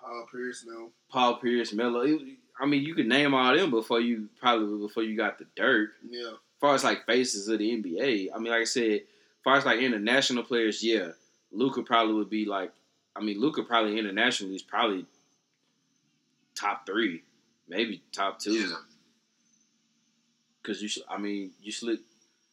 [0.00, 0.64] Paul Pierce.
[0.66, 0.90] No.
[1.10, 2.00] Paul Pierce, Melo.
[2.02, 5.46] It- I mean, you could name all them before you probably before you got the
[5.56, 5.90] dirt.
[6.08, 6.28] Yeah.
[6.28, 9.56] as far as like faces of the NBA, I mean, like I said, as far
[9.56, 11.08] as like international players, yeah,
[11.50, 12.70] Luka probably would be like,
[13.16, 15.04] I mean, Luka probably internationally is probably
[16.54, 17.24] top three,
[17.68, 18.52] maybe top two.
[18.52, 18.74] Yeah.
[20.62, 22.00] Cause you, I mean, you slip.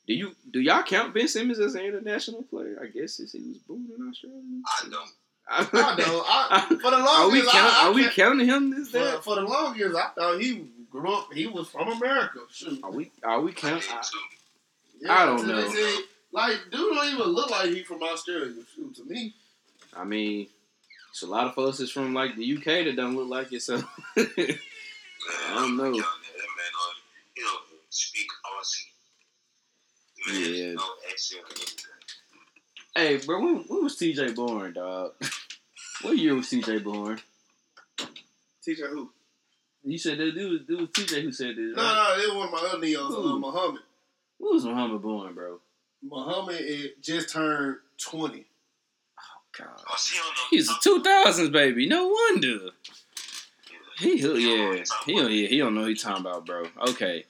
[0.07, 2.79] Do you do y'all count Ben Simmons as an international player?
[2.81, 4.41] I guess since he was born in Australia.
[4.65, 5.09] I don't.
[5.47, 6.23] I know.
[6.25, 8.99] I, for the Are we longest, count, I, I Are we counting him as for,
[8.99, 9.23] that?
[9.23, 11.33] for the longest, I thought he grew up.
[11.33, 12.39] He was from America.
[12.49, 12.79] Shoot.
[12.83, 13.83] Are we Are we I count?
[15.09, 15.67] I don't know.
[15.69, 18.53] said, like, dude don't even look like he from Australia.
[18.75, 19.33] Shoot, to me.
[19.95, 20.47] I mean,
[21.09, 23.61] it's a lot of folks that's from like the UK that don't look like it.
[23.61, 23.75] So
[24.17, 24.57] I
[25.55, 25.91] don't know.
[25.91, 26.03] That man,
[27.35, 28.90] he don't speak Aussie.
[30.27, 30.73] Man, Yeah.
[30.73, 31.43] no accent.
[32.95, 35.13] Hey, bro, when, when was TJ born, dog?
[36.01, 37.19] what year was TJ born?
[38.63, 39.09] Teacher who?
[39.83, 41.75] You said that dude, was- dude was TJ who said this.
[41.75, 42.15] No, right?
[42.17, 43.39] no, it was one of my other neos, uh, Who?
[43.39, 43.81] Muhammad.
[44.37, 45.59] When was Muhammad born, bro?
[46.03, 48.45] Muhammad it just turned 20.
[49.19, 49.21] Oh
[49.57, 49.67] God.
[49.87, 50.41] Oh, see, I don't know.
[50.49, 51.87] He's a two thousands baby.
[51.87, 52.69] No wonder.
[53.99, 54.83] He, he yeah.
[55.05, 56.65] He don't yeah, he don't know what he talking about, bro.
[56.89, 57.23] Okay.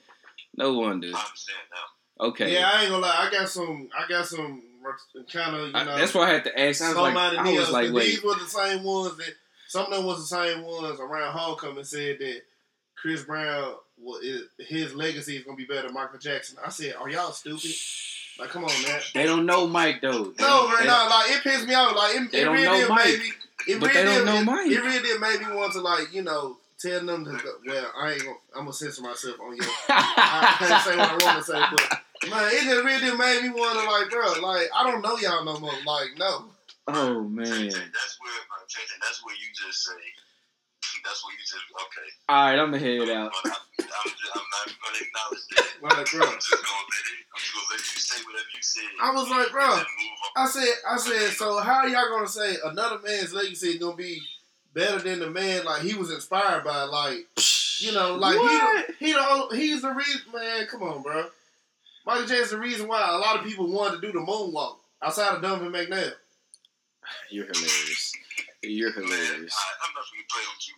[0.55, 1.11] No wonder.
[2.21, 2.29] I now.
[2.29, 2.53] Okay.
[2.53, 3.27] Yeah, I ain't gonna lie.
[3.27, 3.89] I got some.
[3.97, 4.61] I got some
[5.31, 5.97] kind of you I- know.
[5.97, 6.81] that's why I had to ask.
[6.81, 8.05] I was like, somebody I was neos, like, wait.
[8.05, 9.33] these were the same ones that
[9.67, 12.41] some of them was the same ones around homecoming said that
[12.95, 13.75] Chris Brown
[14.23, 16.57] is- his legacy is gonna be better than Michael Jackson.
[16.65, 17.71] I said, are y'all stupid?
[18.39, 19.01] Like, come on, man.
[19.13, 20.25] They don't know Mike though.
[20.25, 21.95] They No, don't- man, they- no, like it pissed me off.
[21.95, 23.05] Like it, it really did Mike.
[23.05, 23.31] make me.
[23.67, 24.71] It But really they don't did, know it, Mike.
[24.71, 27.91] It really did make me want to like you know tell them to go, well
[27.95, 29.61] I ain't gonna I'm gonna censor myself on you.
[29.89, 31.99] I can't say what I want to say, but
[32.29, 35.59] man, it just really made me wonder, like, bro, like I don't know y'all no
[35.59, 35.71] more.
[35.85, 36.45] Like no,
[36.87, 37.47] oh man.
[37.47, 40.01] That's where, uh, Jason, that's where you just say,
[41.03, 42.09] that's where you just, okay.
[42.29, 43.31] All right, I'm gonna head out.
[43.45, 45.67] I'm, I'm, just, I'm not going to acknowledge that.
[45.81, 46.25] like bro.
[46.25, 48.61] I'm just going to let it, I'm just going to let you say whatever you
[48.61, 48.81] say.
[49.01, 49.65] I was like, bro.
[49.65, 50.43] And move on.
[50.43, 54.21] I said, I said, so how y'all gonna say another man's legacy is gonna be
[54.73, 56.83] better than the man like he was inspired by?
[56.83, 57.27] Like,
[57.79, 58.85] you know, like What?
[58.99, 60.21] he, the, he the, he's the reason.
[60.33, 61.25] Man, come on, bro.
[62.05, 65.35] Michael Jackson's the reason why a lot of people wanted to do the moonwalk outside
[65.35, 66.13] of Donovan McNabb.
[67.29, 68.13] You're hilarious.
[68.63, 69.55] You're hilarious.
[69.57, 70.75] I, I'm not going to play with you,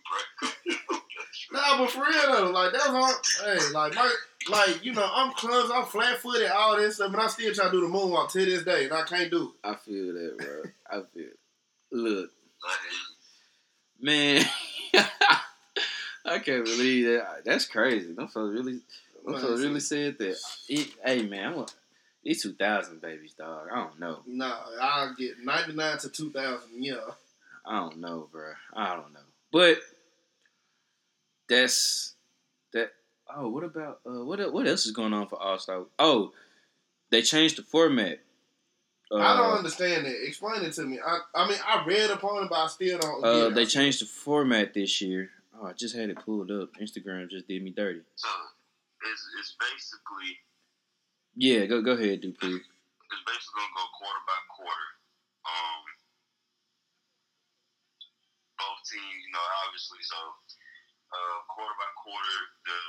[0.90, 0.98] bro.
[1.52, 3.12] Nah, but for real though, like that's all.
[3.44, 4.12] Hey, like my,
[4.50, 7.66] like you know, I'm clumsy, I'm flat footed, all this stuff, but I still try
[7.66, 9.68] to do the moonwalk to this day, and I can't do it.
[9.68, 10.62] I feel that, bro.
[10.90, 11.28] I feel.
[11.92, 12.30] Look,
[12.64, 12.76] I
[14.02, 14.44] hear you.
[14.44, 14.44] man.
[16.26, 17.42] I can't believe that.
[17.44, 18.12] That's crazy.
[18.14, 18.80] Them folks really,
[19.24, 20.36] them folks really said that.
[20.68, 21.66] It, hey, man, I'm a,
[22.22, 23.68] these 2000 babies, dog.
[23.72, 24.20] I don't know.
[24.26, 26.82] Nah, I'll get 99 to 2000.
[26.82, 26.94] Yeah.
[27.66, 28.52] I don't know, bro.
[28.74, 29.20] I don't know.
[29.50, 29.78] But
[31.48, 32.14] that's
[32.72, 32.92] that.
[33.34, 34.52] Oh, what about uh, what?
[34.52, 35.84] What else is going on for All Star?
[35.98, 36.32] Oh,
[37.10, 38.20] they changed the format.
[39.10, 40.16] Uh, I don't understand it.
[40.26, 40.98] Explain it to me.
[41.04, 43.24] I, I mean, I read upon it, but I still don't.
[43.24, 45.30] Uh, get they changed the format this year.
[45.58, 46.70] Oh, I just had it pulled up.
[46.80, 48.00] Instagram just did me dirty.
[49.04, 50.32] So, it's, it's basically,
[51.36, 52.56] Yeah, go go ahead, Dupree.
[52.56, 54.88] it's basically going to go quarter by quarter.
[55.44, 55.82] Um,
[58.56, 60.16] both teams, you know, obviously, so
[61.12, 62.80] uh, quarter by quarter, the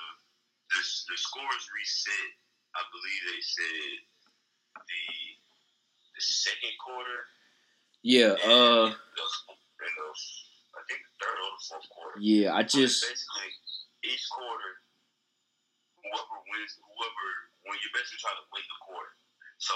[0.71, 0.79] the
[1.11, 2.31] the scores reset.
[2.79, 3.91] I believe they said
[4.79, 5.03] the
[6.15, 7.19] the second quarter.
[8.07, 9.27] Yeah, uh, and the,
[9.83, 10.07] and the,
[10.77, 12.17] I think the third or the fourth quarter.
[12.23, 12.53] yeah.
[12.55, 13.51] I just basically
[14.05, 14.71] each quarter,
[16.15, 17.27] whoever wins, whoever
[17.67, 19.11] when you basically try to win the quarter.
[19.59, 19.75] So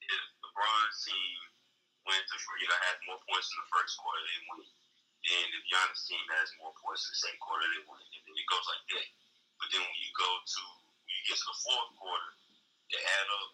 [0.00, 1.36] if LeBron's team
[2.08, 4.68] wins the you know, has more points in the first quarter, they win.
[5.24, 8.00] Then if Giannis' team has more points in the second quarter, they win.
[8.00, 9.08] And then it goes like that.
[9.60, 10.62] But then when you go to
[11.04, 12.30] when you get to the fourth quarter,
[12.88, 13.52] they add up.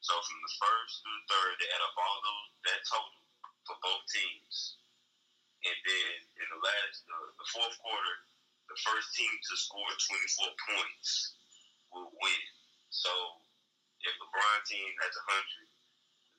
[0.00, 3.20] So from the first through the third, they add up all those that total
[3.68, 4.80] for both teams.
[5.60, 8.16] And then in the last, the, the fourth quarter,
[8.70, 11.34] the first team to score 24 points
[11.90, 12.42] will win.
[12.94, 13.10] So
[14.06, 15.66] if LeBron team has 100,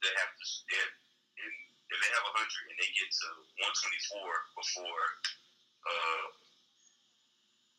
[0.01, 0.95] they have to, they have,
[1.43, 1.53] and
[1.91, 3.27] if they have 100 and they get to
[3.67, 4.23] 124
[4.55, 5.05] before,
[5.83, 6.25] uh,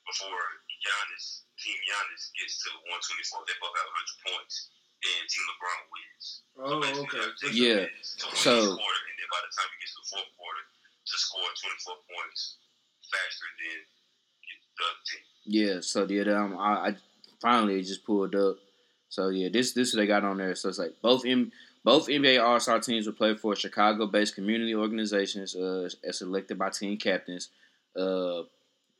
[0.05, 0.43] before
[0.85, 4.55] Giannis, Team Giannis gets to 124, they both have 100 points.
[5.03, 6.27] Then Team LeBron wins.
[6.61, 7.51] Oh, Basically, okay.
[7.57, 7.83] Yeah.
[7.83, 9.99] a minute to win So- each quarter, and then by the time you get to
[10.05, 10.63] the fourth quarter,
[11.03, 12.41] to score 24 points
[13.11, 14.02] faster than the other team.
[15.45, 15.81] Yeah.
[15.81, 16.97] So yeah, um, I, I
[17.41, 18.57] finally just pulled up.
[19.09, 20.55] So yeah, this this what they got on there.
[20.55, 21.53] So it's like both M,
[21.85, 26.71] both NBA All Star teams will play for Chicago-based community organizations, uh, as selected by
[26.71, 27.49] team captains,
[27.97, 28.45] uh, uh,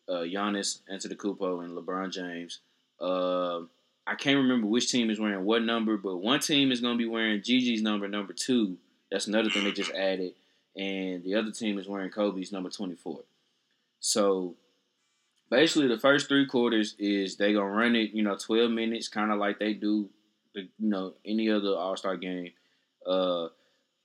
[0.09, 2.59] Giannis Antetokounmpo and LeBron James.
[3.01, 3.61] Uh,
[4.07, 6.99] I can't remember which team is wearing what number, but one team is going to
[6.99, 8.77] be wearing Gigi's number, number two.
[9.11, 10.35] That's another thing they just added,
[10.77, 13.21] and the other team is wearing Kobe's number twenty-four.
[14.01, 14.57] So
[15.53, 19.31] basically, the first three quarters is they gonna run it, you know, twelve minutes, kind
[19.31, 20.09] of like they do,
[20.55, 22.51] the, you know, any other All Star game.
[23.07, 23.49] Uh,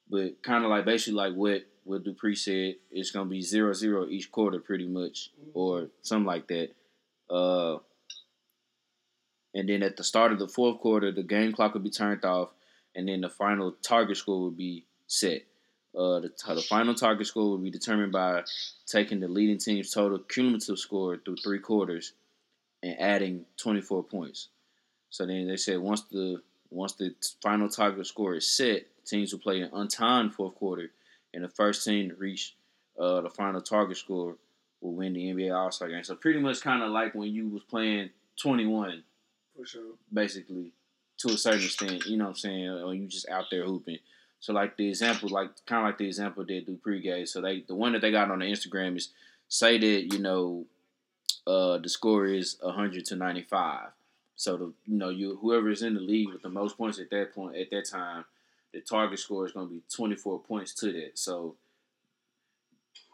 [0.09, 4.05] but kind of like basically like what what Dupree said, it's gonna be zero zero
[4.07, 6.71] each quarter, pretty much, or something like that.
[7.33, 7.77] Uh,
[9.55, 12.25] and then at the start of the fourth quarter, the game clock will be turned
[12.25, 12.49] off,
[12.93, 15.43] and then the final target score will be set.
[15.97, 18.43] Uh, the, the final target score will be determined by
[18.85, 22.13] taking the leading team's total cumulative score through three quarters
[22.83, 24.49] and adding 24 points.
[25.09, 29.39] So then they said once the once the final target score is set, teams will
[29.39, 30.91] play an untimed fourth quarter,
[31.33, 32.55] and the first team to reach
[32.99, 34.35] uh, the final target score
[34.81, 36.03] will win the NBA All Star game.
[36.03, 38.09] So pretty much kind of like when you was playing
[38.41, 39.03] 21,
[39.55, 39.93] For sure.
[40.13, 40.73] basically,
[41.19, 42.05] to a certain extent.
[42.05, 42.69] You know what I'm saying?
[42.69, 43.97] Or you just out there hooping.
[44.39, 47.27] So like the example, like kind of like the example they do pregame.
[47.27, 49.09] So they the one that they got on the Instagram is
[49.47, 50.65] say that you know
[51.45, 53.89] uh, the score is 100 to 95.
[54.35, 57.09] So the you know you whoever is in the league with the most points at
[57.09, 58.25] that point at that time,
[58.73, 61.11] the target score is going to be 24 points to that.
[61.15, 61.55] So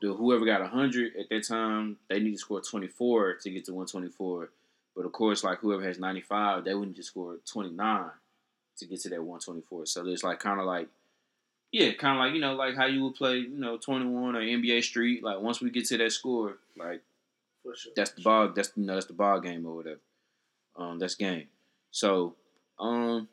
[0.02, 3.72] the whoever got 100 at that time, they need to score 24 to get to
[3.72, 4.50] 124.
[4.96, 8.06] But of course, like whoever has 95, they would need to score 29
[8.78, 9.86] to get to that 124.
[9.86, 10.90] So it's like kind of like
[11.74, 14.40] yeah, kind of like you know like how you would play you know 21 or
[14.40, 15.24] NBA Street.
[15.24, 17.02] Like once we get to that score, like
[17.64, 17.92] For sure.
[17.96, 18.50] that's the ball.
[18.56, 20.00] That's you know that's the ball game or whatever.
[20.78, 21.48] Um, that's game.
[21.92, 22.36] So,
[22.80, 23.28] um,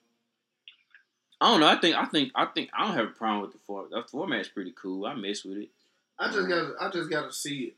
[1.41, 1.69] I don't know.
[1.69, 3.91] I think I think I think I don't have a problem with the format.
[3.91, 5.07] The format's pretty cool.
[5.07, 5.69] I mess with it.
[6.19, 6.73] I just got.
[6.81, 7.75] I just got to see it.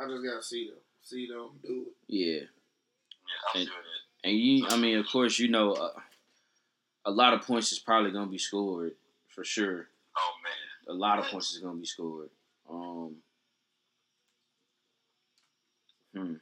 [0.00, 0.76] I just got to see them.
[1.02, 1.92] See them do it.
[2.08, 2.40] Yeah,
[3.54, 3.70] Yeah, And-
[4.24, 4.66] and you.
[4.68, 5.92] I mean, of course, you know, uh,
[7.04, 8.94] a lot of points is probably gonna be scored
[9.38, 9.86] for sure.
[10.16, 10.96] Oh man.
[10.96, 12.28] A lot of points is gonna be scored.
[12.68, 13.14] Um,
[16.12, 16.34] hmm.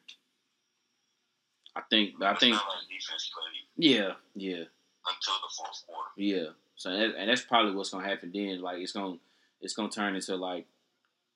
[1.75, 2.15] I think.
[2.23, 2.55] I It's think.
[2.55, 3.31] defense
[3.77, 4.13] Yeah.
[4.35, 4.55] Yeah.
[4.55, 6.11] until the fourth quarter.
[6.17, 6.47] Yeah.
[6.77, 8.63] So that, and that's probably what's gonna happen then.
[8.63, 9.19] Like it's gonna
[9.61, 10.65] it's gonna turn into like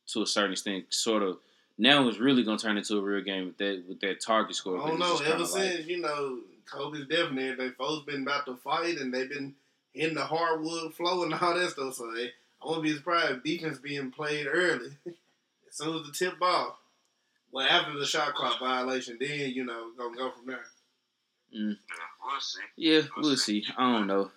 [0.08, 1.38] to a certain extent, sort of.
[1.76, 4.80] Now it's really gonna turn into a real game with that with that target score.
[4.82, 5.26] I don't 'cause know.
[5.26, 8.96] Ever kinda like- since you know Kobe's death and everything, folks been about to fight
[8.96, 9.54] and they've been
[9.94, 11.94] in the hardwood flow and all that stuff.
[11.94, 12.30] So hey,
[12.62, 15.14] I won't be surprised if defense being played early as
[15.76, 16.78] soon as the tip ball.
[17.52, 20.64] Well, after the shot clock violation, then you know gonna go from there.
[21.50, 21.72] Yeah,
[22.24, 22.60] we'll see.
[22.76, 23.64] yeah, we'll see.
[23.76, 24.30] I don't know.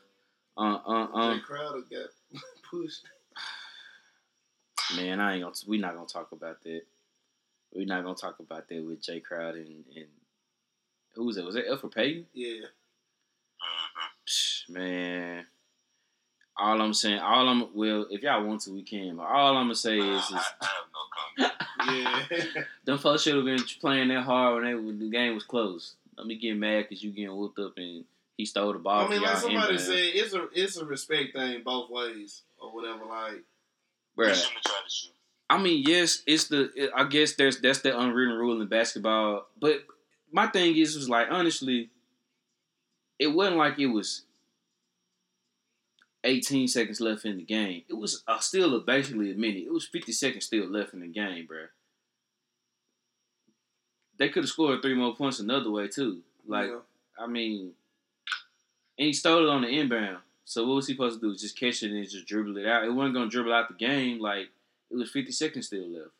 [0.57, 1.17] Uh, uh, uh.
[1.17, 3.05] um, Crowder got pushed.
[4.95, 5.53] man, I ain't gonna.
[5.67, 6.81] We not gonna talk about that.
[7.73, 10.07] We're not gonna talk about that with Jay Crowd and and
[11.13, 11.45] who was it?
[11.45, 12.25] Was it Elfrid Payton?
[12.33, 12.61] Yeah.
[12.61, 12.82] Psh,
[14.69, 15.45] man.
[16.55, 19.17] All I'm saying, all I'm well, if y'all want to, we can.
[19.17, 21.49] But all I'm gonna say is, is I, I have no
[21.89, 22.43] comment.
[22.55, 22.63] yeah.
[22.85, 25.95] Them folks should have been playing that hard when, they, when the game was close.
[26.17, 28.05] Let me get mad because you getting whooped up and
[28.37, 31.61] he stole the ball I mean, like somebody said, it's a it's a respect thing
[31.63, 33.05] both ways or whatever.
[33.05, 33.43] Like,
[34.17, 35.11] Bruh, shouldn't have tried to shoot.
[35.49, 36.71] I mean, yes, it's the.
[36.75, 39.47] It, I guess there's that's the unwritten rule in basketball.
[39.59, 39.83] But
[40.31, 41.89] my thing is, was like honestly,
[43.23, 44.23] it wasn't like it was
[46.25, 47.83] 18 seconds left in the game.
[47.87, 49.63] It was uh, still a, basically a minute.
[49.65, 51.67] It was 50 seconds still left in the game, bruh.
[54.17, 56.19] They could have scored three more points another way too.
[56.45, 56.81] Like, know,
[57.17, 57.71] I mean,
[58.99, 60.17] and he stole it on the inbound.
[60.43, 61.35] So what was he supposed to do?
[61.35, 62.83] Just catch it and just dribble it out.
[62.83, 64.19] It wasn't gonna dribble out the game.
[64.19, 64.49] Like
[64.91, 66.11] it was 50 seconds still left.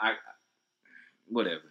[0.00, 0.14] I,
[1.28, 1.62] whatever.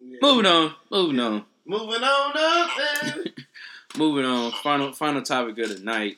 [0.00, 0.18] yeah.
[0.22, 0.74] Moving on.
[0.90, 1.44] Moving on.
[1.66, 3.26] Moving on up.
[3.96, 4.52] Moving on.
[4.52, 6.16] Final final topic of the night.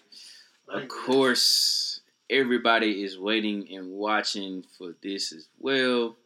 [0.69, 2.01] Of course,
[2.31, 6.17] everybody is waiting and watching for this as well.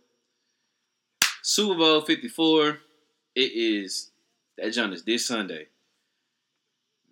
[1.43, 2.78] Super Bowl 54.
[3.35, 4.11] It is
[4.59, 5.69] that John is this Sunday.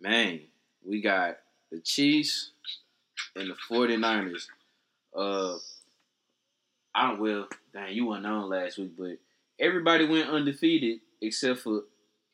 [0.01, 0.41] Man,
[0.85, 1.39] we got
[1.73, 2.51] the Chiefs
[3.35, 4.47] and the 49ers.
[5.16, 5.57] Uh
[6.95, 9.19] I don't well, dang, you weren't on last week, but
[9.59, 11.85] everybody went undefeated except for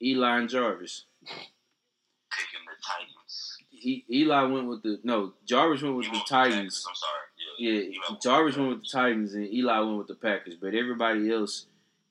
[0.02, 1.04] Eli and Jarvis.
[1.24, 3.58] Picking the Titans.
[3.72, 5.32] E- Eli went with the no.
[5.46, 6.84] Jarvis went with You the Titans.
[6.84, 7.22] Packers, I'm sorry.
[7.58, 7.80] Yeah.
[7.80, 10.54] Yeah, went Jarvis went with the Titans and Eli went with the Packers.
[10.56, 11.66] But everybody else,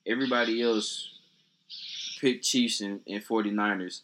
[0.05, 1.09] everybody else
[2.19, 4.01] picked Chiefs and, and 49ers.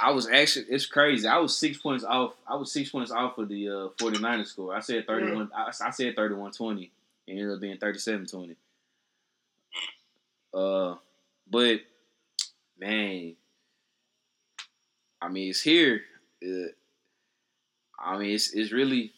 [0.00, 1.26] I was actually it's crazy.
[1.26, 2.34] I was six points off.
[2.46, 4.74] I was six points off of the uh, 49ers score.
[4.74, 6.88] I said 31 I, I said 31-20 and
[7.26, 8.54] it ended up being 37-20.
[10.54, 10.94] Uh
[11.50, 11.80] but
[12.78, 13.34] man,
[15.20, 16.02] I mean it's here.
[17.98, 19.12] I mean it's it's really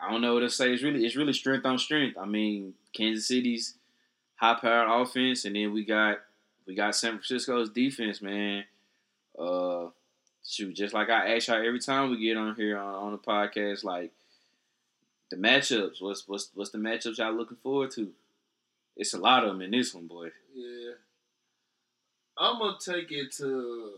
[0.00, 0.72] I don't know what to say.
[0.72, 2.16] It's really it's really strength on strength.
[2.18, 3.74] I mean Kansas City's
[4.36, 6.18] high powered offense and then we got
[6.66, 8.64] we got San Francisco's defense, man.
[9.38, 9.88] Uh,
[10.46, 13.18] shoot, just like I ask y'all every time we get on here on, on the
[13.18, 14.12] podcast, like
[15.30, 16.00] the matchups.
[16.00, 18.10] What's what's what's the matchups y'all looking forward to?
[18.96, 20.30] It's a lot of them in this one, boy.
[20.54, 20.92] Yeah.
[22.38, 23.92] I'm gonna take it to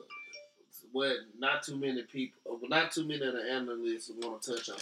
[0.92, 4.76] what not too many people, not too many of the analysts want to touch on.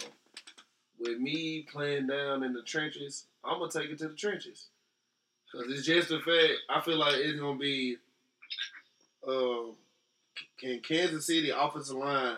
[1.00, 4.68] With me playing down in the trenches, I'm gonna take it to the trenches
[5.50, 6.60] because it's just the fact.
[6.68, 7.96] I feel like it's gonna be
[9.26, 9.72] uh,
[10.58, 12.36] can Kansas City offensive line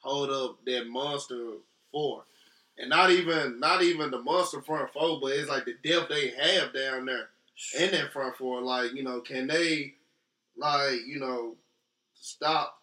[0.00, 1.52] hold up that monster
[1.90, 2.24] four?
[2.78, 6.30] And not even not even the monster front four, but it's like the depth they
[6.30, 7.28] have down there
[7.78, 8.60] in that front four.
[8.60, 9.94] Like, you know, can they
[10.56, 11.56] like, you know,
[12.14, 12.78] stop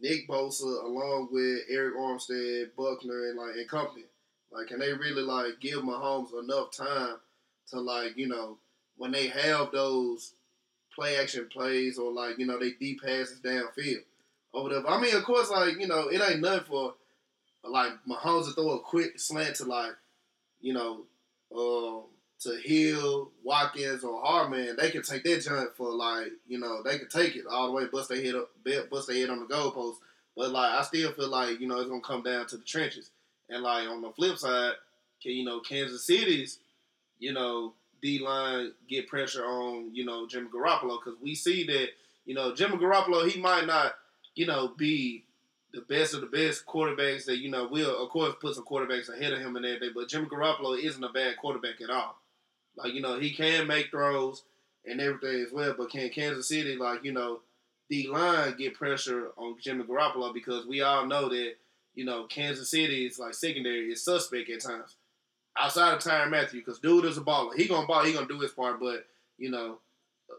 [0.00, 4.04] Nick Bosa along with Arik Armstead, Buckner and like and company?
[4.50, 7.16] Like can they really like give Mahomes enough time
[7.68, 8.58] to like, you know,
[8.96, 10.34] when they have those
[10.94, 14.02] play action plays or like, you know, they deep passes downfield
[14.52, 14.88] or whatever.
[14.88, 16.94] I mean, of course, like, you know, it ain't nothing for
[17.64, 19.92] like Mahomes to throw a quick slant to like,
[20.60, 21.04] you know,
[21.56, 22.04] um,
[22.42, 26.98] to Hill, Watkins, or Hardman, they can take that jump for like, you know, they
[26.98, 28.50] can take it all the way, bust their head up,
[28.90, 29.96] bust their head on the goalpost.
[30.36, 33.10] But like, I still feel like you know it's gonna come down to the trenches.
[33.48, 34.72] And like on the flip side,
[35.22, 36.58] can you know Kansas City's,
[37.18, 41.88] you know, D line get pressure on you know Jimmy Garoppolo because we see that
[42.24, 43.94] you know Jimmy Garoppolo he might not
[44.34, 45.24] you know be
[45.72, 49.08] the best of the best quarterbacks that you know will of course put some quarterbacks
[49.08, 52.16] ahead of him and everything, but Jimmy Garoppolo isn't a bad quarterback at all.
[52.76, 54.42] Like you know he can make throws
[54.84, 57.40] and everything as well, but can Kansas City like you know
[57.90, 61.54] D line get pressure on Jimmy Garoppolo because we all know that
[61.94, 64.96] you know Kansas City is like secondary is suspect at times.
[65.58, 67.54] Outside of Tyrann Mathieu, because dude is a baller.
[67.54, 68.04] He gonna ball.
[68.04, 69.06] He gonna do his part, but
[69.38, 69.78] you know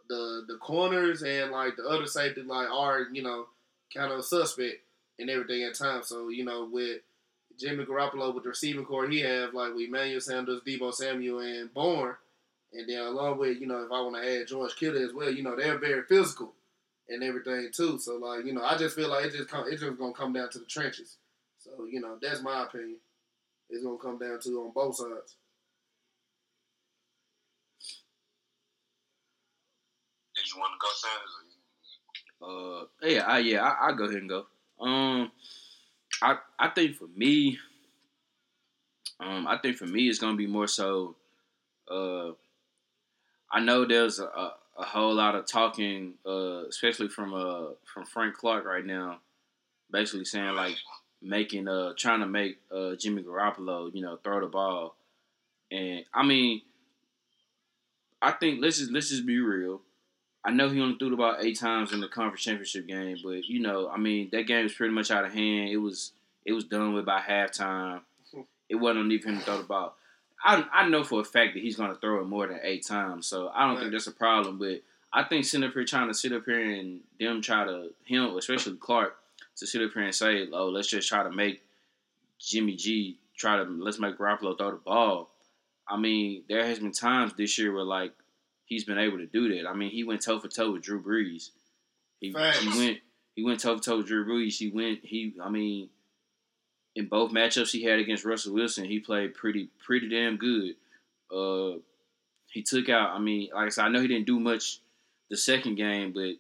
[0.10, 3.46] the the corners and like the other safety like are you know
[3.94, 4.78] kind of suspect
[5.20, 6.08] and everything at times.
[6.08, 7.02] So you know, with
[7.60, 11.74] Jimmy Garoppolo with the receiving corps he have, like with Emmanuel Sanders, Deebo Samuel, and
[11.74, 12.16] Bourne,
[12.74, 15.32] and then along with you know, if I want to add George Kittle as well,
[15.32, 16.54] you know, they're very physical
[17.10, 18.00] and everything too.
[18.00, 20.34] So like you know, I just feel like it just come, it just gonna come
[20.34, 21.18] down to the trenches.
[21.60, 22.98] So you know, that's my opinion.
[23.70, 25.36] It's gonna come down to on both sides.
[30.36, 31.44] Did you want to go, Sanders?
[32.42, 34.46] Uh, yeah, I, yeah, I, I go ahead and go.
[34.80, 35.32] Um,
[36.22, 37.58] I I think for me,
[39.20, 41.16] um, I think for me it's gonna be more so.
[41.90, 42.32] Uh,
[43.54, 48.06] I know there's a, a, a whole lot of talking, uh, especially from uh from
[48.06, 49.20] Frank Clark right now,
[49.92, 50.76] basically saying like
[51.22, 54.96] making uh trying to make uh Jimmy Garoppolo you know throw the ball,
[55.72, 56.64] and I mean,
[58.24, 59.82] I think let's just let's just be real.
[60.44, 63.46] I know he only threw it about eight times in the conference championship game, but
[63.46, 65.70] you know, I mean, that game was pretty much out of hand.
[65.70, 66.12] It was
[66.44, 68.02] it was done with by halftime.
[68.70, 69.96] It wasn't even him to throw the ball.
[70.44, 73.28] I I know for a fact that he's gonna throw it more than eight times,
[73.28, 73.82] so I don't Right.
[73.82, 74.58] think that's a problem.
[74.60, 77.94] But I think sitting up here trying to sit up here and them try to
[78.04, 79.16] him, especially Clark,
[79.58, 81.62] to sit up here and say, "Oh, let's just try to make
[82.40, 85.30] Jimmy G try to let's make Garoppolo throw the ball."
[85.88, 88.14] I mean, there has been times this year where like
[88.66, 89.68] he's been able to do that.
[89.70, 91.50] I mean, he went toe for toe with Drew Brees.
[92.20, 93.00] He, he went
[93.36, 94.58] he went toe for toe with Drew Brees.
[94.58, 95.90] He went he I mean
[96.96, 100.76] in both matchups he had against Russell Wilson, he played pretty pretty damn good.
[101.34, 101.80] Uh,
[102.52, 103.12] he took out.
[103.16, 104.80] I mean, like I said, I know he didn't do much
[105.30, 106.34] the second game, but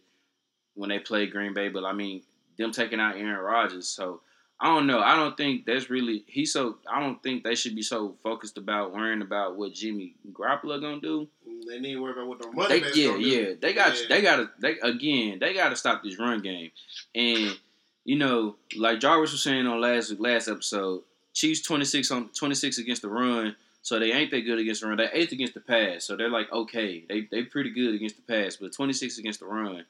[0.75, 2.21] when they played Green Bay, but I mean
[2.57, 3.87] them taking out Aaron Rodgers.
[3.87, 4.21] So
[4.59, 4.99] I don't know.
[5.01, 6.77] I don't think that's really he's so.
[6.87, 11.01] I don't think they should be so focused about worrying about what Jimmy Garoppolo gonna
[11.01, 11.27] do.
[11.67, 13.53] They need to worry about what the money They, yeah, yeah.
[13.59, 14.05] They got Yeah.
[14.09, 16.71] they gotta they again, they gotta stop this run game.
[17.15, 17.57] And
[18.05, 21.03] you know, like Jarvis was saying on last last episode,
[21.33, 24.81] Chiefs twenty six on twenty six against the run, so they ain't that good against
[24.81, 24.97] the run.
[24.97, 28.21] They're eighth against the pass, so they're like okay, they they pretty good against the
[28.21, 29.85] pass, but twenty six against the run.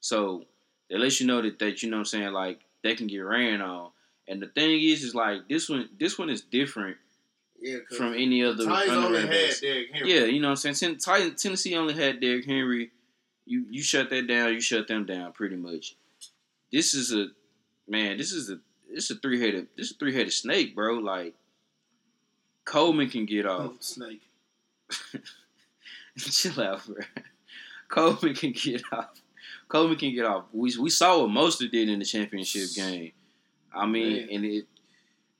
[0.00, 0.44] So
[0.90, 3.18] they let you know that that you know what I'm saying, like they can get
[3.18, 3.90] ran on.
[4.28, 6.96] And the thing is, is like this one this one is different
[7.60, 8.64] Yeah, from any other.
[8.64, 9.54] Titans only had.
[9.60, 10.14] Derrick Henry.
[10.14, 10.98] Yeah, you know what I'm saying.
[10.98, 12.90] Titan, Tennessee only had Derrick Henry.
[13.44, 14.54] You you shut that down.
[14.54, 15.96] You shut them down pretty much.
[16.72, 17.26] This is a
[17.88, 18.16] man.
[18.16, 18.58] This is a
[18.92, 20.94] this is a three headed this is a three headed snake, bro.
[20.94, 21.34] Like
[22.64, 23.72] Coleman can get off.
[23.72, 24.22] Oh, snake.
[26.18, 26.96] Chill out, bro.
[27.88, 29.10] Coleman can get off.
[29.68, 30.44] Coleman can get off.
[30.52, 33.12] We we saw what Mostert did in the championship game.
[33.74, 34.28] I mean, Man.
[34.30, 34.66] and it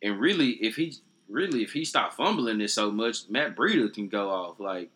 [0.02, 0.94] and really, if he
[1.28, 4.90] really if he stopped fumbling it so much, Matt Breida can go off like.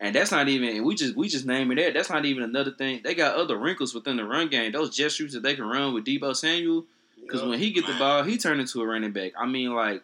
[0.00, 0.84] And that's not even.
[0.84, 1.94] We just we just name it that.
[1.94, 3.00] That's not even another thing.
[3.02, 4.70] They got other wrinkles within the run game.
[4.70, 6.84] Those jet shoots that they can run with Deebo Samuel.
[7.20, 7.50] Because Yup.
[7.50, 9.32] when he get the ball, he turn into a running back.
[9.36, 10.02] I mean, like,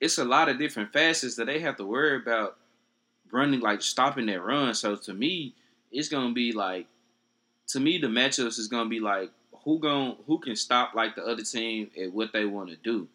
[0.00, 2.56] it's a lot of different facets that they have to worry about
[3.30, 4.74] running, like stopping that run.
[4.74, 5.54] So to me,
[5.92, 6.86] it's gonna be like,
[7.68, 9.30] to me, the matchups is gonna be like
[9.64, 13.08] who gon' who can stop like the other team at what they want to do.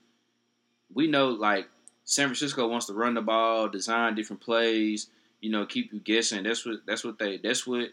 [0.93, 1.67] We know like
[2.05, 5.07] San Francisco wants to run the ball, design different plays,
[5.41, 6.43] you know, keep you guessing.
[6.43, 7.89] That's what that's what they that's what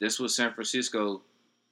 [0.00, 1.22] that's what San Francisco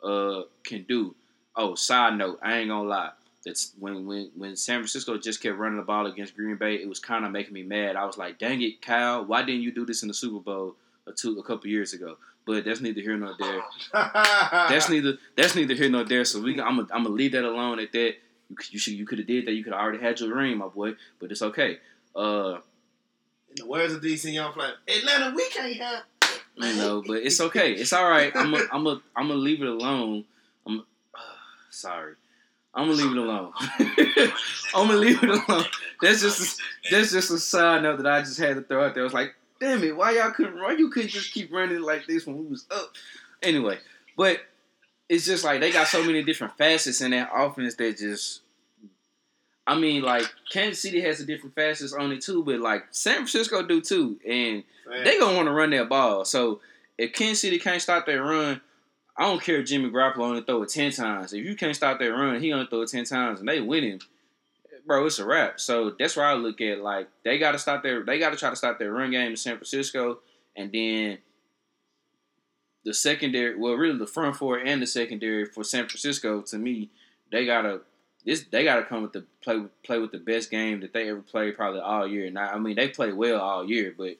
[0.02, 1.14] uh can do.
[1.54, 3.10] Oh, side note, I ain't gonna lie.
[3.44, 6.88] That's when when when San Francisco just kept running the ball against Green Bay, it
[6.88, 7.96] was kind of making me mad.
[7.96, 10.76] I was like, "Dang it, Kyle, why didn't you do this in the Super Bowl
[11.06, 12.16] a two a couple years ago?"
[12.46, 13.62] But that's neither here nor there.
[13.92, 16.24] That's neither that's neither here nor there.
[16.24, 18.14] So we I'm gonna I'm gonna leave that alone at that.
[18.48, 19.52] You, you should you could have did that.
[19.52, 20.94] You could have already had your ring, my boy.
[21.20, 21.78] But it's okay.
[22.16, 22.58] Uh,
[23.52, 26.04] In the words of DC Young Fly, Atlanta, we can't have.
[26.60, 27.72] I know, but it's okay.
[27.72, 28.34] It's all right.
[28.34, 30.24] I'm a, I'm a, I'm gonna leave it alone.
[30.66, 31.18] I'm uh,
[31.70, 32.14] sorry.
[32.74, 33.52] I'm gonna leave it alone.
[34.74, 35.64] I'm gonna leave it alone.
[36.00, 36.60] That's just
[36.90, 39.02] That's just a side note that I just had to throw out there.
[39.02, 40.78] I was like, damn it, why y'all couldn't run?
[40.78, 42.94] you couldn't just keep running like this when we was up?
[43.42, 43.78] Anyway,
[44.16, 44.40] but
[45.08, 48.41] it's just like they got so many different facets in that offense that just
[49.66, 53.16] I mean, like Kansas City has a different facets on it too, but like San
[53.16, 54.64] Francisco do too, and
[55.04, 56.24] they gonna want to run that ball.
[56.24, 56.60] So
[56.98, 58.60] if Kansas City can't stop that run,
[59.16, 61.32] I don't care if Jimmy Garoppolo only throw it ten times.
[61.32, 64.00] If you can't stop that run, he only throw it ten times, and they winning,
[64.84, 65.06] bro.
[65.06, 65.60] It's a wrap.
[65.60, 68.36] So that's where I look at like they got to stop their they got to
[68.36, 70.18] try to stop their run game in San Francisco,
[70.56, 71.18] and then
[72.84, 76.42] the secondary, well, really the front four and the secondary for San Francisco.
[76.42, 76.90] To me,
[77.30, 77.82] they gotta
[78.24, 81.20] this they gotta come with the play play with the best game that they ever
[81.20, 82.30] played probably all year.
[82.30, 84.16] Now, I mean, they play well all year, but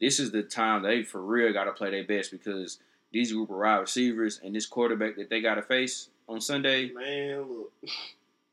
[0.00, 2.78] this is the time they for real got to play their best because
[3.12, 6.90] these group of wide receivers and this quarterback that they got to face on Sunday,
[6.90, 7.72] Man, look.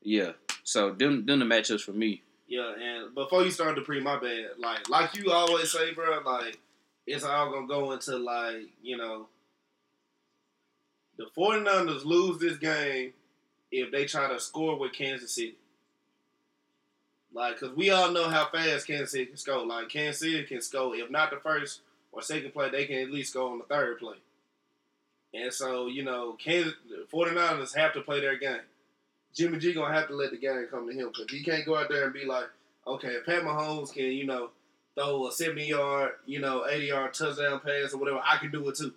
[0.02, 0.32] yeah.
[0.62, 2.22] So them them the matchups for me.
[2.46, 4.50] Yeah, and before you start the pre, my bad.
[4.58, 6.20] Like, like you always say, bro.
[6.24, 6.58] Like,
[7.06, 9.26] it's all gonna go into like, you know,
[11.16, 13.12] the 49ers lose this game
[13.80, 15.56] if they try to score with Kansas City.
[17.32, 19.66] Like, cause we all know how fast Kansas City can score.
[19.66, 20.94] Like, Kansas City can score.
[20.94, 21.80] If not the first
[22.12, 24.16] or second play, they can at least go on the third play.
[25.34, 26.74] And so, you know, Kansas
[27.12, 28.60] 49ers have to play their game.
[29.34, 31.76] Jimmy G gonna have to let the game come to him because he can't go
[31.76, 32.46] out there and be like,
[32.86, 34.50] okay, if Pat Mahomes can, you know,
[34.94, 38.68] throw a seventy yard, you know, eighty yard touchdown pass or whatever, I can do
[38.68, 38.94] it too.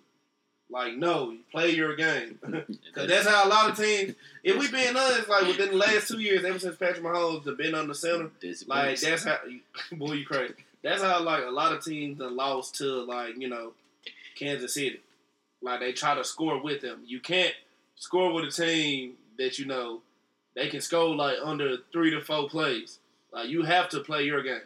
[0.70, 4.14] Like, no, play your game because that's how a lot of teams.
[4.44, 7.56] If we being honest, like within the last two years, ever since Patrick Mahomes have
[7.56, 8.30] been on the center,
[8.66, 9.38] like that's how
[9.92, 10.54] boy you crazy.
[10.82, 13.72] That's how like a lot of teams that lost to like you know
[14.38, 15.00] Kansas City.
[15.62, 17.02] Like they try to score with them.
[17.06, 17.54] You can't
[17.96, 20.02] score with a team that you know
[20.54, 22.98] they can score like under three to four plays.
[23.32, 24.60] Like you have to play your game.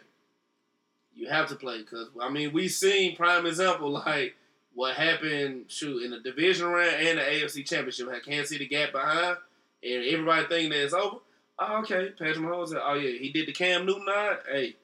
[1.15, 4.35] You have to play because I mean we've seen prime example like
[4.75, 8.67] what happened shoot in the division round and the AFC Championship I can't see the
[8.67, 9.37] gap behind
[9.83, 11.17] and everybody thinking that it's over.
[11.59, 12.69] Oh, okay, Patrick Mahomes.
[12.69, 14.37] said, Oh yeah, he did the Cam Newton nod.
[14.51, 14.75] Hey,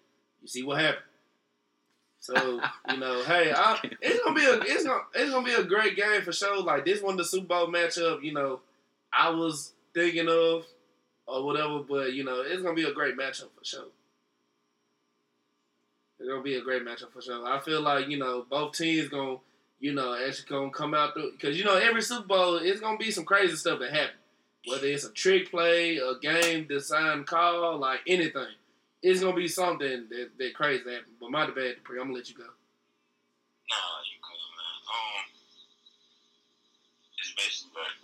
[0.41, 1.03] you see what happened.
[2.19, 5.63] So you know, hey, I, it's gonna be a it's gonna it's gonna be a
[5.63, 6.61] great game for sure.
[6.61, 8.23] Like this one, the Super Bowl matchup.
[8.23, 8.59] You know,
[9.11, 10.65] I was thinking of
[11.25, 13.87] or whatever, but you know, it's gonna be a great matchup for sure.
[16.19, 17.47] It's gonna be a great matchup for sure.
[17.47, 19.37] I feel like you know both teams gonna
[19.79, 22.97] you know actually gonna come out through because you know every Super Bowl it's gonna
[22.97, 24.15] be some crazy stuff that happen.
[24.67, 28.51] Whether it's a trick play, a game design call, like anything,
[29.01, 31.15] it's gonna be something that, that crazy happen.
[31.19, 32.43] But my debate, I'm gonna let you go.
[32.43, 34.77] Nah, you good, man.
[34.83, 35.23] Um,
[37.23, 37.97] it's basically like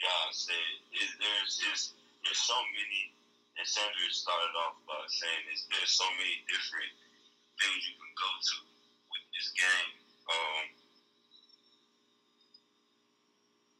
[0.00, 0.72] y'all said.
[0.96, 1.92] It, there's it's,
[2.24, 3.12] there's so many.
[3.60, 5.68] And Sanders started off by saying this.
[5.68, 6.88] There's so many different
[7.60, 8.56] things you can go to
[9.12, 10.01] with this game.
[10.30, 10.64] Um,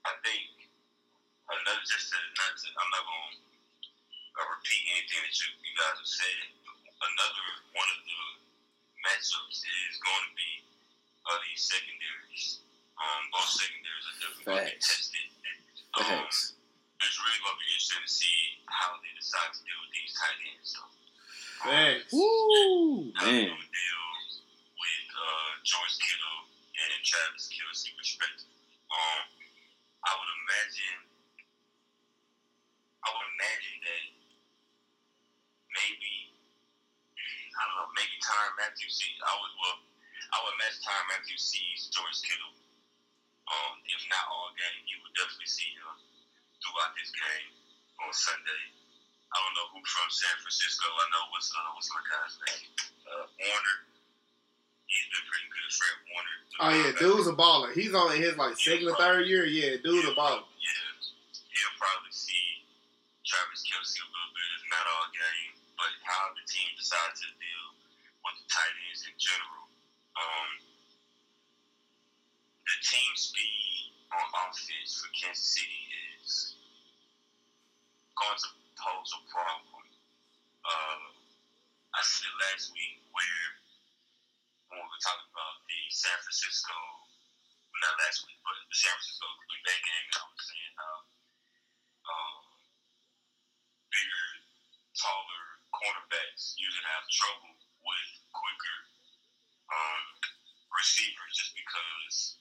[0.03, 0.43] I think
[1.47, 5.73] another just to, not to, I'm not going to uh, repeat anything that you, you
[5.79, 6.39] guys have said.
[7.03, 8.21] Another one of the
[9.03, 10.53] matchups is going to be
[11.27, 12.63] uh, these secondaries.
[12.95, 14.87] Um, both secondaries are definitely going to be Facts.
[14.87, 15.27] tested.
[15.99, 16.55] Um, Thanks.
[17.03, 18.39] it's really going to be interesting to see
[18.71, 20.69] how they decide to deal with these tight ends.
[20.73, 20.81] So,
[21.67, 22.11] Thanks.
[22.15, 23.55] Woo, how they man.
[23.55, 24.05] gonna deal
[24.79, 26.32] with uh, George Kittle
[26.91, 28.51] and Travis Kelce perspective.
[28.91, 29.23] Um,
[30.03, 30.99] I would imagine,
[33.03, 34.05] I would imagine that
[35.79, 36.15] maybe,
[37.55, 39.79] I don't know, maybe Tyrann Mathieu sees, I would, well,
[40.35, 42.59] I would imagine Tyrann Mathieu sees George Kittle.
[43.47, 45.93] Um, if not all game, you would definitely see him
[46.63, 47.51] throughout this game
[48.07, 48.65] on Sunday.
[49.33, 50.87] I don't know who from San Francisco.
[50.87, 52.69] I know what's uh, what's my guy's name,
[53.09, 53.92] uh, Warner.
[55.73, 56.37] Fred Warner.
[56.61, 57.73] Oh yeah, dude's a baller.
[57.73, 59.49] He's on his like second or third year.
[59.49, 60.45] Yeah, dude's a baller.
[60.61, 60.85] Yeah,
[61.33, 62.69] he'll probably see
[63.25, 67.29] Travis Kelce a little bit, if not all game, but how the team decides to
[67.41, 67.67] deal
[68.21, 69.65] with the tight ends in general.
[70.13, 70.51] Um,
[72.69, 75.83] the team speed on offense for Kansas City
[76.21, 76.61] is
[78.13, 79.89] going to pose a problem.
[80.69, 81.17] Uh,
[81.97, 83.62] I said last week where
[84.73, 86.73] when we were talking about the San Francisco,
[87.85, 90.97] not last week, but the San Francisco Green Bay game, I was saying how
[92.09, 92.41] um,
[93.93, 94.27] bigger,
[94.97, 95.45] taller
[95.77, 97.53] cornerbacks usually have trouble
[97.85, 98.79] with quicker
[99.77, 100.05] um,
[100.73, 102.41] receivers just because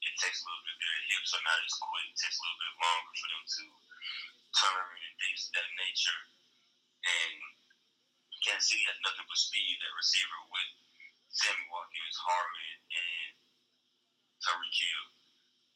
[0.00, 2.62] it takes a little bit, their hips are not as quick, it takes a little
[2.64, 3.64] bit longer for them to
[4.64, 6.22] turn and things of that nature.
[7.04, 7.36] And
[8.48, 10.85] Kansas City has nothing but speed at receiver with
[11.36, 13.32] Sammy Watkins, Hardman, and
[14.40, 15.04] Tyreek Hill.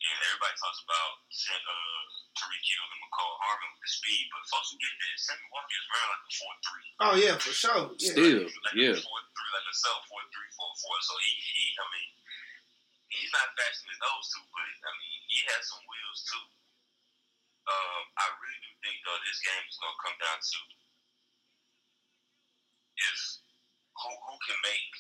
[0.01, 4.73] And everybody talks about uh, Tyreek Hill and Mecole Hardman with the speed, but folks
[4.73, 7.05] forget that Sammy Watkins ran like a 4 3.
[7.05, 7.83] Oh yeah, for sure.
[8.01, 8.13] Yeah.
[8.17, 8.97] Still, like yeah.
[8.97, 11.09] a 4 3, like a sub 4 3, 4 4.
[11.09, 12.11] So he, he, I mean,
[13.13, 16.47] he's not faster than those two, but I mean, he has some wheels too.
[17.69, 20.59] Um, I really do think though this game is gonna come down to
[23.13, 23.45] is
[24.01, 24.91] who who can make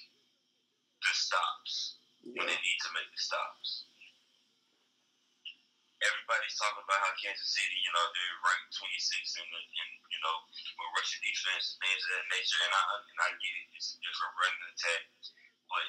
[1.00, 3.88] the stops when they need to make the stops.
[6.00, 10.20] Everybody's talking about how Kansas City, you know, they're ranked 26 in, the, in you
[10.24, 13.68] know, with rushing defense, things of that nature, and I and I get it.
[13.76, 15.02] It's a different running attack,
[15.68, 15.88] but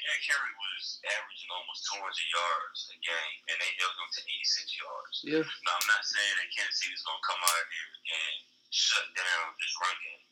[0.00, 4.80] Derrick Henry was averaging almost 200 yards a game, and they held him to 86
[4.80, 5.16] yards.
[5.24, 5.44] Yeah.
[5.68, 8.34] Now, I'm not saying that Kansas City is going to come out of here and
[8.72, 10.24] shut down this run game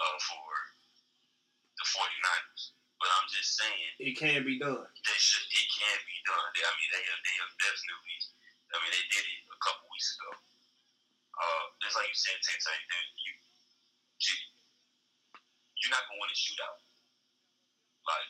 [0.00, 0.48] uh, for
[1.78, 2.62] the 49ers,
[2.98, 4.82] but I'm just saying It can be done.
[4.82, 5.46] they should.
[5.48, 6.48] It can be done.
[6.54, 7.20] They, I mean, they have.
[7.22, 8.18] They have definitely.
[8.68, 10.30] I mean, they did it a couple weeks ago.
[11.38, 12.78] Uh, just like you said, Tay Tay,
[13.22, 13.32] you,
[15.78, 16.78] you're not gonna win a shootout.
[18.04, 18.28] Like,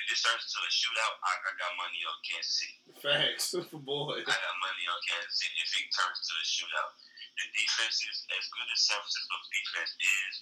[0.00, 2.76] if this turns into a shootout, I, I got money on Kansas City.
[2.98, 3.46] Facts,
[3.86, 4.18] boy.
[4.20, 5.54] I got money on Kansas City.
[5.62, 6.92] If it turns to a shootout,
[7.38, 10.34] the defense is as good as San Francisco's defense is.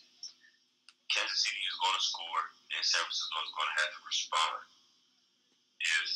[1.09, 2.43] Kansas City is going to score,
[2.77, 4.61] and San Francisco is going to have to respond.
[5.81, 6.07] If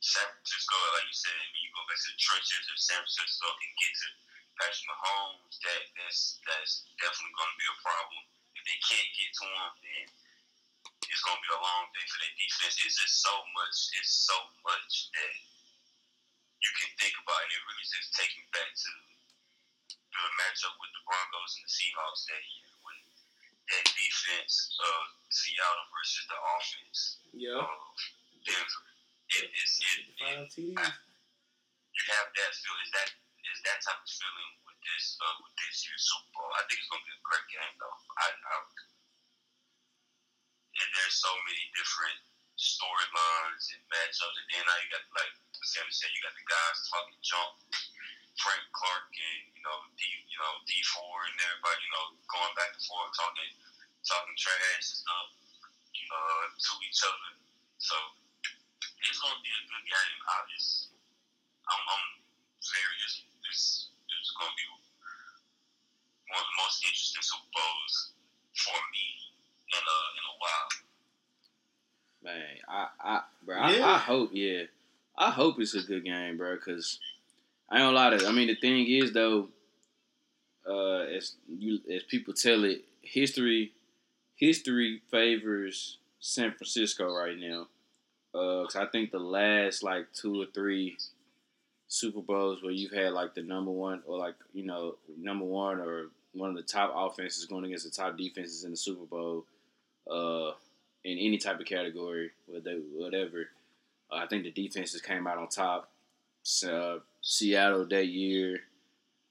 [0.00, 3.48] San Francisco, like you said, when you go back to the trenches, if San Francisco
[3.52, 4.08] can get to
[4.56, 8.22] Patrick Mahomes, that that's that's definitely going to be a problem.
[8.56, 10.04] If they can't get to him, then
[11.12, 12.80] it's going to be a long day for their defense.
[12.80, 13.76] It's just so much.
[14.00, 15.34] It's so much that
[16.64, 18.90] you can think about, and it really just takes me back to
[20.16, 22.67] the matchup with the Broncos and the Seahawks that year
[23.68, 27.00] that defense of Seattle versus the offense
[27.36, 27.60] Yeah.
[27.62, 27.94] of
[28.44, 28.84] Denver.
[29.28, 34.52] It is it, it, you have that feel is that is that type of feeling
[34.64, 36.48] with this uh, with this year's Super Bowl.
[36.56, 37.98] I think it's gonna be a great game though.
[38.24, 38.56] I, I
[40.78, 42.18] and there's so many different
[42.56, 45.34] storylines and matchups, and then now you got like
[45.76, 47.52] Sammy said, you got the guys talking junk,
[48.38, 52.54] Frank Clark and you know D you know Dee Ford and everybody you know going
[52.54, 53.50] back and forth talking
[54.06, 55.28] talking trash and stuff
[56.08, 57.30] uh, to each other.
[57.82, 57.96] So
[59.02, 60.18] it's gonna be a good game.
[60.26, 60.94] I just
[61.66, 62.06] I'm, I'm
[62.62, 63.60] very this this
[63.90, 64.66] is gonna be
[66.30, 67.94] one of the most interesting Super Bowls
[68.54, 69.06] for me
[69.74, 70.70] in a in a while.
[72.18, 73.14] Man, I, I,
[73.46, 74.64] bro, I, I hope, yeah,
[75.16, 76.56] I hope it's a good game, bro.
[76.58, 76.98] Cause
[77.70, 78.26] I gonna lie to.
[78.26, 79.48] I mean, the thing is though,
[80.66, 83.72] uh, as you as people tell it, history,
[84.36, 87.68] history favors San Francisco right now.
[88.34, 90.96] Uh, 'cause I think the last like two or three
[91.88, 95.80] Super Bowls where you've had like the number one or like you know number one
[95.80, 99.44] or one of the top offenses going against the top defenses in the Super Bowl.
[100.08, 100.52] Uh,
[101.04, 103.48] in any type of category, whether whatever.
[104.10, 105.90] Uh, I think the defenses came out on top.
[106.66, 108.60] Uh, Seattle that year,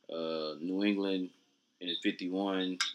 [0.07, 1.31] uh, New England
[1.81, 2.77] in '51.
[2.79, 2.87] I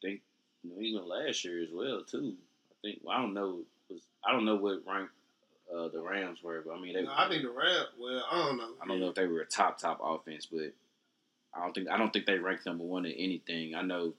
[0.00, 0.20] think
[0.62, 2.34] New England last year as well too.
[2.70, 3.62] I think well, I don't know.
[3.90, 5.10] Was, I don't know what rank
[5.74, 7.02] uh, the Rams were, but I mean they.
[7.02, 7.88] No, I think the Rams.
[8.00, 8.70] Well, I don't know.
[8.80, 10.72] I don't know if they were a top top offense, but
[11.52, 13.74] I don't think I don't think they ranked number one in anything.
[13.74, 14.14] I know,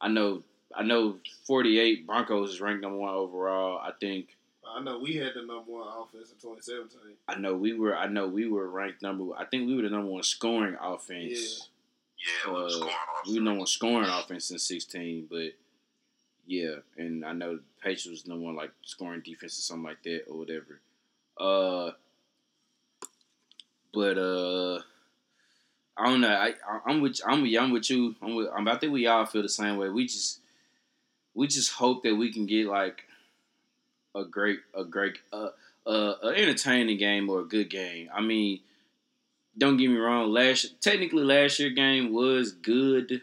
[0.00, 0.42] I know,
[0.74, 1.18] I know.
[1.46, 3.78] Forty eight Broncos is ranked number one overall.
[3.78, 4.36] I think
[4.74, 7.16] I know we had the number one offense in 2017.
[7.28, 7.96] I know we were.
[7.96, 9.34] I know we were ranked number.
[9.36, 11.68] I think we were the number one scoring offense.
[12.46, 12.94] Yeah, we Uh, scoring
[13.28, 15.52] We were number one scoring offense in sixteen, but
[16.46, 20.02] yeah, and I know the Patriots was number one like scoring defense or something like
[20.04, 20.80] that or whatever.
[21.38, 21.92] Uh,
[23.92, 24.80] but uh,
[25.96, 26.28] I don't know.
[26.28, 28.14] I I- I'm with I'm with, I'm with you.
[28.22, 28.48] I'm with.
[28.56, 29.88] I'm, I think we all feel the same way.
[29.88, 30.40] We just
[31.34, 33.04] we just hope that we can get like
[34.14, 35.48] a great a great uh,
[35.86, 38.08] uh, an entertaining game or a good game.
[38.14, 38.60] I mean,
[39.56, 40.30] don't get me wrong.
[40.30, 43.22] Last technically last year game was good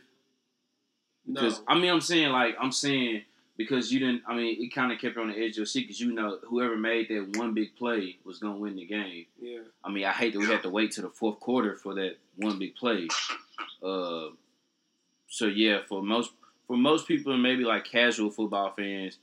[1.25, 3.23] No, because I mean I'm saying like I'm saying
[3.57, 4.23] because you didn't.
[4.27, 6.11] I mean it kind of kept you on the edge of your seat because you
[6.11, 9.25] know whoever made that one big play was gonna win the game.
[9.39, 11.93] yeah, I mean I hate that we had to wait to the fourth quarter for
[11.95, 13.07] that one big play.
[13.83, 14.29] Uh,
[15.27, 16.31] so yeah, for most
[16.67, 19.17] for most people and maybe like casual football fans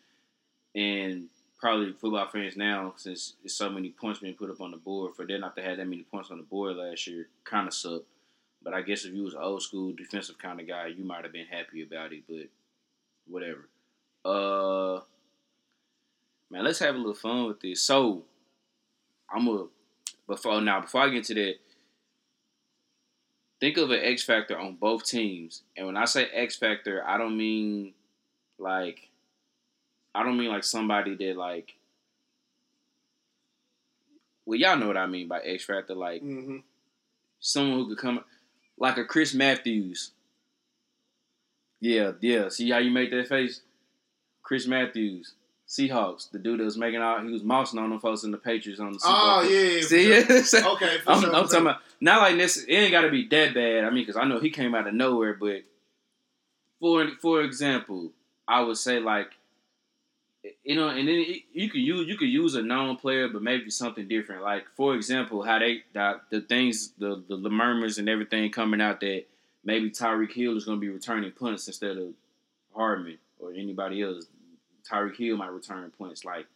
[0.75, 1.29] and
[1.59, 5.27] probably football fans now, since so many points being put up on the board, for
[5.27, 8.07] them not to have that many points on the board last year kind of sucked.
[8.63, 11.23] But I guess if you was an old school defensive kind of guy, you might
[11.23, 12.25] have been happy about it.
[12.29, 12.49] But
[13.27, 13.69] whatever.
[14.25, 15.01] Uh,
[16.51, 17.83] man, let's have a little fun with this.
[17.83, 18.25] So
[19.31, 19.67] I'm a
[20.27, 21.55] before now before I get to that,
[23.61, 25.63] think of an X factor on both teams.
[25.77, 27.95] And when I say X factor, I don't mean
[28.59, 29.09] like
[30.17, 31.75] I don't mean like somebody that like
[34.45, 36.59] well y'all know what I mean by X factor, like mm-hmm.
[37.41, 38.25] someone who could come
[38.79, 40.13] like a Chris Matthews.
[41.81, 42.49] Yeah, yeah.
[42.49, 43.61] See how you make that face?
[44.43, 45.35] Chris Matthews,
[45.69, 48.39] Seahawks, the dude that was making out, he was mousing on them folks in the
[48.39, 49.51] Patriots on the Super Oh Bowl.
[49.51, 49.83] yeah, yeah.
[49.83, 50.73] See, sure.
[50.75, 50.99] okay.
[50.99, 51.61] For I'm, sure, I'm talking sure.
[51.63, 52.57] about not like this.
[52.59, 53.85] It ain't got to be that bad.
[53.85, 55.35] I mean, because I know he came out of nowhere.
[55.35, 55.63] But
[56.79, 58.13] for for example,
[58.47, 59.33] I would say like,
[60.65, 63.43] you know, and then it, you can use you could use a known player, but
[63.43, 64.43] maybe something different.
[64.43, 68.81] Like for example, how they the, the things the, the the murmurs and everything coming
[68.81, 69.25] out that
[69.65, 72.09] maybe Tyreek Hill is going to be returning punts instead of
[72.75, 74.27] Hardman or anybody else.
[74.91, 76.25] Tyreek Hill might return points.
[76.25, 76.47] Like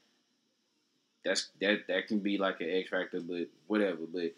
[1.24, 4.00] that's that that can be like an X factor, but whatever.
[4.12, 4.32] But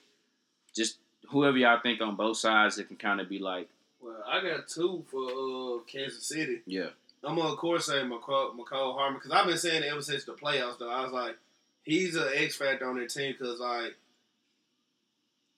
[0.75, 0.99] just
[1.29, 3.69] whoever y'all think on both sides, it can kind of be like,
[4.01, 6.61] Well, I got two for uh, Kansas City.
[6.67, 6.89] yeah,
[7.25, 10.25] I'm gonna of course say Mecole, Mecole Hardman because I've been saying it ever since
[10.25, 10.79] the playoffs.
[10.79, 11.37] Though I was like,
[11.85, 13.97] he's an X factor on their team because like,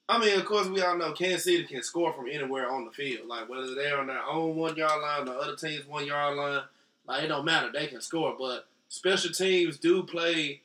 [0.08, 2.90] I mean, of course we all know Kansas City can score from anywhere on the
[2.90, 3.26] field.
[3.26, 6.62] Like whether they're on their own one yard line, the other team's one yard line,
[7.06, 7.70] like it don't matter.
[7.72, 10.60] They can score, but special teams do play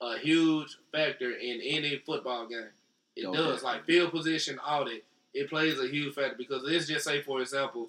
[0.00, 2.68] a huge factor in any football game.
[3.16, 5.02] It Oh, does, like field position, all that.
[5.32, 7.88] It plays a huge factor because let's just say, for example,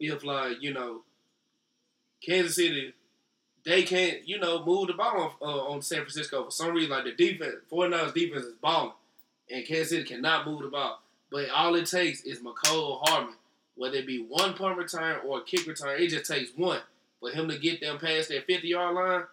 [0.00, 1.02] if like you know
[2.24, 2.94] Kansas City,
[3.64, 6.90] they can't, you know, move the ball on, uh, on San Francisco for some reason.
[6.90, 8.92] Like the defense, 49ers defense is balling,
[9.50, 11.00] and Kansas City cannot move the ball.
[11.30, 13.34] But all it takes is Mecole Hardman,
[13.74, 16.80] whether it be one punt return or a kick return, it just takes one
[17.20, 19.24] for him to get them past that 50 yard line.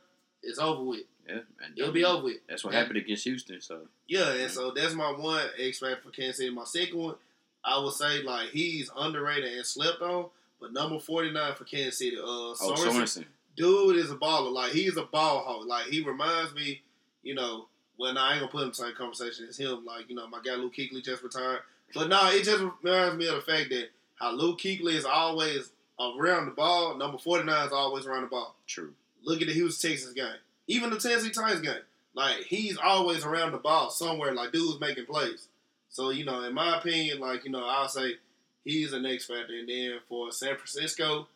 [0.41, 1.01] It's over with.
[1.27, 2.37] yeah, man, It'll be over with.
[2.49, 3.61] That's what happened against Houston.
[3.61, 6.49] So Yeah, and so that's my one X factor for Kansas City.
[6.49, 7.15] My second one,
[7.63, 10.29] I would say like he's underrated and slept on.
[10.61, 13.25] But number 49 for Kansas City, uh, oh, Sorensen Sorensen,
[13.57, 14.51] dude is a baller.
[14.51, 15.65] Like he's a ball hog.
[15.65, 16.83] Like he reminds me,
[17.23, 17.67] you know,
[17.97, 19.83] well, nah, I ain't gonna put him in the same conversation as him.
[19.83, 21.61] Like you know, my guy Luke Kuechly just retired,
[21.95, 25.71] but nah, it just reminds me of the fact that how Luke Kuechly is always
[25.99, 26.95] around the ball.
[26.95, 28.55] Number forty nine is always around the ball.
[28.67, 28.93] true.
[29.23, 30.33] Look at the Houston Texans game,
[30.67, 31.81] even the Tennessee Titans game.
[32.13, 34.33] Like he's always around the ball somewhere.
[34.33, 35.47] Like dude's making plays.
[35.89, 38.15] So you know, in my opinion, like you know, I'll say
[38.63, 39.53] he's an X factor.
[39.53, 41.27] And then for San Francisco,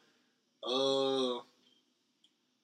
[0.64, 1.40] uh,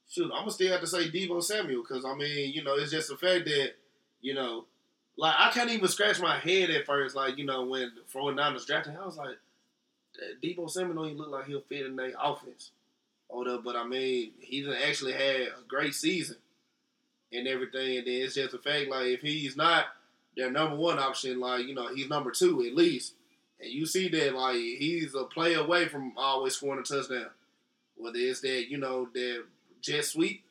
[0.09, 2.91] shoot, I'm gonna still have to say Deebo Samuel because I mean, you know, it's
[2.91, 3.73] just the fact that
[4.21, 4.65] you know,
[5.17, 7.15] like I can't even scratch my head at first.
[7.15, 9.37] Like you know, when the 49ers drafted, I was like,
[10.15, 12.71] "That Deebo Samuel don't even look like he'll fit in their offense.
[13.33, 16.35] Up, but I mean, he done actually had a great season
[17.31, 17.97] and everything.
[17.97, 19.85] And then it's just the fact, like, if he's not
[20.35, 23.13] their number one option, like, you know, he's number two at least.
[23.61, 27.27] And you see that, like, he's a play away from always scoring a touchdown.
[27.95, 29.43] Whether it's that, you know, that
[29.81, 30.43] jet sweep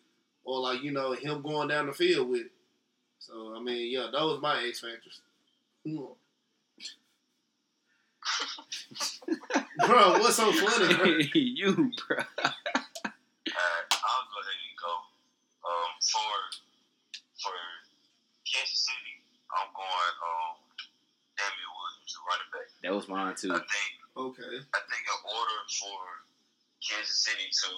[0.45, 2.53] or, like, you know, him going down the field with it.
[3.19, 5.21] So, I mean, yeah, those are my X factors.
[9.87, 11.07] Bro, what's so funny, bro?
[11.35, 12.17] you, bro.
[12.17, 14.93] Alright, I'll go ahead and go.
[15.65, 16.33] Um, for
[17.41, 17.57] for
[18.45, 19.15] Kansas City,
[19.57, 20.61] I'm going um
[21.37, 21.73] Damien
[22.11, 22.69] Williams, the running back.
[22.83, 23.53] That was mine too.
[23.55, 24.57] I think Okay.
[24.75, 25.99] I think in order for
[26.83, 27.71] Kansas City to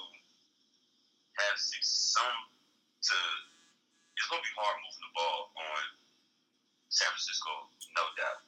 [1.38, 1.86] have six
[2.16, 2.38] some
[3.04, 3.16] to
[4.16, 5.82] it's gonna be hard moving the ball on
[6.88, 8.42] San Francisco, no doubt.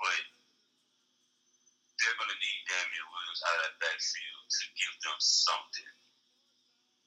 [0.00, 0.22] But
[2.00, 5.92] they're gonna need Damien Williams out of that backfield to give them something.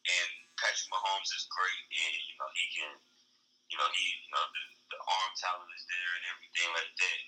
[0.07, 0.29] And
[0.61, 2.93] Patrick Mahomes is great and you know he can
[3.73, 4.63] you know he you know the,
[4.93, 7.19] the arm talent is there and everything like that.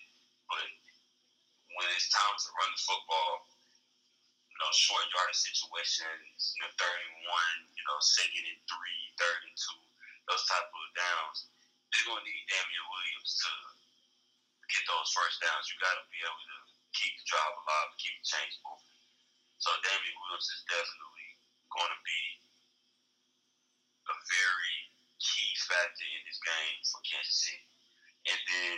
[0.50, 0.68] But
[1.78, 3.34] when it's time to run the football,
[4.50, 9.02] you know, short yardage situations, you know, third and one, you know, second and three,
[9.16, 9.80] third and two,
[10.28, 11.50] those type of downs,
[11.94, 13.52] they're gonna need Damien Williams to
[14.70, 15.66] get those first downs.
[15.70, 16.60] You got to be able to
[16.94, 18.94] keep the drive alive, keep the chains moving.
[19.58, 21.30] So Damien Williams is definitely
[21.74, 22.24] going to be
[24.10, 24.78] a very
[25.20, 27.66] key factor in this game for Kansas City.
[28.30, 28.78] And then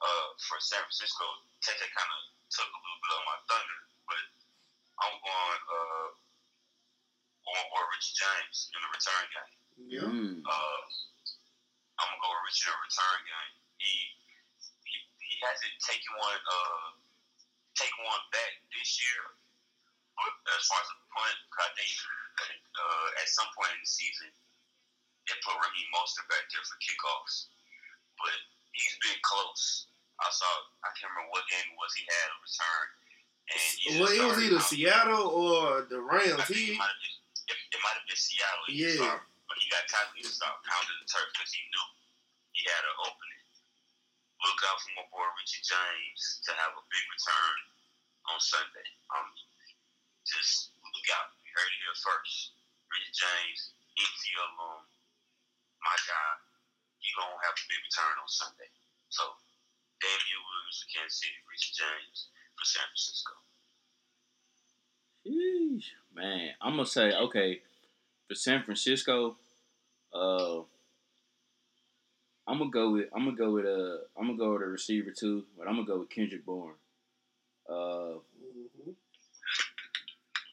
[0.00, 1.24] uh, for San Francisco,
[1.62, 4.24] Tete kind of took a little bit of my thunder, but
[5.02, 6.08] I'm going uh,
[7.44, 9.54] going for Richie James in the return game.
[9.90, 10.08] Yeah.
[10.08, 10.36] Mm.
[10.42, 10.82] Uh,
[11.98, 13.52] I'm gonna go with Richie in the return game.
[13.82, 13.92] He
[14.62, 16.88] he, he hasn't taken one uh
[17.74, 19.22] taken one back this year.
[20.14, 21.90] But as far as the punt, I think
[22.38, 24.30] uh, at some point in the season
[25.26, 27.50] they put Raheem Mostert back there for kickoffs.
[28.20, 28.38] But
[28.74, 29.86] he's been close.
[30.20, 30.46] I saw
[30.86, 32.86] I can't remember what game it was he had a return.
[33.44, 33.60] And
[34.00, 36.48] Well, it was either out- Seattle or the Rams.
[36.48, 37.16] He it might have been,
[37.50, 38.64] it, it might have been Seattle.
[38.70, 38.96] He Yeah.
[39.04, 40.16] started, but he got tackled.
[40.16, 41.86] He stopped pounding the turf because he knew
[42.56, 43.42] he had an opening.
[44.48, 47.56] Look out for my boy Richie James to have a big return
[48.32, 48.88] on Sunday.
[49.16, 49.28] Um,
[50.24, 51.32] just look out.
[51.44, 52.52] You heard it here first.
[52.92, 53.60] Richie James,
[54.00, 54.84] NC alum,
[55.84, 56.32] my guy.
[57.04, 58.72] He gonna have a big return on Sunday.
[59.12, 59.22] So
[60.00, 63.34] Damien Williams for Kansas City, Richie James for San Francisco.
[65.26, 65.92] Sheesh.
[66.16, 67.60] Man, I'm gonna say okay
[68.28, 69.36] for San Francisco.
[70.12, 70.60] Uh,
[72.46, 75.10] I'm gonna go with I'm gonna go with uh I'm gonna go with a receiver
[75.10, 76.74] too, but I'm gonna go with Kendrick Bourne.
[77.68, 78.94] Uh, Mhm.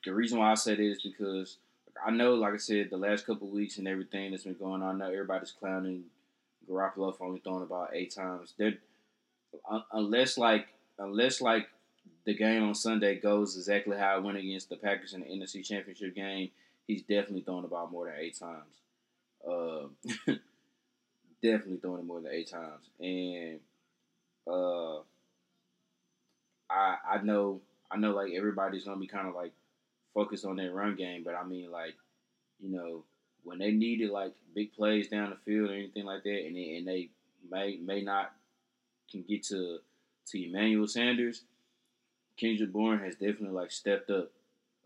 [0.05, 1.57] the reason why I say that is because
[2.03, 4.81] I know, like I said, the last couple of weeks and everything that's been going
[4.81, 4.97] on.
[4.97, 6.09] Now everybody's clowning
[6.69, 8.53] Garoppolo only thrown about eight times.
[8.57, 8.77] They're,
[9.91, 10.67] unless like
[10.97, 11.67] unless like
[12.25, 15.65] the game on Sunday goes exactly how it went against the Packers in the NFC
[15.65, 16.51] Championship game,
[16.87, 18.75] he's definitely throwing about more than eight times.
[19.47, 19.87] Uh,
[21.41, 23.59] definitely throwing it more than eight times, and
[24.47, 24.99] uh,
[26.69, 29.51] I I know I know like everybody's gonna be kind of like
[30.13, 31.95] focused on their run game, but I mean like
[32.59, 33.03] you know
[33.43, 36.77] when they needed like big plays down the field or anything like that, and they,
[36.77, 37.09] and they
[37.49, 38.33] may may not
[39.09, 39.79] can get to
[40.27, 41.43] to Emmanuel Sanders,
[42.37, 44.31] Kendrick Bourne has definitely like stepped up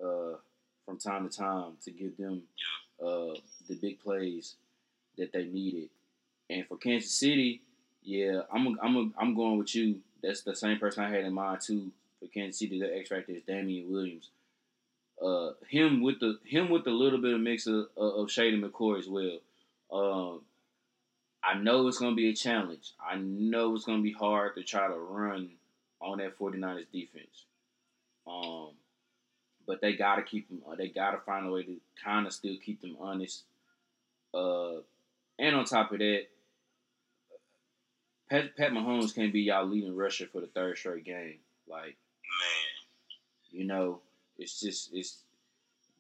[0.04, 0.38] uh,
[0.86, 2.44] from time to time to give them
[3.02, 3.34] uh,
[3.68, 4.56] the big plays
[5.18, 5.90] that they needed.
[6.50, 7.62] And for Kansas City,
[8.04, 10.00] yeah, I'm I'm I'm going with you.
[10.22, 12.80] That's the same person I had in mind too for Kansas City.
[12.80, 14.30] The X factor is Damien Williams.
[15.26, 19.00] Uh, him with the him with a little bit of mix of, of Shady McCoy
[19.00, 19.40] as well.
[19.92, 20.42] Um,
[21.44, 22.92] I know it's gonna be a challenge.
[23.00, 25.52] I know it's gonna be hard to try to run
[26.02, 27.46] on that 49ers defense.
[28.28, 28.70] Um,
[29.66, 30.62] but they gotta keep them.
[30.78, 33.44] They gotta find a way to kind of still keep them honest.
[34.34, 34.82] Uh,
[35.40, 36.24] and on top of that,
[38.30, 41.40] Pat, Pat Mahomes can't be y'all leading rusher for the third straight game.
[41.68, 44.02] Like Man, you know,
[44.38, 45.18] it's just it's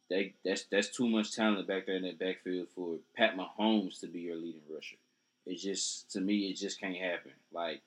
[0.10, 4.08] they that's that's too much talent back there in that backfield for Pat Mahomes to
[4.08, 4.98] be your leading rusher.
[5.46, 7.32] It just to me it just can't happen.
[7.54, 7.82] Like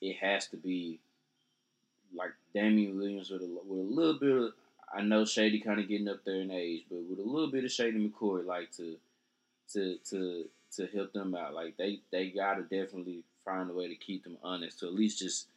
[0.00, 1.00] it has to be
[2.14, 4.52] like Damien Williams with a with a little bit of
[4.96, 7.64] I know Shady kind of getting up there in age, but with a little bit
[7.64, 8.96] of Shady McCoy, like to
[9.72, 10.44] to to
[10.76, 11.54] to help them out.
[11.54, 15.18] Like they they gotta definitely find a way to keep them honest, to at least
[15.18, 15.48] just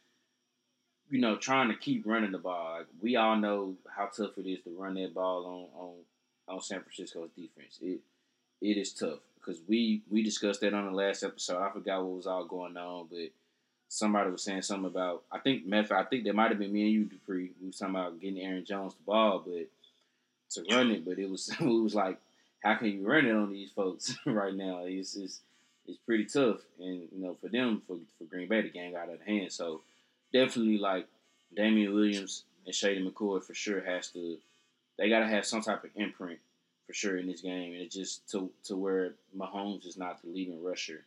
[1.10, 2.78] you know trying to keep running the ball.
[2.78, 5.94] Like we all know how tough it is to run that ball on on
[6.56, 7.78] on San Francisco's defense.
[7.82, 8.00] It
[8.60, 11.62] it is tough because we we discussed that on the last episode.
[11.62, 13.30] I forgot what was all going on, but
[13.88, 15.92] somebody was saying something about I think Meth.
[15.92, 17.50] I think that might have been me and you, Dupree.
[17.60, 19.66] We was talking about getting Aaron Jones the ball, but
[20.50, 22.18] to run it, but it was it was like
[22.62, 24.82] how can you run it on these folks right now?
[24.84, 25.40] It's it's
[25.86, 29.08] it's pretty tough, and you know for them for for Green Bay the game got
[29.08, 29.52] out of hand.
[29.52, 29.80] So
[30.32, 31.06] definitely like
[31.54, 34.36] Damien Williams and Shady McCoy for sure has to
[34.98, 36.38] they got to have some type of imprint
[36.86, 40.28] for sure in this game, and it just to to where Mahomes is not the
[40.28, 41.04] leading rusher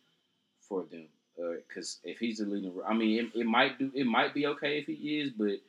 [0.60, 1.06] for them.
[1.38, 4.46] Uh, because if he's the leading, I mean, it, it might do it might be
[4.48, 5.62] okay if he is, but it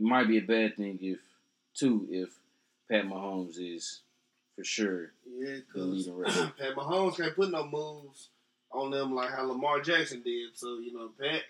[0.00, 1.18] might be a bad thing if
[1.74, 2.30] too if
[2.90, 4.00] Pat Mahomes is
[4.56, 6.06] for sure Yeah, because.
[6.58, 8.28] Pat Mahomes can't put no moves
[8.72, 10.50] on them like how Lamar Jackson did.
[10.54, 11.42] So you know, Pat,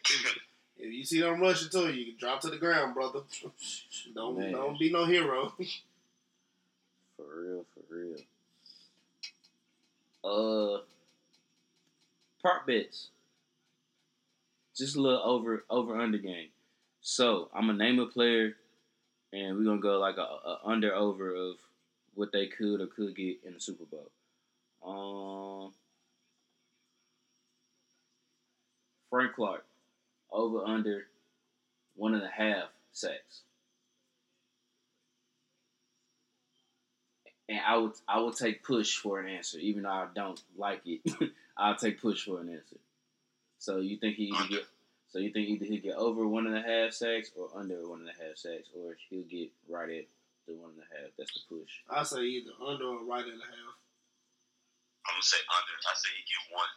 [0.78, 3.20] if you see them rushing to you, you can drop to the ground, brother.
[4.14, 4.52] Don't Man.
[4.52, 5.52] don't be no hero.
[7.16, 8.16] For real, for real.
[10.22, 10.82] Uh,
[12.40, 13.08] prop bets.
[14.76, 16.50] Just a little over over under game.
[17.00, 18.54] So I'm gonna name a player,
[19.32, 21.56] and we're gonna go like a, a under over of
[22.14, 24.10] what they could or could get in the Super Bowl.
[24.86, 25.72] Um,
[29.10, 29.64] Frank Clark
[30.30, 31.06] over under
[31.96, 33.42] one and a half sacks.
[37.48, 40.82] And I would I would take push for an answer, even though I don't like
[40.84, 41.00] it.
[41.56, 42.76] I'll take push for an answer.
[43.58, 44.66] So you think he either get
[45.08, 48.00] so you think either he'll get over one and a half sacks or under one
[48.00, 50.06] and a half sacks, or he'll get right at
[50.46, 51.16] the one and a half.
[51.16, 51.80] That's the push.
[51.88, 53.74] I say either under or right and a half.
[55.08, 55.74] I'm gonna say under.
[55.80, 56.72] I say he get one.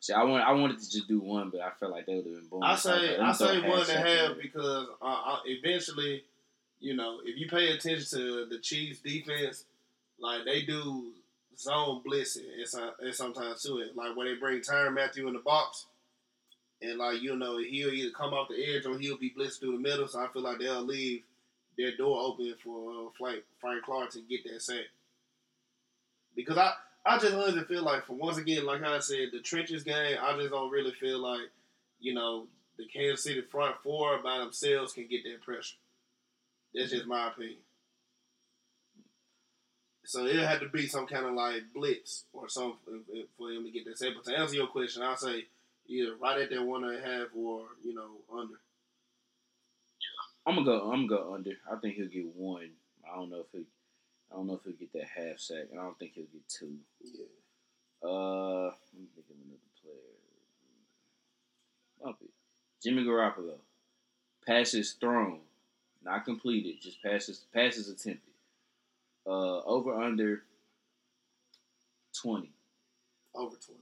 [0.00, 2.24] See, I want I wanted to just do one, but I felt like they would
[2.24, 2.64] have been boring.
[2.64, 6.24] I say I let me throw say one and a half because uh, uh, eventually,
[6.80, 9.66] you know, if you pay attention to the Chiefs defense,
[10.18, 11.12] like they do
[11.58, 15.40] zone blitzing and, and sometimes too it like when they bring Tyrann Mathieu in the
[15.40, 15.84] box,
[16.80, 19.72] and like you know he'll either come off the edge or he'll be blitzed through
[19.72, 20.08] the middle.
[20.08, 21.24] So I feel like they'll leave
[21.76, 24.86] their door open for uh, Frank Frank Clark to get that sack.
[26.34, 26.72] Because I
[27.04, 30.36] I just honestly feel like for once again, like I said, the trenches game, I
[30.36, 31.48] just don't really feel like
[32.00, 32.46] you know
[32.76, 35.76] the Kansas City front four by themselves can get that pressure.
[36.74, 37.58] That's just my opinion.
[40.04, 43.12] So it had to be some kind of like blitz or something uh, if- uh,
[43.24, 44.14] if- for him to get that.
[44.14, 45.46] But to answer your question, I'll say
[45.86, 48.60] either right at that one and a half or you know under.
[50.46, 50.90] I'm gonna go.
[50.90, 51.52] I'm gonna go under.
[51.70, 52.70] I think he'll get one.
[53.10, 53.64] I don't know if he.
[54.30, 55.64] I don't know if he'll get that half sack.
[55.70, 56.76] and I don't think he'll get two.
[57.02, 57.24] Yeah.
[58.02, 60.16] Uh, let me think of another player.
[62.22, 62.30] It.
[62.82, 63.58] Jimmy Garoppolo.
[64.46, 65.40] Passes thrown,
[66.02, 68.32] not completed, just passes passes attempted.
[69.26, 70.42] Uh, over under
[72.20, 72.50] twenty.
[73.34, 73.80] Over twenty.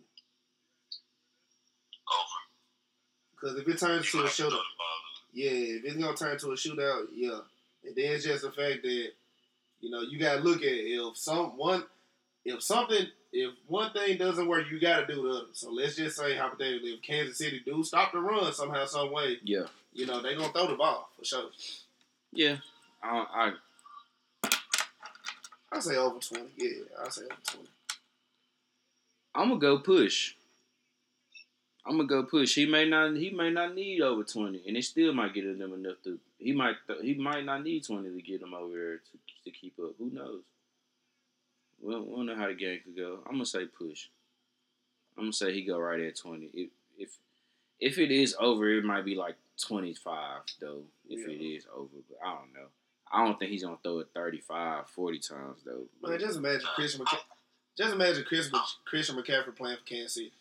[2.11, 2.39] Over.
[3.41, 4.59] Because if it turns to a shootout,
[5.33, 7.39] yeah, if it's gonna turn to a shootout, yeah.
[7.85, 9.09] And then it's just the fact that
[9.81, 11.85] you know you gotta look at if some one,
[12.45, 15.47] if something, if one thing doesn't work, you gotta do the other.
[15.53, 19.39] So let's just say hypothetically, if Kansas City do stop the run somehow, some way,
[19.45, 19.67] Yeah.
[19.93, 21.51] you know they gonna throw the ball for sure.
[22.33, 22.57] Yeah.
[23.03, 23.53] I,
[24.45, 24.51] I
[25.71, 26.49] I say over twenty.
[26.57, 26.71] Yeah,
[27.05, 27.69] I say over twenty.
[29.35, 30.35] I'm gonna go push.
[31.87, 32.55] I'm gonna go push.
[32.55, 33.17] He may not.
[33.17, 36.19] He may not need over twenty, and it still might get him enough to.
[36.39, 36.77] He might.
[37.03, 39.93] He might not need twenty to get him over there to, to keep up.
[39.99, 40.43] Who knows?
[41.81, 43.21] We don't, we don't know how the game could go.
[43.27, 44.09] I'm gonna say push.
[45.17, 46.49] I'm gonna say he go right at twenty.
[46.55, 47.11] If if
[47.81, 50.83] if it is over, it might be like twenty five though.
[51.09, 51.57] If it Yeah.
[51.59, 52.69] is over, but I don't know.
[53.11, 55.85] I don't think he's gonna throw it 35, 40 times though.
[56.07, 57.25] Man, just imagine Christian McCa-
[57.77, 58.51] just imagine Chris,
[58.85, 60.33] Christian McCaffrey playing for Kansas City.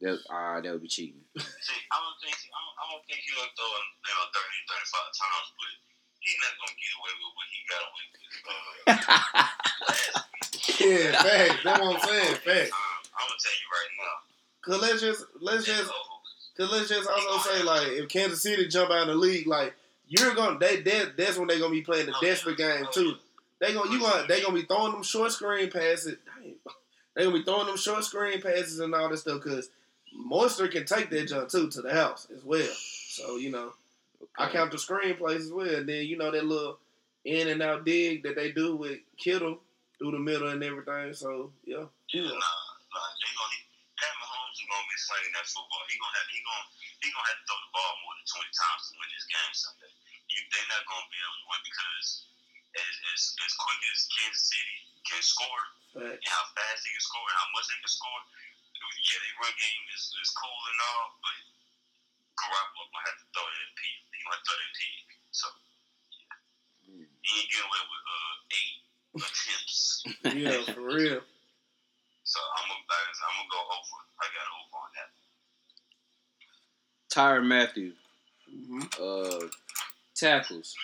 [0.00, 1.20] That ah, that would be cheating.
[1.38, 4.68] See, I don't think I don't, I don't think he'll throw it, you know 30,
[4.68, 5.72] 35 times, but
[6.20, 8.56] he's not gonna get away with what he got away with uh,
[9.88, 10.80] last week.
[10.80, 11.60] Yeah, facts.
[11.64, 12.34] That's what I'm saying.
[12.44, 12.72] Facts.
[12.72, 14.16] Um, I'm gonna tell you right now.
[14.62, 15.90] Cause let's just let's just
[16.56, 19.74] cause let's just also say like if Kansas City jump out of the league, like
[20.08, 22.90] you're gonna they, they that's when they're gonna be playing the Oh, desperate game Oh,
[22.90, 23.14] too.
[23.60, 26.16] They gonna you gonna they gonna be throwing them short screen passes.
[26.42, 26.54] Dang.
[27.14, 29.70] They gonna be throwing them short screen passes and all this stuff because
[30.16, 32.72] Mostert can take that jump too to the house as well.
[33.08, 33.72] So you know
[34.38, 35.74] I count the screen plays as well.
[35.74, 36.78] And then you know that little
[37.24, 39.58] in and out dig that they do with Kittle
[39.98, 41.12] through the middle and everything.
[41.14, 43.60] So yeah, Yeah, nah, nah, they gonna
[43.96, 45.82] Pat Mahomes is gonna be slinging that football.
[45.88, 46.66] He gonna have he gonna
[47.00, 49.52] he gonna have to throw the ball more than twenty times to win this game
[49.56, 49.92] Sunday.
[50.26, 52.06] You, they're not gonna be able to win because
[52.76, 54.76] as as, as quick as Kansas City
[55.06, 55.64] can score
[55.96, 58.20] but and how fast they can score and how much they can score,
[58.80, 61.38] yeah, their run game is, is cool and all, but
[62.36, 63.96] Garoppolo gonna have to throw that pig.
[64.12, 65.06] He gonna have to throw that pig.
[65.32, 65.46] So
[66.86, 67.06] Mm.
[67.22, 68.76] he ain't getting away with uh, eight
[69.26, 70.04] attempts.
[70.68, 71.20] yeah, for real.
[72.24, 72.82] So I'm gonna
[73.26, 73.98] I'm gonna go over.
[74.20, 75.10] I got over on that.
[77.10, 77.92] Tyrann Mathieu,
[78.50, 79.46] hmm uh,
[80.14, 80.74] tackles,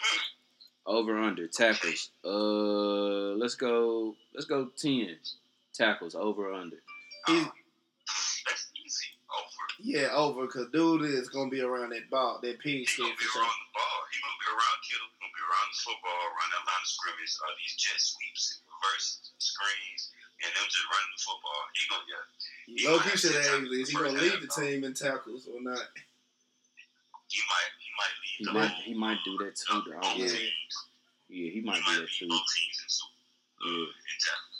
[0.86, 2.10] over under tackles.
[2.24, 4.16] Uh, let's go.
[4.34, 5.18] Let's go ten
[5.74, 6.76] tackles over under.
[7.26, 7.52] He's, Um,
[8.46, 9.06] that's easy.
[9.30, 9.61] Over.
[9.80, 13.18] Yeah, over because dude is gonna be around that ball, that pig He gonna stick
[13.18, 13.42] be for sure.
[13.42, 13.98] around the ball.
[14.12, 15.08] He gonna be around Kittle.
[15.08, 18.44] He gonna be around this football, around that line of scrimmage, uh, these jet sweeps,
[18.58, 19.06] and reverse
[19.38, 20.02] screens,
[20.44, 21.60] and them just running the football.
[21.72, 22.24] He gonna yeah.
[22.66, 23.86] He Low might key have should to ask take this.
[23.88, 25.82] He the gonna first lead half, the team in tackles or not?
[27.32, 28.70] He might he might lead He the might.
[28.70, 28.82] whole.
[28.84, 29.72] He might do that too.
[29.72, 30.00] uh, Though.
[30.04, 30.74] both Yeah, teams.
[31.32, 31.48] yeah.
[31.48, 32.28] He He might do might that too.
[32.28, 32.88] teams in.
[33.62, 33.86] Uh, Yeah.
[33.86, 33.88] in.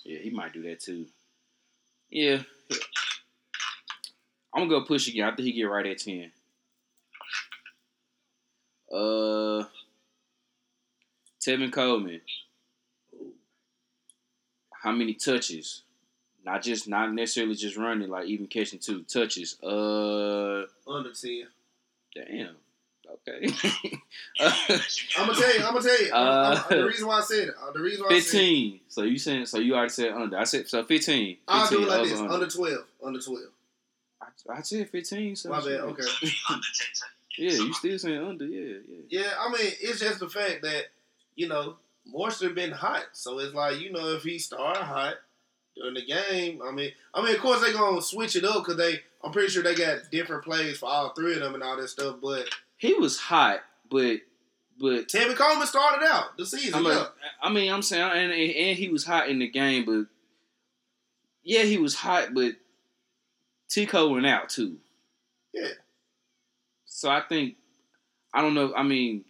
[0.05, 1.07] Yeah, he might do that too.
[2.11, 2.43] Yeah.
[4.55, 5.25] I'm gonna go push again.
[5.29, 6.31] I think he get right at ten.
[8.93, 9.65] Uh,
[11.41, 12.21] Tevin Coleman.
[14.83, 15.83] How many touches
[16.45, 19.57] Not just not necessarily just running, like even catching two touches.
[19.63, 21.47] Uh, Under ten.
[22.15, 22.57] damn.
[23.29, 23.47] Okay.
[24.41, 25.65] I'm gonna tell you.
[25.65, 26.13] I'm gonna tell you.
[26.13, 27.55] I'm- I'm- Uh, the reason why I said it.
[27.61, 28.81] uh, The reason why I said Fifteen.
[28.89, 29.47] So you saying?
[29.47, 30.37] So you already said under.
[30.37, 30.83] I said so.
[30.85, 31.37] Fifteen.
[31.37, 32.19] 15 I'll do it like this.
[32.21, 32.33] under.
[32.35, 32.85] Under twelve.
[33.05, 33.51] Under twelve.
[34.23, 35.37] I, I said fifteen.
[35.37, 35.81] So My bad.
[35.81, 35.81] Okay.
[35.81, 37.05] Under 10 touches.
[37.39, 38.45] Yeah, you still saying under?
[38.45, 39.21] Yeah, yeah.
[39.21, 40.85] Yeah, I mean, it's just the fact that
[41.35, 41.77] you know
[42.15, 45.15] Mostert been hot, so it's like you know if he started hot
[45.77, 48.77] during the game, I mean, I mean, of course they gonna switch it up because
[48.77, 51.77] they, I'm pretty sure they got different plays for all three of them and all
[51.77, 52.17] that stuff.
[52.23, 54.21] But He was hot, but
[54.79, 56.75] but Tevin Coleman started out the season.
[56.75, 56.99] I'm yeah.
[56.99, 57.09] like,
[57.41, 60.07] I mean, I'm saying, and, and and he was hot in the game, but
[61.45, 62.53] yeah, he was hot, but
[63.73, 64.77] Tico went out too.
[65.55, 65.69] Yeah.
[66.85, 67.57] So I think
[68.35, 68.75] I don't know.
[68.75, 69.25] I mean,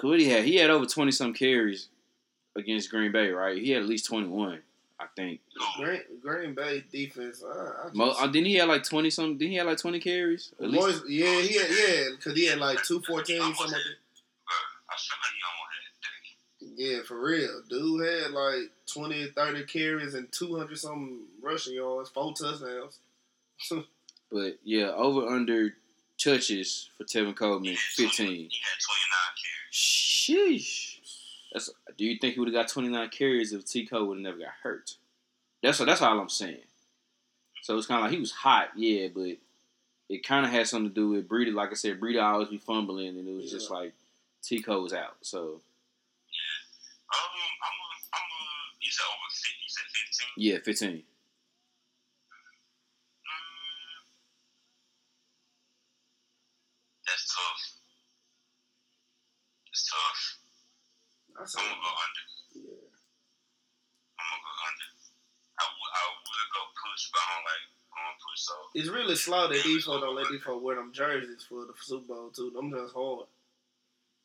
[0.00, 0.44] what he had?
[0.44, 1.88] He had over twenty some carries
[2.56, 3.60] against Green Bay, right?
[3.60, 4.60] He had at least twenty one,
[5.00, 5.40] I think.
[5.76, 7.42] Green, Green Bay defense.
[7.42, 9.36] Uh, Mo, uh, didn't he have like twenty some?
[9.36, 10.52] Didn't he have like twenty carries?
[10.60, 13.70] At least Boys, yeah, he had, yeah, because he had like two fourteen something like
[13.70, 13.96] that.
[14.46, 15.74] Bruh, I feel like he almost
[16.60, 16.96] had 30.
[16.96, 17.62] Yeah, for real.
[17.68, 23.00] Dude had like 20, 30 carries and 200 something rushing yards, four touchdowns.
[24.32, 25.74] But yeah, over under
[26.18, 28.26] touches for Tevin Coleman, He 15.
[28.26, 29.72] 20 He had 29 carries.
[29.72, 30.98] Sheesh.
[31.52, 31.70] That's.
[31.96, 34.48] Do you think he would have got 29 carries if Tico would have never got
[34.64, 34.96] hurt?
[35.62, 36.58] That's that's all I'm saying.
[37.62, 39.36] So it's kind of like he was hot, yeah, but
[40.08, 41.54] it kind of had something to do with Breida.
[41.54, 43.92] Like I said, Breida always be fumbling, and it was just like
[44.42, 45.16] Tico was out.
[45.22, 45.60] So Um,
[47.62, 48.44] I'm a, I'm a,
[48.82, 50.26] you said over 50, you said 15?
[50.36, 50.90] yeah, 15.
[50.90, 51.02] Mm,
[57.06, 57.62] that's tough.
[59.72, 60.38] It's tough.
[61.35, 62.24] I I'm gonna go under.
[62.66, 62.90] yeah.
[64.18, 64.88] I'm gonna go under.
[65.56, 67.64] I would, I would go push, but I don't like
[67.94, 68.40] going push.
[68.42, 71.64] So It's really slow that these folks don't let these folks wear them jerseys for
[71.64, 72.50] the Super Bowl, too.
[72.54, 73.30] Them just hard.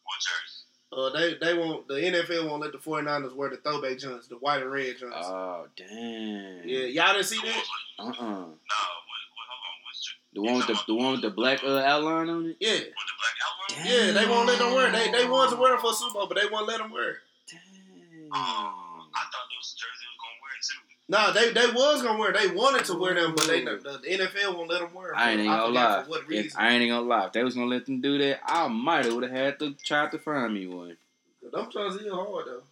[0.04, 0.66] what jersey?
[0.92, 4.36] Uh, they they won't the NFL won't let the 49ers wear the throwback joints, the
[4.36, 5.16] white and red joints.
[5.22, 6.68] Oh damn.
[6.68, 7.64] yeah, y'all didn't see that?
[7.98, 9.78] Uh uh Nah, what, what, hold on.
[9.88, 12.58] What's jer- The one with the the one with the black uh, outline on it.
[12.60, 12.72] Yeah.
[12.74, 13.86] with the black outline?
[13.86, 14.94] Yeah, they won't let them wear it.
[14.94, 17.10] They they wanted to wear them for Super Bowl, but they won't let them wear
[17.12, 17.18] it.
[17.50, 18.32] Damn.
[18.32, 20.82] Um, oh, I thought there was a they was gonna wear too.
[21.12, 22.32] Nah, they they was gonna wear.
[22.32, 22.38] it.
[22.40, 25.18] They wanted to wear them, but they the, the NFL won't let them wear them.
[25.18, 26.04] I ain't even gonna lie.
[26.04, 26.58] For what If.
[26.58, 27.26] I ain't gonna lie.
[27.28, 29.74] If they was gonna let them do that, I might have would have had to
[29.84, 30.98] try to find me one.
[31.42, 32.64] them jerseys are hard though.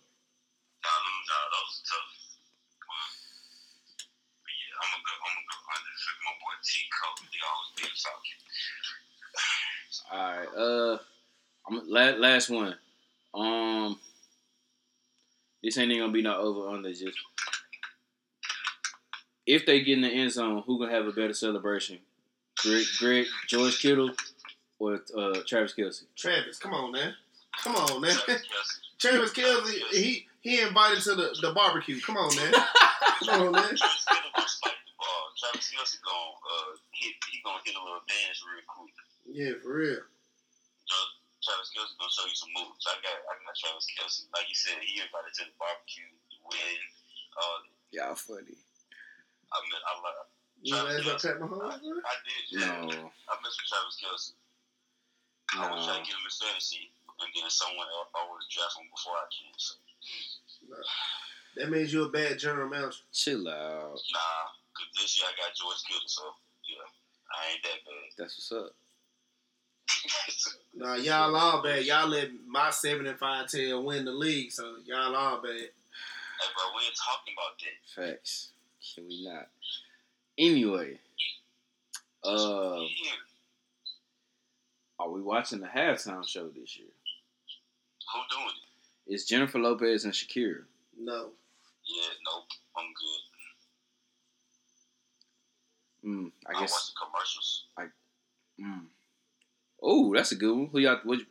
[0.79, 2.07] Nah, them, nah, those are tough.
[2.79, 3.11] But,
[4.47, 5.13] but yeah, I'm gonna go.
[5.19, 6.87] I'm gonna go under for my boy T.
[6.87, 7.19] Cole.
[7.19, 8.39] They always be a Falcon.
[10.11, 10.47] All right.
[10.57, 10.97] Uh,
[11.67, 12.75] I'm last, last one.
[13.33, 13.99] Um,
[15.63, 16.89] this ain't even gonna be no over under.
[16.89, 17.17] Just
[19.45, 21.99] if they get in the end zone, who gonna have a better celebration?
[22.61, 24.11] Greg, Greg George Kittle,
[24.79, 26.03] or uh, Travis Kelce?
[26.15, 27.13] Travis, come on, man.
[27.63, 28.15] Come on, man.
[28.15, 28.79] Travis Kelce.
[28.99, 31.99] Travis Kelce, he he invited to the, the barbecue.
[32.01, 32.53] Come on, man.
[33.25, 33.77] Come on, man.
[35.39, 36.03] Travis Kelce gonna spike the ball.
[36.03, 37.15] Travis Kelce gonna uh hit.
[37.31, 38.95] He gonna hit a little dance real quick.
[39.25, 40.03] Yeah, for real.
[40.85, 41.09] Just
[41.41, 42.83] Travis Kelce gonna show you some moves.
[42.85, 44.27] I got I got Travis Kelce.
[44.35, 46.11] Like you said, he invited to the barbecue.
[46.43, 46.81] Win.
[47.39, 47.59] Uh,
[47.95, 48.57] Y'all funny.
[49.49, 50.27] I mean, I love.
[50.59, 52.03] You know, as I Pat I, Mahomes, bro.
[52.03, 52.43] I did.
[52.51, 52.83] Yeah.
[52.83, 54.35] No, I miss with Travis Kelce.
[55.55, 55.93] I wish I no.
[55.97, 59.51] could get him in fantasy and then someone else always draft him before I can.
[59.57, 59.73] So,
[61.57, 63.03] That means you're a bad general manager.
[63.11, 63.99] Chill out.
[64.13, 64.45] nah,
[64.79, 66.23] because this year I got George Kittle, so
[66.63, 66.87] yeah,
[67.35, 68.09] I ain't that bad.
[68.17, 68.71] That's what's up.
[70.73, 71.83] Nah, y'all all bad.
[71.83, 75.51] Y'all let my seven and five tail win the league, so y'all all bad.
[75.51, 78.15] Hey, bro, we ain't talking about that.
[78.17, 78.51] Facts.
[78.95, 79.47] Can we not?
[80.37, 80.99] Anyway,
[82.23, 82.79] uh,
[84.99, 86.87] are we watching the halftime show this year?
[88.13, 89.13] Who doing it?
[89.13, 90.63] It's Jennifer Lopez and Shakira.
[90.97, 91.31] No.
[91.85, 92.45] Yeah, nope.
[92.77, 93.28] I'm good.
[96.05, 97.65] Mm, I, I watch the commercials.
[98.59, 98.85] Mm.
[99.81, 100.69] Oh, that's a good one.
[100.71, 100.99] Who y'all?
[101.03, 101.21] Which,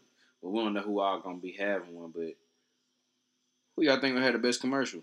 [0.40, 2.36] well, we don't know who all gonna be having one, but
[3.76, 5.02] who y'all think will have the best commercial?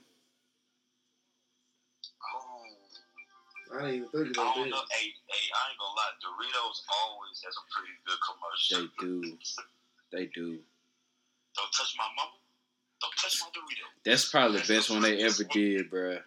[2.23, 4.85] Oh, I didn't even think I about don't that.
[4.91, 6.13] Hey, hey, I ain't gonna lie.
[6.21, 8.77] Doritos always has a pretty good commercial.
[8.77, 9.37] They do.
[10.11, 10.59] They do.
[11.55, 12.37] Don't touch my mama.
[13.01, 13.85] Don't touch my Dorito.
[14.03, 16.21] That's probably the best one they ever did, bruh.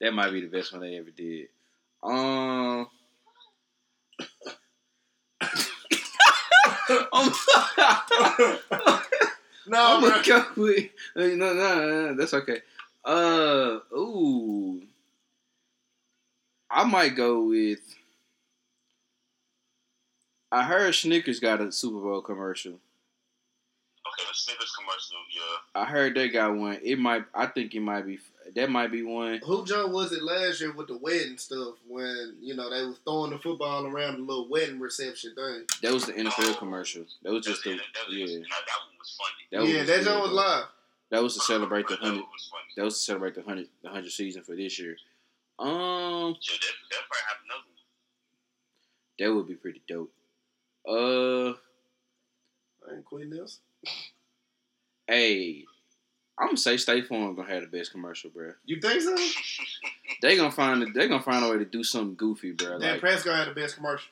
[0.00, 1.48] That might be the best one they ever did.
[2.02, 2.88] Um.
[7.12, 7.30] I'm,
[9.66, 10.10] no, I'm bro.
[10.10, 12.62] gonna go with no, no, no, no, that's okay.
[13.04, 14.80] Uh, ooh,
[16.70, 17.80] I might go with.
[20.50, 22.72] I heard Snickers got a Super Bowl commercial.
[22.72, 25.82] Okay, the Snickers commercial, yeah.
[25.82, 26.78] I heard they got one.
[26.82, 27.24] It might.
[27.34, 28.18] I think it might be.
[28.54, 29.40] That might be one.
[29.44, 32.98] Who Joe was it last year with the wedding stuff when you know they was
[33.04, 35.64] throwing the football around the little wedding reception thing?
[35.82, 37.04] That was the NFL commercial.
[37.22, 38.24] That was just the that, that, yeah.
[38.24, 39.64] Was, no, that one was funny.
[39.64, 40.64] That yeah, was, that Joe was live.
[41.10, 42.20] That was to celebrate the hundred.
[42.20, 42.64] one was funny.
[42.76, 44.96] That was to celebrate the hundred the hundred season for this year.
[45.58, 47.82] Um, Yeah, that, that probably have another one.
[49.18, 50.12] that would be pretty dope.
[50.88, 51.50] Uh,
[52.90, 53.60] I ain't Queen Nelson.
[55.06, 55.64] hey,
[56.38, 58.52] I'm gonna say State Farm gonna have the best commercial, bro.
[58.64, 59.16] You think so?
[60.22, 60.94] They gonna find it.
[60.94, 62.78] They gonna find a way to do something goofy, bro.
[62.78, 64.08] Dan Like, Prescott had the best commercial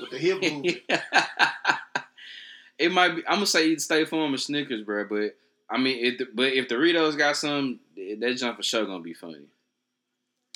[0.00, 0.78] with the hip movement.
[2.78, 3.26] it might be.
[3.26, 5.06] I'm gonna say either State Farm or Snickers, bro.
[5.08, 5.36] But
[5.70, 9.14] I mean, if the, but if Doritos got some, that jump for sure gonna be
[9.14, 9.46] funny.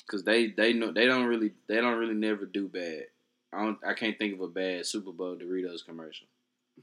[0.07, 3.05] Cause they they know they don't really they don't really never do bad.
[3.53, 6.27] I don't I can't think of a bad Super Bowl Doritos commercial.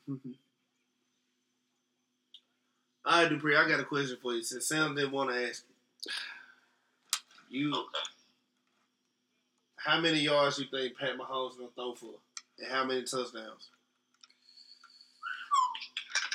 [3.08, 4.42] All right, Dupree, I got a question for you.
[4.42, 5.64] Since Sam didn't want to ask
[7.50, 7.98] you, you Okay.
[9.76, 12.16] how many yards you think Pat Mahomes gonna throw for,
[12.58, 13.70] and how many touchdowns?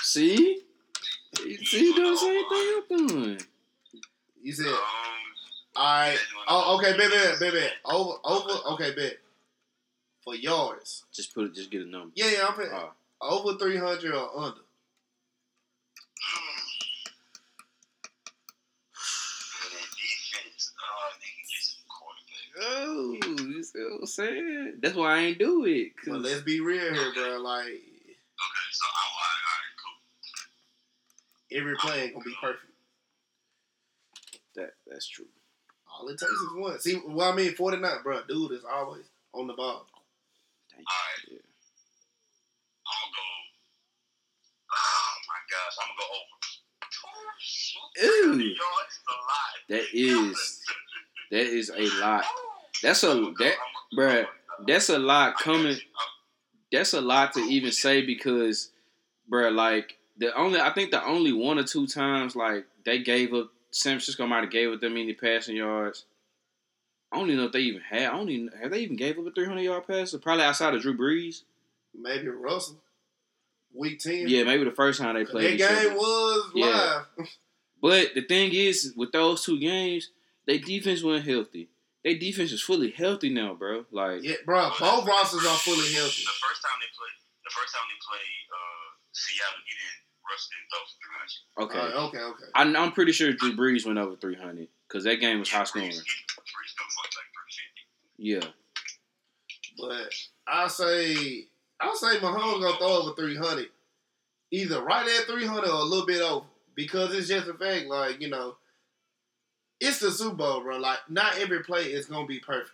[0.01, 0.63] See,
[1.35, 3.41] see, doing the same thing I'm doing.
[4.41, 4.79] You said, Um,
[5.75, 6.19] all right.
[6.47, 7.73] Oh, okay, bet, bet, bet, bet.
[7.85, 8.73] Over, over.
[8.73, 9.19] Okay, bet.
[10.23, 11.03] For yards.
[11.11, 11.53] Just put it.
[11.53, 12.11] Just get a number.
[12.15, 12.55] Yeah, yeah, I'm.
[13.21, 14.61] Oh, over three hundred or under.
[19.63, 22.52] for that defense, uh, they can get some quarterback.
[22.63, 24.79] Oh, you see what I'm saying?
[24.81, 25.93] That's why I ain't do it.
[26.05, 27.37] But 'cause- let's be real here, bro.
[27.37, 29.75] Like Okay, so I, all right, all right,
[31.51, 31.59] cool.
[31.59, 32.71] every play ain't gonna be perfect.
[34.55, 35.27] that that's true.
[35.87, 36.79] All it takes is one.
[36.79, 38.21] See, well, I mean, forty nine, bro.
[38.27, 39.85] Dude is always on the ball.
[40.71, 40.85] Thank you.
[40.89, 41.27] All right.
[41.31, 41.39] Yeah.
[42.87, 43.23] I'm gonna go.
[44.73, 46.29] Oh my gosh, I'm gonna go over.
[48.05, 48.39] Ooh.
[48.39, 49.53] yards is a lot.
[49.69, 50.61] That is
[51.31, 52.25] that is a lot.
[52.35, 52.49] Oh.
[52.83, 53.07] That's a
[53.39, 53.53] that
[53.97, 54.27] bruh,
[54.67, 55.77] that's a lot coming.
[56.71, 58.69] That's a lot to even say because,
[59.31, 63.33] bruh, like the only I think the only one or two times like they gave
[63.33, 66.05] up San Francisco might have gave up them any passing yards.
[67.11, 68.07] I don't even know if they even had.
[68.09, 70.13] I don't even have they even gave up a three hundred yard pass.
[70.21, 71.43] Probably outside of Drew Brees.
[71.95, 72.77] Maybe Russell.
[73.73, 74.27] Week ten.
[74.27, 75.59] Yeah, maybe the first time they played.
[75.59, 75.95] That game other.
[75.97, 77.03] was Yeah.
[77.17, 77.29] live.
[77.81, 80.09] But the thing is, with those two games,
[80.47, 81.67] their defense wasn't healthy.
[82.03, 83.85] Their defense is fully healthy now, bro.
[83.91, 84.69] Like, Yeah, bro.
[84.79, 86.23] Both rosters are fully healthy.
[86.23, 90.43] The first time they played, the first time they played uh, Seattle, he didn't rush
[90.51, 91.41] didn't throw for three hundred.
[91.63, 92.51] okay, All right, okay, okay.
[92.55, 95.89] I, I'm pretty sure Drew Brees went over 300 because that game was high scoring.
[95.89, 97.83] Brees still like three fifty.
[98.17, 98.47] Yeah,
[99.79, 100.13] But
[100.47, 101.47] I say
[101.79, 103.69] I say Mahomes gonna throw over three hundred,
[104.51, 107.85] either right at three hundred or a little bit over, because it's just a fact.
[107.87, 108.55] Like you know,
[109.83, 110.77] it's the Super Bowl, bro.
[110.77, 112.71] Like not every play is gonna be perfect,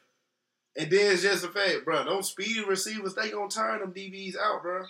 [0.78, 2.04] and then it's just a fact, bro.
[2.06, 4.84] Don't speed receivers, they gonna turn them DBs out, bro.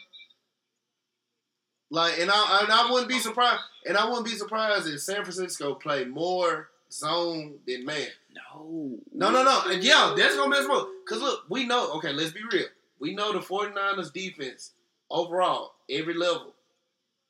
[1.90, 5.24] Like, and I and I wouldn't be surprised, and I wouldn't be surprised if San
[5.24, 8.08] Francisco play more zone than man.
[8.34, 9.72] no, No, no, no.
[9.72, 10.88] And yeah, that's gonna mess up.
[11.08, 11.94] Cause look, we know.
[11.94, 12.68] Okay, let's be real.
[13.00, 14.72] We know the 49ers defense
[15.10, 16.54] overall, every level,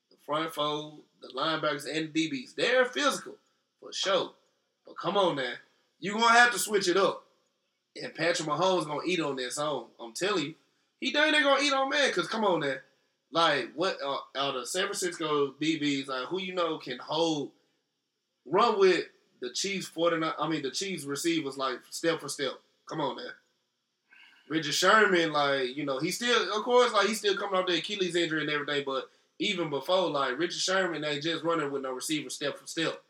[0.10, 3.36] the front four, the linebackers, and the DBs, they're physical
[3.80, 4.32] for sure.
[4.90, 5.54] But come on now,
[6.00, 7.24] You're gonna have to switch it up.
[8.02, 9.86] And Patrick Mahomes gonna eat on that zone.
[10.00, 10.56] I'm telling you,
[11.00, 12.12] he dang near gonna eat on man.
[12.12, 12.76] Cause come on now,
[13.32, 17.52] like what uh, out of San Francisco DBs, like who you know can hold,
[18.46, 19.06] run with
[19.42, 20.34] the Chiefs 49.
[20.40, 22.54] I mean the Chiefs receivers like step for step.
[22.88, 23.30] Come on now.
[24.50, 27.78] Richard Sherman, like you know, he still, of course, like he's still coming off the
[27.78, 28.84] Achilles injury and everything.
[28.84, 29.08] But
[29.38, 33.04] even before, like Richard Sherman, ain't just running with no receiver step for step.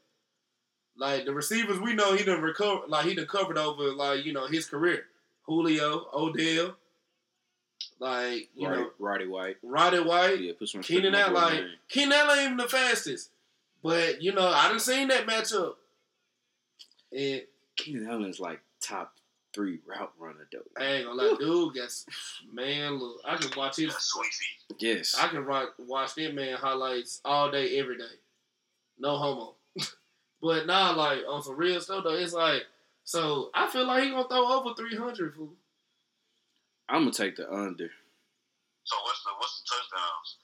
[0.99, 4.33] Like the receivers we know, he done recover, like he done covered over, like you
[4.33, 5.05] know, his career.
[5.43, 6.75] Julio, Odell,
[7.99, 9.57] like you Roddy, know, Roddy White.
[9.63, 11.63] Roddy White, Yeah, put some Keenan Allen, like.
[11.87, 13.29] Keenan Allen ain't even the fastest,
[13.81, 15.75] but you know I done seen that matchup,
[17.17, 17.43] and
[17.77, 19.13] Keenan Allen's like top
[19.55, 20.59] three route runner though.
[20.77, 22.05] I ain't gonna lie, dude, gets
[22.53, 24.77] man, look, I can watch his, That's sweet feet.
[24.79, 28.03] Yes, I can watch watch that man highlights all day, every day,
[28.99, 29.55] no homo.
[30.41, 32.63] But now, like on some real stuff though, it's like
[33.03, 35.53] so I feel like he gonna throw over three hundred fool.
[36.87, 37.89] I'm gonna take the under.
[38.83, 40.37] So what's the what's the touchdowns?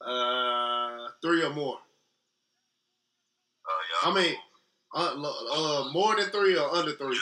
[0.00, 1.78] Uh, three or more.
[3.64, 4.10] Uh, yeah.
[4.10, 4.36] I mean,
[4.94, 7.20] uh, lo- uh, more than three or under three.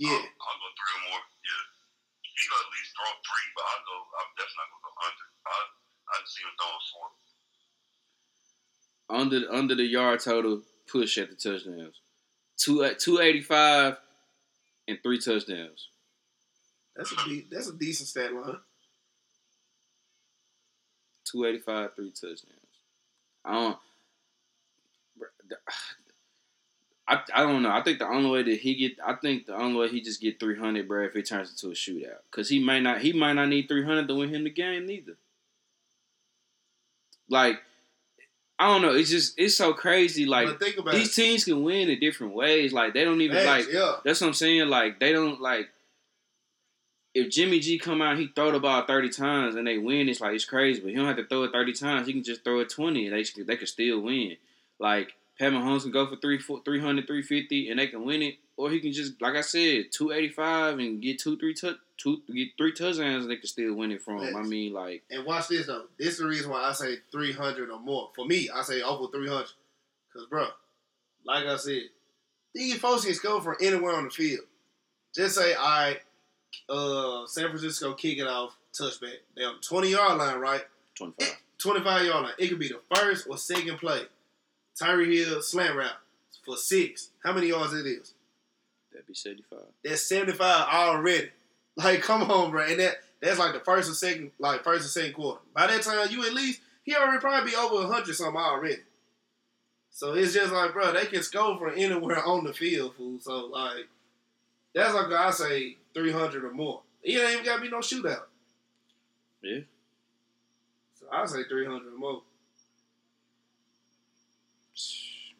[0.00, 0.16] Yeah.
[0.16, 1.20] I'll, I'll go three or more.
[1.20, 1.64] Yeah.
[2.24, 3.96] He gonna at least throw three, but I'll go.
[4.16, 5.26] I'm definitely not gonna go under.
[5.44, 5.56] I
[6.16, 7.08] I'd see him throwing four.
[9.10, 12.00] Under under the yard total push at the touchdowns.
[12.56, 13.96] Two uh, two eighty five
[14.86, 15.88] and three touchdowns.
[16.96, 18.56] That's a de- that's a decent stat line.
[21.24, 22.54] Two eighty five, three touchdowns.
[23.44, 23.78] I don't.
[27.08, 27.72] I, I don't know.
[27.72, 30.20] I think the only way that he get, I think the only way he just
[30.20, 33.12] get three hundred, bro, if it turns into a shootout, because he might not, he
[33.12, 35.16] might not need three hundred to win him the game neither.
[37.28, 37.60] Like,
[38.60, 38.94] I don't know.
[38.94, 40.26] It's just it's so crazy.
[40.26, 40.58] Like
[40.92, 41.22] these it.
[41.22, 42.74] teams can win in different ways.
[42.74, 43.72] Like they don't even like.
[43.72, 43.96] yeah.
[44.04, 44.68] That's what I'm saying.
[44.68, 45.70] Like they don't like.
[47.14, 50.10] If Jimmy G come out, he throw the ball thirty times and they win.
[50.10, 52.06] It's like it's crazy, but he don't have to throw it thirty times.
[52.06, 54.36] He can just throw it twenty and they they can still win.
[54.78, 58.34] Like Pat Mahomes can go for three, four, 300, 350 and they can win it,
[58.58, 61.76] or he can just like I said, two eighty five and get two, three touch,
[62.00, 64.36] two, get three touchdowns they can still win it from him.
[64.36, 65.86] I mean, like And watch this though.
[65.98, 68.10] This is the reason why I say 300 or more.
[68.14, 69.46] For me, I say over 300.
[70.12, 70.48] Cause bro,
[71.24, 71.82] like I said,
[72.54, 74.44] these folks can score from anywhere on the field.
[75.14, 75.98] Just say, all right,
[76.68, 79.18] uh, San Francisco kick it off, touchback.
[79.36, 80.62] They on 20 yard line, right?
[80.96, 81.36] twenty five.
[81.58, 82.32] 25 yard line.
[82.38, 84.02] It could be the first or second play.
[84.80, 85.92] Tyreek Hill slant route
[86.44, 87.10] for six.
[87.22, 88.14] How many yards it is?
[88.92, 89.60] That'd be seventy five.
[89.84, 91.30] That's 75 already.
[91.76, 92.64] Like, come on, bro.
[92.64, 95.40] And that that's like the first or second, like first or second quarter.
[95.54, 98.82] By that time, you at least he already probably be over hundred something already.
[99.90, 103.18] So it's just like, bro, they can score from anywhere on the field, fool.
[103.20, 103.88] So like,
[104.74, 106.82] that's like I say three hundred or more.
[107.02, 108.22] It ain't even gotta be no shootout.
[109.42, 109.60] Yeah.
[110.98, 112.22] So I say three hundred or more.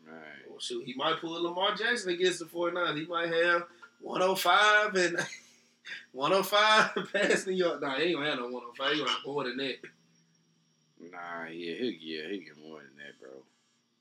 [0.07, 0.49] Right.
[0.49, 2.97] Well, shoot, he might pull Lamar Jackson against the 49.
[2.97, 3.65] He might have
[4.01, 5.19] 105 and
[6.13, 7.81] 105 passing yard.
[7.81, 8.93] Nah, he ain't gonna have no 105.
[8.93, 9.77] He gonna have more than that.
[11.01, 13.31] Nah, yeah, he'll yeah, he'll get more than that, bro.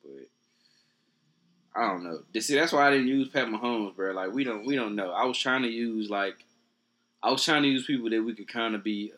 [0.03, 2.19] But I don't know.
[2.39, 4.11] See, that's why I didn't use Pat Mahomes, bro.
[4.11, 5.11] Like we don't we don't know.
[5.11, 6.45] I was trying to use like
[7.23, 9.13] I was trying to use people that we could kind of be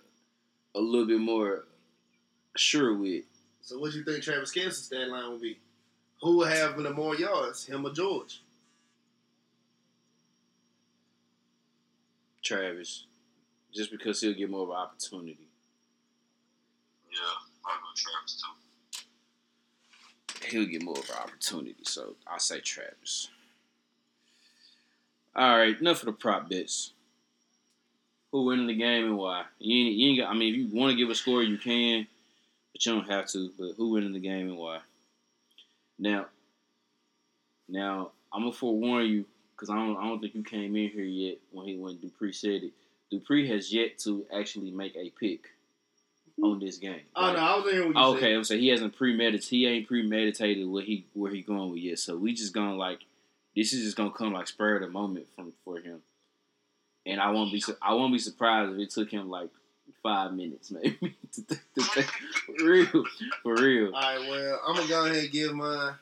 [0.75, 1.65] a little bit more
[2.55, 3.25] sure with.
[3.61, 5.59] So what do you think Travis Kelce's stat line will be?
[6.21, 8.41] Who will have the more yards, him or George?
[12.51, 13.05] Travis,
[13.73, 15.47] just because he'll get more of an opportunity.
[17.09, 17.19] Yeah,
[17.65, 18.43] I'll go Travis
[20.41, 20.49] too.
[20.49, 23.29] He'll get more of an opportunity, so I say Travis.
[25.33, 26.91] All right, enough of the prop bets.
[28.33, 29.45] Who winning the game and why?
[29.59, 31.57] You ain't, you ain't got, I mean, if you want to give a score, you
[31.57, 32.05] can,
[32.73, 33.49] but you don't have to.
[33.57, 34.79] But who winning the game and why?
[35.97, 36.25] Now,
[37.69, 39.25] now I'm gonna forewarn you
[39.61, 42.33] because I don't, I don't think you came in here yet when he when Dupree
[42.33, 42.71] said it.
[43.11, 45.49] Dupree has yet to actually make a pick
[46.35, 46.45] hmm.
[46.45, 47.01] on this game.
[47.15, 48.31] Oh Like, no, I was in here you Okay, said.
[48.31, 49.43] I'm saying he hasn't premeditated.
[49.43, 51.99] He ain't premeditated what he where he going with yet.
[51.99, 53.01] So we just gonna like
[53.55, 56.01] this is just gonna come like spur of the moment from for him.
[57.05, 59.49] And I won't be I won't be surprised if it took him like
[60.01, 63.03] five minutes maybe to, to for real
[63.43, 63.93] for real.
[63.93, 65.93] All right, well, I'm gonna go ahead and give my.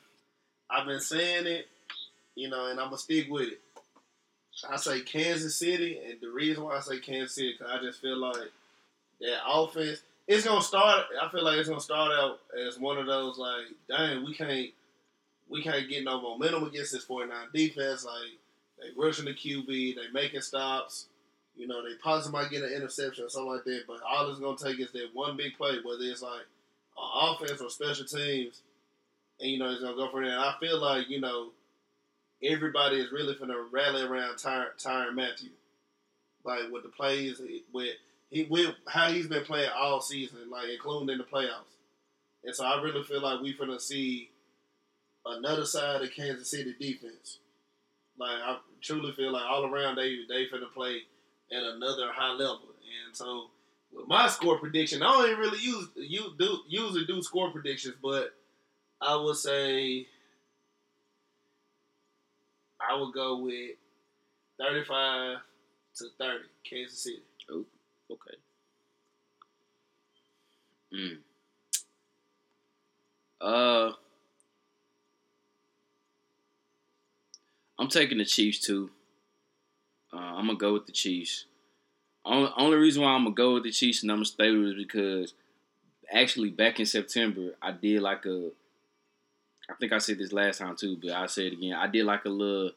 [0.70, 1.66] I've been saying it,
[2.34, 3.60] you know, and I'm gonna stick with it.
[4.68, 8.00] I say Kansas City, and the reason why I say Kansas City, because I just
[8.00, 8.50] feel like
[9.20, 10.02] that offense.
[10.26, 11.06] It's gonna start.
[11.20, 14.70] I feel like it's gonna start out as one of those like, dang, we can't,
[15.48, 18.04] we can't get no momentum against this 49 defense.
[18.04, 18.30] Like
[18.80, 19.66] they rushing the QB,
[19.96, 21.06] they making stops.
[21.56, 23.82] You know, they possibly might get an interception or something like that.
[23.86, 26.46] But all it's gonna take is that one big play, whether it's like
[26.96, 28.62] offense or special teams,
[29.40, 30.30] and you know it's gonna go for that.
[30.30, 31.48] And I feel like you know
[32.42, 35.50] everybody is really gonna rally around Tyrann, Tyrann Mathieu,
[36.44, 37.40] like with the plays
[37.72, 37.96] with
[38.30, 41.76] he with how he's been playing all season, like including in the playoffs.
[42.44, 44.30] And so I really feel like we're going to see
[45.26, 47.38] another side of Kansas City defense.
[48.18, 51.02] Like I truly feel like all around they they finna play
[51.52, 52.60] at another high level.
[53.06, 53.50] And so
[53.92, 57.96] with my score prediction, I don't even really use you do usually do score predictions,
[58.02, 58.34] but
[59.00, 60.06] I would say
[62.90, 63.76] I would go with
[64.58, 65.38] thirty five
[65.96, 67.22] to thirty, Kansas City.
[68.10, 68.36] Okay.
[70.92, 71.18] Mm.
[73.40, 73.92] Uh,
[77.78, 78.90] I'm taking the Chiefs too.
[80.12, 81.44] Uh, I'm gonna go with the Chiefs.
[82.24, 84.66] Only, only reason why I'm gonna go with the Chiefs and I'm gonna stay with
[84.66, 85.34] it is because
[86.12, 88.50] actually back in September I did like a.
[89.70, 91.74] I think I said this last time too, but I'll say it again.
[91.74, 92.72] I did like a little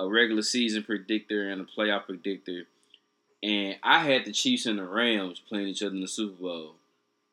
[0.00, 2.64] a regular season predictor and a playoff predictor,
[3.42, 6.74] and I had the Chiefs and the Rams playing each other in the Super Bowl,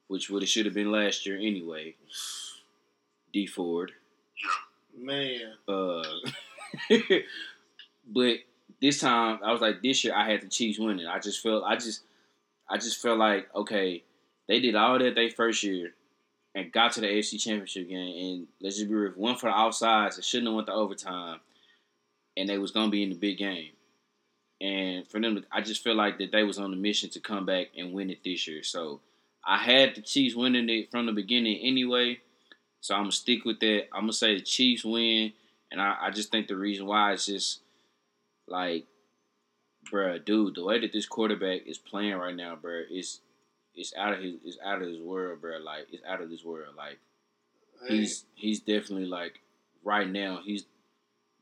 [0.07, 1.95] which would have should have been last year anyway.
[3.33, 3.91] Dee Ford.
[4.97, 5.53] Man.
[5.67, 6.03] Uh,
[8.07, 8.37] but
[8.81, 11.07] this time I was like, this year I had the Chiefs winning.
[11.07, 12.01] I just felt, I just,
[12.69, 14.03] I just felt like okay,
[14.47, 15.93] they did all that they first year
[16.55, 18.35] and got to the AFC Championship game.
[18.37, 21.39] And let's just be real, one for the outsides, it shouldn't have went to overtime,
[22.37, 23.71] and they was gonna be in the big game.
[24.61, 27.19] And for them, to, I just feel like that they was on the mission to
[27.19, 28.63] come back and win it this year.
[28.63, 29.01] So
[29.45, 32.19] I had the Chiefs winning it from the beginning anyway.
[32.81, 33.85] So I'm gonna stick with that.
[33.93, 35.33] I'm gonna say the Chiefs win,
[35.71, 37.59] and I, I just think the reason why is just
[38.47, 38.85] like,
[39.91, 43.19] bruh, dude, the way that this quarterback is playing right now, bruh, is
[43.75, 45.63] it's out of his it's out of his world, bruh.
[45.63, 46.75] Like it's out of this world.
[46.75, 46.99] Like
[47.87, 49.39] he's he's definitely like
[49.83, 50.65] right now he's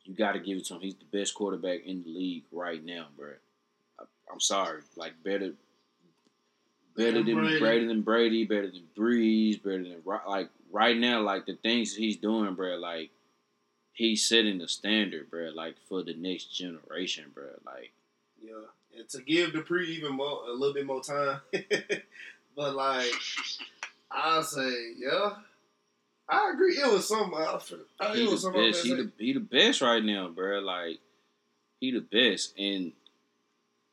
[0.06, 0.82] you got to give it to him.
[0.82, 3.34] He's the best quarterback in the league right now, bruh.
[4.00, 5.54] I, I'm sorry, like better.
[6.96, 7.60] Better than Brady.
[7.60, 7.88] Brady.
[7.88, 12.16] than Brady, better than Brees, better than Ro- like right now, like the things he's
[12.18, 12.78] doing, bro.
[12.78, 13.10] Like
[13.92, 15.50] he's setting the standard, bro.
[15.54, 17.48] Like for the next generation, bro.
[17.66, 17.92] Like
[18.42, 18.54] Yeah,
[18.98, 21.42] and to give Dupree even more, a little bit more time,
[22.56, 23.12] but like
[24.10, 25.34] I'll say, yeah,
[26.28, 26.74] I agree.
[26.74, 27.86] It was some outfit.
[28.00, 28.84] I he it was the best.
[28.84, 30.60] He the he the best right now, bro.
[30.60, 31.00] Like
[31.80, 32.94] he the best, and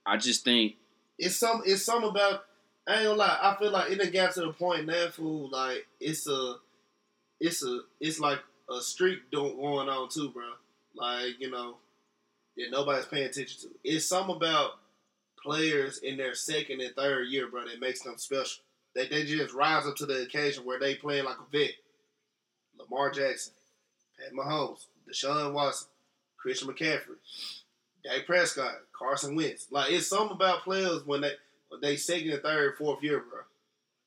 [0.06, 0.76] I just think
[1.18, 1.62] It's some.
[1.66, 2.44] It's some about.
[2.88, 3.38] I ain't gonna lie.
[3.40, 5.50] I feel like it done got to the point now, fool.
[5.50, 6.56] Like it's a,
[7.38, 8.40] it's a, it's like
[8.70, 10.44] a streak don't going on too, bro.
[10.96, 11.76] Like you know,
[12.56, 13.68] that nobody's paying attention to.
[13.84, 14.72] It's some about
[15.42, 18.62] players in their second and third year, bro, that makes them special.
[18.94, 21.72] That they just rise up to the occasion where they playing like a vet.
[22.78, 23.52] Lamar Jackson,
[24.18, 25.88] Pat Mahomes, Deshaun Watson,
[26.36, 27.16] Christian McCaffrey,
[28.04, 29.66] Dak Prescott, Carson Wentz.
[29.70, 31.32] Like it's something about players when they
[31.68, 33.40] when they second and third, fourth year, bro.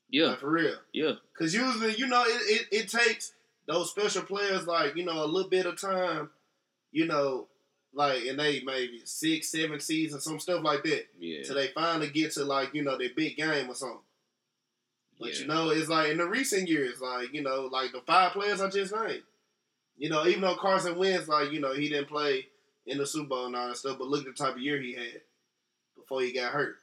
[0.10, 0.76] yeah, Like for real.
[0.94, 3.34] yeah, Cause usually, you know, it, it, it takes
[3.68, 6.30] those special players like, you know, a little bit of time,
[6.92, 7.48] you know,
[7.94, 11.06] like and they maybe six, seven seasons, some stuff like that.
[11.20, 14.00] yeah, Till they finally get to like, you know, their big game or something.
[15.20, 15.42] But yeah.
[15.42, 18.62] you know, it's like in the recent years, like, you know, like the five players
[18.62, 19.24] I just named.
[19.98, 22.48] You know, even though Carson Wentz, like, you know, he didn't play
[22.86, 24.80] in the Super Bowl and all that stuff, but look at the type of year
[24.82, 25.22] he had
[25.96, 26.76] before he got hurt.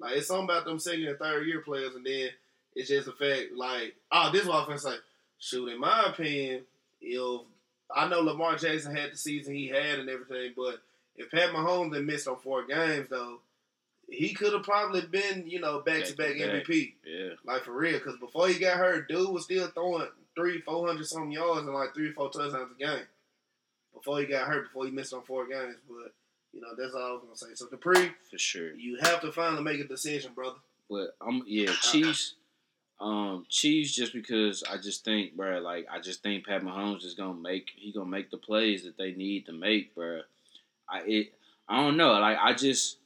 [0.00, 2.30] Like it's something about them second and third year players, and then
[2.74, 3.52] it's just a fact.
[3.56, 4.96] Like, oh, this is what I'm gonna say.
[5.38, 6.62] Shoot, in my opinion,
[7.00, 7.40] if
[7.94, 10.80] I know Lamar Jackson had the season he had and everything, but
[11.16, 13.40] if Pat Mahomes had missed on four games though,
[14.08, 16.94] he could have probably been, you know, back to back MVP.
[17.04, 20.86] yeah, Like for real, because before he got hurt, dude was still throwing three, four
[20.86, 23.06] hundred some yards and like three or four touchdowns a game.
[23.92, 26.12] Before he got hurt, before he missed on four games, but
[26.52, 27.54] you know that's all I was gonna say.
[27.54, 28.74] So Dupree, for sure.
[28.74, 30.56] you have to finally make a decision, brother.
[30.90, 32.34] But I'm yeah, Chiefs.
[33.00, 37.14] Um, Chiefs just because I just think, bro, like I just think Pat Mahomes is
[37.14, 40.20] gonna make he gonna make the plays that they need to make, bro.
[40.88, 41.32] I it
[41.68, 42.98] I don't know, like I just,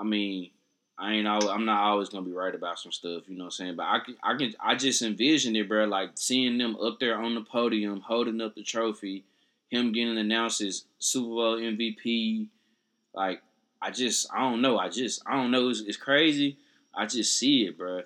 [0.00, 0.50] I mean,
[0.98, 3.48] I ain't always, I'm not always gonna be right about some stuff, you know what
[3.48, 3.76] I'm saying?
[3.76, 7.18] But I can I can I just envision it, bro, like seeing them up there
[7.18, 9.24] on the podium holding up the trophy,
[9.70, 12.48] him getting announced as Super Bowl MVP,
[13.14, 13.42] like
[13.80, 16.58] I just I don't know, I just I don't know, it's, it's crazy.
[16.94, 18.02] I just see it, bro.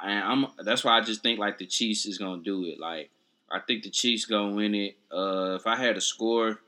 [0.00, 2.80] And I'm that's why I just think like the Chiefs is gonna do it.
[2.80, 3.10] Like
[3.50, 4.96] I think the Chiefs gonna win it.
[5.12, 6.60] Uh, if I had a score,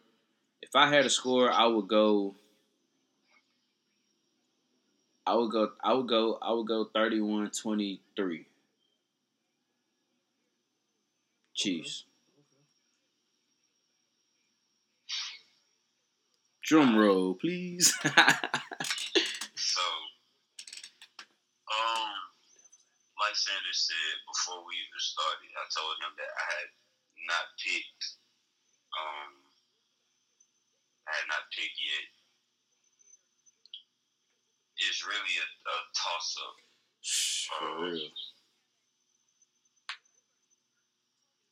[0.60, 2.34] if I had a score, I would go.
[5.30, 5.70] I would go.
[5.80, 6.38] I would go.
[6.42, 8.46] I would go 31-23.
[11.54, 12.04] Chiefs.
[16.64, 17.94] Drum roll, please.
[19.54, 19.84] So,
[21.70, 22.16] um,
[23.22, 26.70] like Sanders said before we even started, I told him that I had
[27.28, 28.18] not picked,
[28.98, 29.32] um,
[31.06, 32.19] I had not picked yet.
[34.88, 36.56] It's really a, a toss up.
[37.00, 38.10] For real.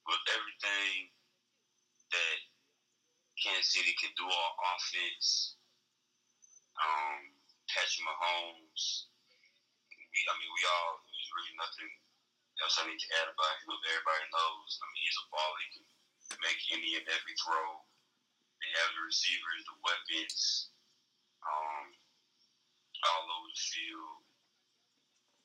[0.09, 1.13] with everything
[2.09, 2.39] that
[3.37, 5.61] Kansas City can do on offense,
[6.81, 7.37] um,
[7.69, 9.13] Patrick Mahomes,
[9.93, 11.93] we, I mean, we all, there's really nothing
[12.65, 13.77] else I need to add about him.
[13.77, 15.61] Everybody knows, I mean, he's a baller.
[15.61, 17.85] He can make any and every throw.
[18.65, 20.73] They have the receivers, the weapons,
[21.45, 21.85] um,
[23.07, 24.19] all over the field.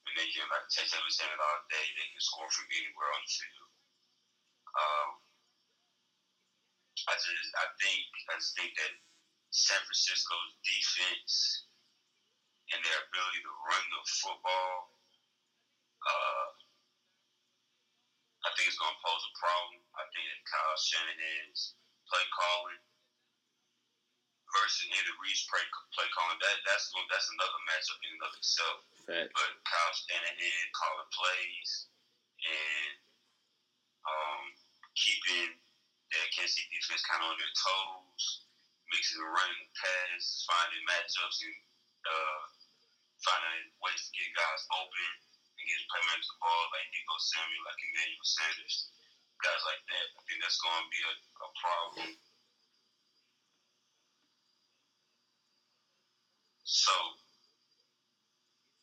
[0.10, 3.12] And they can, like Texas was saying it all day, they can score from anywhere
[3.14, 3.72] on the field.
[4.74, 5.10] Um,
[7.08, 8.02] I just I think
[8.32, 8.94] I just think that
[9.52, 11.68] San Francisco's defense
[12.74, 14.98] and their ability to run the football,
[16.02, 16.48] uh,
[18.44, 19.84] I think it's going to pose a problem.
[19.94, 21.78] I think that Kyle Shanahan's
[22.08, 22.82] play calling
[24.54, 25.66] versus Andy Reid's play,
[25.98, 28.78] play calling that that's that's another matchup in and of itself.
[29.10, 29.30] Fact.
[29.34, 31.70] But Kyle Shanahan calling plays
[32.44, 32.96] and
[34.06, 34.44] um,
[34.94, 35.58] keeping
[36.14, 38.46] that Kansas City defense kind of on their toes,
[38.94, 41.58] mixing the running pass, finding matchups, and
[42.06, 42.42] uh,
[43.26, 45.10] finding ways to get guys open
[45.58, 48.76] and get playmakers the ball like Deebo Samuel, like Emmanuel Sanders,
[49.42, 50.06] guys like that.
[50.14, 52.10] I think that's going to be a, a problem.
[56.64, 56.92] So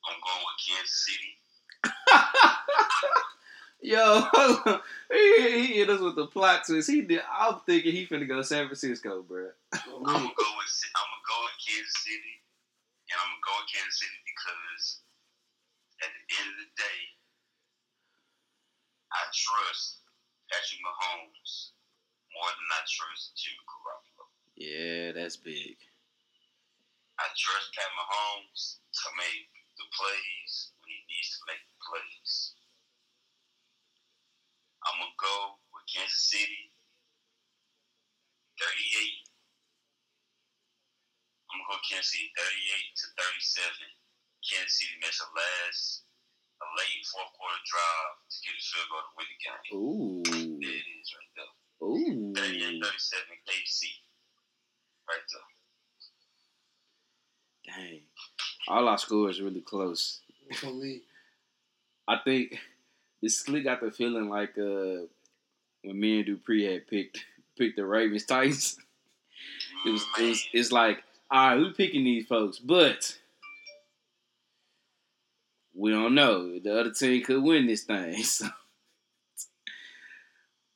[0.09, 1.33] I'm going with Kansas City.
[3.83, 4.21] Yo,
[5.13, 6.91] he, he hit us with the plot twist.
[6.91, 7.23] He did.
[7.25, 9.49] I'm thinking he finna go San Francisco, bro.
[9.73, 12.35] I'm gonna go with I'm gonna go with Kansas City,
[13.09, 15.01] and I'm gonna go with Kansas City because
[16.05, 17.01] at the end of the day,
[19.17, 20.05] I trust
[20.53, 21.73] Patrick Mahomes
[22.37, 24.29] more than I trust Jimmy Garoppolo.
[24.61, 25.81] Yeah, that's big.
[27.21, 32.33] I trust Pat Mahomes to make the plays when he needs to make the plays.
[34.89, 36.73] I'm gonna go with Kansas City,
[38.57, 39.29] 38.
[41.53, 44.01] I'm gonna go Kansas City, 38 to 37.
[44.41, 46.09] Kansas City makes a last,
[46.65, 49.69] a late fourth quarter drive to get a field goal to win the game.
[49.77, 51.53] Ooh, There it is, right there.
[51.85, 52.33] ooh.
[52.33, 53.81] 38 37 KC.
[55.05, 55.49] Right there.
[57.77, 58.01] Dang.
[58.69, 60.21] All our scores really close.
[60.55, 61.03] For me,
[62.09, 62.59] I think
[63.23, 65.07] this Slick got the feeling like uh
[65.83, 67.25] when me and Dupree had picked
[67.59, 68.79] picked the Ravens Titans.
[69.87, 73.19] It was, it was it's like, all right, we picking these folks, but
[75.75, 76.59] we don't know.
[76.59, 78.23] The other team could win this thing.
[78.23, 78.49] So,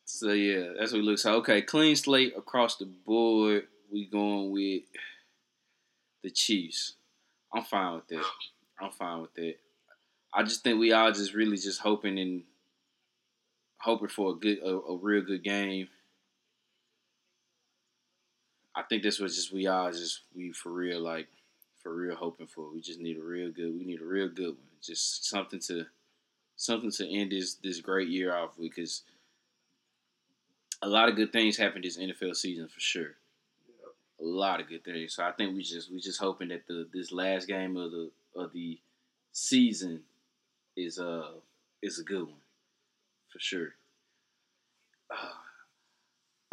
[0.07, 1.35] so yeah, that's what it looks like.
[1.35, 3.67] Okay, clean slate across the board.
[3.93, 4.85] We going with
[6.25, 6.95] the Chiefs.
[7.53, 8.25] I'm fine with it.
[8.81, 9.61] I'm fine with it.
[10.33, 12.43] I just think we all just really just hoping and
[13.79, 15.87] hoping for a good, a, a real good game.
[18.75, 21.29] I think this was just we all just we for real like
[21.81, 22.73] for real hoping for.
[22.73, 23.73] We just need a real good.
[23.79, 24.57] We need a real good one.
[24.83, 25.87] Just something to
[26.57, 29.03] something to end this this great year off because
[30.83, 33.15] a lot of good things happened this NFL season for sure.
[34.21, 35.15] A lot of good things.
[35.15, 38.11] So I think we just we just hoping that the this last game of the
[38.37, 38.79] of the
[39.33, 40.03] season
[40.77, 41.31] is uh
[41.83, 42.41] is a good one
[43.33, 43.75] for sure.
[45.11, 45.29] Uh,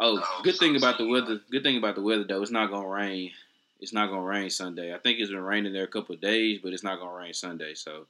[0.00, 1.40] oh, good thing about the weather.
[1.50, 3.30] Good thing about the weather though, it's not gonna rain.
[3.80, 4.94] It's not gonna rain Sunday.
[4.94, 7.32] I think it's been raining there a couple of days, but it's not gonna rain
[7.32, 7.74] Sunday.
[7.74, 8.06] So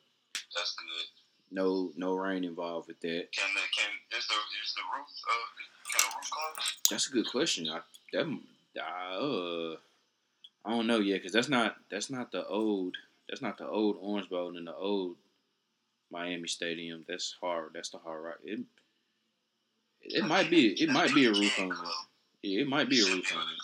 [0.56, 1.06] That's good.
[1.50, 3.32] no no rain involved with that.
[3.32, 5.46] Can the can is the is the roof uh
[5.92, 6.78] can the roof close?
[6.90, 7.68] That's a good question.
[7.68, 7.80] I
[8.12, 8.38] that
[8.80, 9.76] uh
[10.64, 12.96] I don't know yet because that's not that's not the old
[13.28, 15.16] that's not the old Orange Bowl and the old
[16.10, 17.04] Miami Stadium.
[17.08, 17.70] That's hard.
[17.74, 18.36] That's the hard right.
[18.44, 18.60] It
[20.02, 21.78] it might be it might be a roof on it.
[22.42, 23.58] Yeah, it might be a roof on it.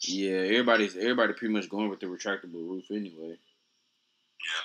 [0.00, 3.36] Yeah, everybody's everybody pretty much going with the retractable roof anyway.
[4.38, 4.64] Yeah.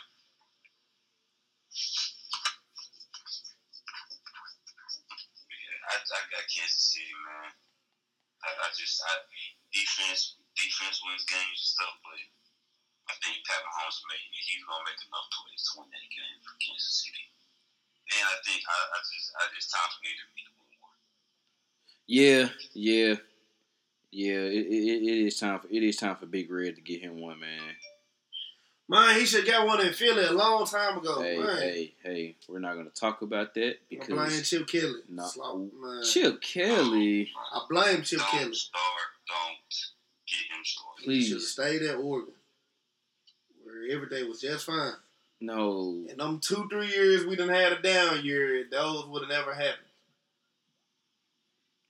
[5.49, 7.51] Yeah, I, I got Kansas City, man.
[8.43, 9.13] I, I just I
[9.71, 12.19] defense defense wins games and stuff, but
[13.09, 16.55] I think Pat Mahomes made he's gonna make enough plays to win that game for
[16.59, 17.25] Kansas City.
[18.13, 20.99] And I think I, I just I just time for me to be the one.
[22.05, 22.43] Yeah,
[22.75, 23.13] yeah,
[24.11, 24.43] yeah.
[24.51, 27.19] It, it, it is time for it is time for Big Red to get him
[27.19, 27.75] one, man.
[28.89, 31.21] Man, he should got one in Philly a long time ago.
[31.21, 32.35] hey, man, hey, hey.
[32.47, 35.01] We're not gonna talk about that because I blame Chip Kelly.
[35.09, 35.25] No.
[35.25, 36.03] Slop, man.
[36.03, 37.29] Chip Kelly.
[37.53, 38.53] I blame Chip don't Kelly.
[38.53, 38.83] start,
[39.27, 39.75] don't
[40.27, 41.05] get him started.
[41.05, 42.33] He should have Please, stayed at Oregon,
[43.63, 44.93] where everything was just fine.
[45.41, 46.05] no.
[46.09, 49.53] In them two, three years we done had a down year, those would have never
[49.53, 49.87] happened.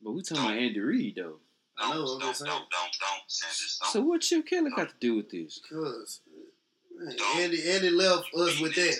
[0.02, 1.38] But we talking about Andy Reid though.
[1.78, 3.92] I know, Don't, I'm don't, just don't, don't, don't, Sanders, don't.
[3.92, 5.60] So what Chip Kelly got to do with this?
[5.70, 6.33] Cause man, Don't.
[7.38, 8.96] Andy, Andy left us with that.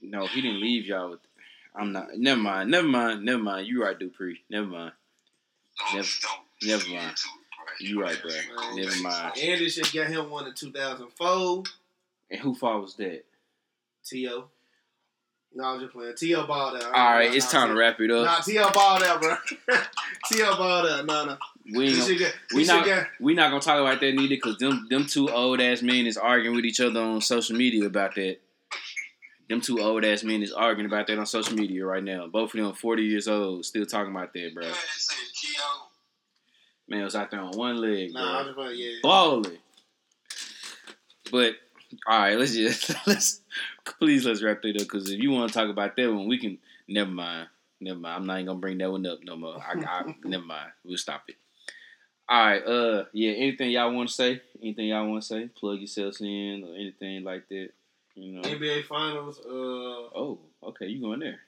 [0.00, 1.20] No, he didn't leave y'all with.
[1.74, 2.08] I'm not.
[2.16, 2.70] Never mind.
[2.70, 3.24] Never mind.
[3.24, 3.66] Never mind.
[3.66, 4.40] You right, Dupree.
[4.50, 4.92] Never mind.
[5.78, 7.10] Don't, Never- don't never mind.
[7.10, 7.86] into it, bro.
[7.88, 8.74] You right, bro.
[8.76, 9.38] Never mind.
[9.38, 11.62] Andy should get him one in 2004.
[12.30, 13.24] And who fault was that?
[14.04, 14.44] T.O.
[15.54, 16.14] No, I was just playing.
[16.16, 16.46] T.O.
[16.46, 16.84] balled out.
[16.84, 18.24] All right, it's time to wrap it up.
[18.24, 18.70] Nah, T.O.
[18.72, 19.36] balled out, bro.
[20.32, 20.56] T.O.
[20.56, 21.06] balled out.
[21.06, 21.36] No, no.
[21.72, 24.58] We ain't gonna, shit we not got, we not gonna talk about that neither because
[24.58, 28.14] them them two old ass men is arguing with each other on social media about
[28.14, 28.38] that.
[29.48, 32.26] Them two old ass men is arguing about that on social media right now.
[32.26, 34.64] Both of them forty years old, still talking about that, bro.
[34.64, 35.88] Man, it said Keon.
[36.88, 38.22] Man was out there on one leg, bro.
[38.22, 38.92] nah, I'm just yeah.
[39.02, 39.58] balling.
[41.32, 41.54] But
[42.06, 43.40] all right, let's just let's
[43.84, 46.38] please let's wrap it up because if you want to talk about that one, we
[46.38, 46.58] can.
[46.88, 47.48] Never mind,
[47.80, 48.14] never mind.
[48.14, 49.56] I'm not even gonna bring that one up no more.
[49.56, 50.70] I, I never mind.
[50.84, 51.36] We'll stop it.
[52.28, 52.62] All right.
[52.62, 53.32] Uh, yeah.
[53.32, 54.40] Anything y'all want to say?
[54.60, 55.48] Anything y'all want to say?
[55.48, 57.68] Plug yourselves in or anything like that.
[58.14, 58.42] You know.
[58.42, 60.86] NBA Finals, uh, Oh, okay.
[60.86, 61.40] You going there?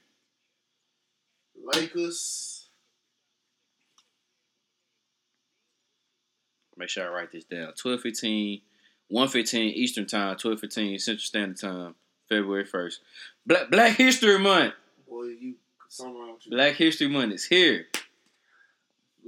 [1.65, 2.69] Lakers.
[6.77, 7.73] Make sure I write this down.
[7.73, 8.63] 12:15,
[9.11, 11.95] 1:15 Eastern Time, 12:15 Central Standard Time,
[12.29, 13.01] February 1st.
[13.45, 14.75] Black Black History Month.
[15.09, 15.55] Boy, you
[15.89, 16.51] something wrong you.
[16.53, 17.87] Black History Month is here.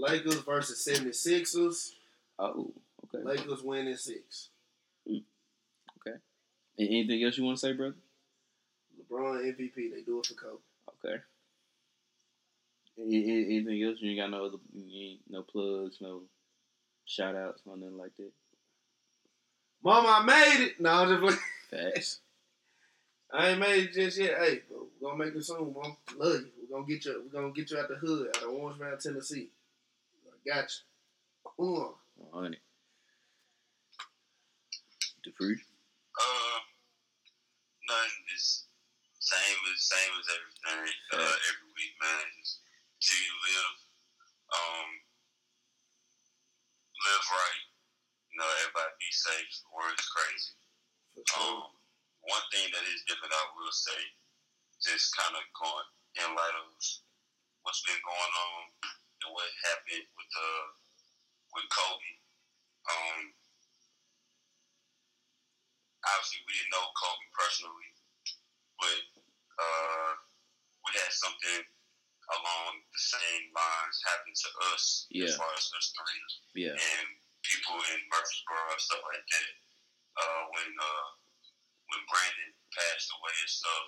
[0.01, 1.91] Lakers versus 76ers.
[2.39, 2.73] Oh,
[3.15, 3.23] okay.
[3.25, 4.49] Lakers winning six.
[5.07, 5.19] Hmm.
[6.07, 7.95] And anything else you want to say, brother?
[8.99, 9.75] LeBron MVP.
[9.93, 10.63] They do it for Kobe.
[11.05, 11.23] Okay.
[12.99, 13.99] Any- any- Anything else?
[14.01, 14.57] You ain't got no other,
[15.29, 16.23] no plugs, no
[17.05, 18.31] shout outs, no nothing like that.
[19.83, 20.81] Mama, I made it.
[20.81, 21.21] No, I'm just
[21.71, 21.91] playing.
[21.93, 22.21] Facts.
[23.33, 24.39] I ain't made it just yet.
[24.39, 24.63] Hey,
[25.01, 25.97] we're gonna make it soon, mom.
[26.17, 26.49] Love you.
[26.69, 27.23] We're gonna get you.
[27.33, 29.49] We're gonna get you out the hood, out of Orange Mountain, Tennessee.
[30.47, 30.85] I got you.
[31.61, 32.61] Uh, On it.
[35.25, 35.61] Dupree.
[36.17, 36.59] Uh,
[37.89, 38.65] nothing is
[39.21, 40.95] same as same as everything.
[41.13, 41.49] Uh, Yeah.
[41.53, 42.25] every week, man.
[42.41, 42.61] Just
[43.01, 43.77] till you live,
[44.57, 44.89] um,
[47.05, 47.65] live right.
[48.33, 49.51] You know, everybody be safe.
[49.61, 50.53] The world is crazy.
[51.15, 51.43] for sure.
[51.43, 51.77] Um,
[52.23, 54.01] one thing that is different, I will say,
[54.81, 55.89] just kind of going
[56.23, 56.71] in light of
[57.63, 58.73] what's been going on
[59.25, 60.67] and what happened with uh
[61.53, 62.11] with Kobe.
[62.91, 63.21] Um,
[66.07, 67.91] obviously, we didn't know Kobe personally,
[68.81, 69.03] but
[69.61, 70.11] uh,
[70.87, 71.63] we had something
[72.39, 75.27] along the same lines happen to us Yeah.
[75.27, 76.79] as far as us three Yeah.
[76.79, 77.09] and
[77.43, 79.51] people in Murfreesboro and stuff like that.
[80.17, 81.09] Uh, when uh,
[81.91, 83.87] when Brandon passed away and stuff,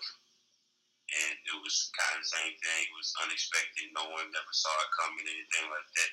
[1.13, 2.81] and it was kind of the same thing.
[2.89, 3.93] It was unexpected.
[3.93, 6.13] No one ever saw it coming, anything like that.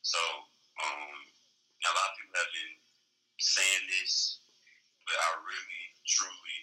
[0.00, 0.20] So
[0.80, 1.16] um,
[1.84, 2.74] a lot of people have been
[3.36, 4.40] saying this,
[5.04, 6.58] but I really, truly,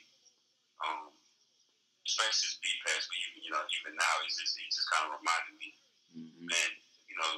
[0.86, 1.14] um,
[2.06, 5.10] especially this B pass, but even you know, even now, it's just it just kind
[5.10, 5.70] of reminded me
[6.14, 6.72] hmm man,
[7.12, 7.34] you know,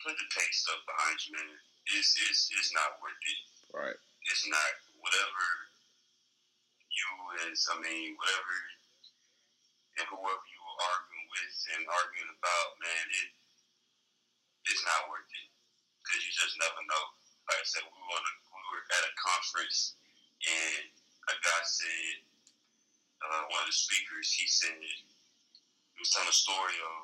[0.00, 1.52] put the pay stuff behind you, man.
[1.92, 3.40] It's it's it's not worth it.
[3.74, 3.98] Right.
[4.30, 4.70] It's not
[5.02, 5.44] whatever
[6.92, 7.08] you
[7.50, 7.66] is.
[7.72, 8.54] I mean, whatever
[10.00, 13.30] and whoever you were arguing with and arguing about, man, it
[14.70, 15.48] it's not worth it
[16.00, 17.04] because you just never know.
[17.50, 19.98] Like I said, we were a, we were at a conference
[20.46, 20.86] and
[21.30, 22.14] a guy said,
[23.22, 27.02] uh, one of the speakers, he said he was telling a story of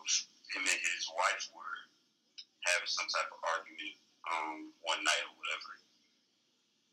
[0.54, 1.78] him and his wife were
[2.66, 3.94] having some type of argument
[4.30, 5.70] um, one night or whatever.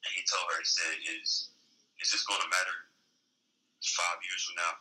[0.05, 1.53] And he told her, he said, is,
[2.01, 2.77] is this going to matter
[3.85, 4.73] five years from now?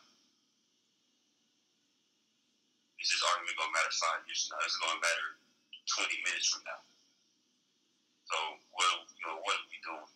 [3.04, 4.64] Is this argument going to matter five years from now?
[4.64, 5.28] Is it going to matter
[6.08, 6.80] 20 minutes from now?
[8.32, 8.36] So,
[8.72, 10.08] what, you know, what are we doing?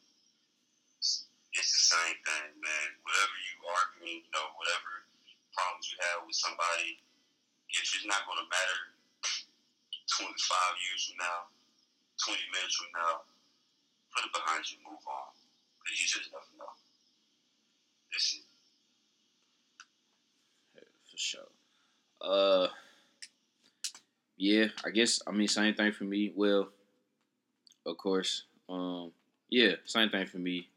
[0.97, 2.89] It's, the same thing, man.
[3.05, 5.05] Whatever you arguing, you know, whatever
[5.53, 6.97] problems you have with somebody,
[7.69, 8.81] it's not going to matter
[10.09, 10.33] 25
[10.89, 11.53] years from now,
[12.25, 13.29] 20 minutes from now,
[14.17, 15.37] put it behind you, move on.
[15.85, 16.73] Because you just never know.
[18.17, 18.49] This is
[21.13, 21.58] For sure.
[22.21, 22.69] Uh,
[24.37, 26.33] yeah, I guess I mean same thing for me.
[26.35, 26.69] Well,
[27.87, 29.13] of course, um,
[29.51, 30.69] yeah, same thing for me.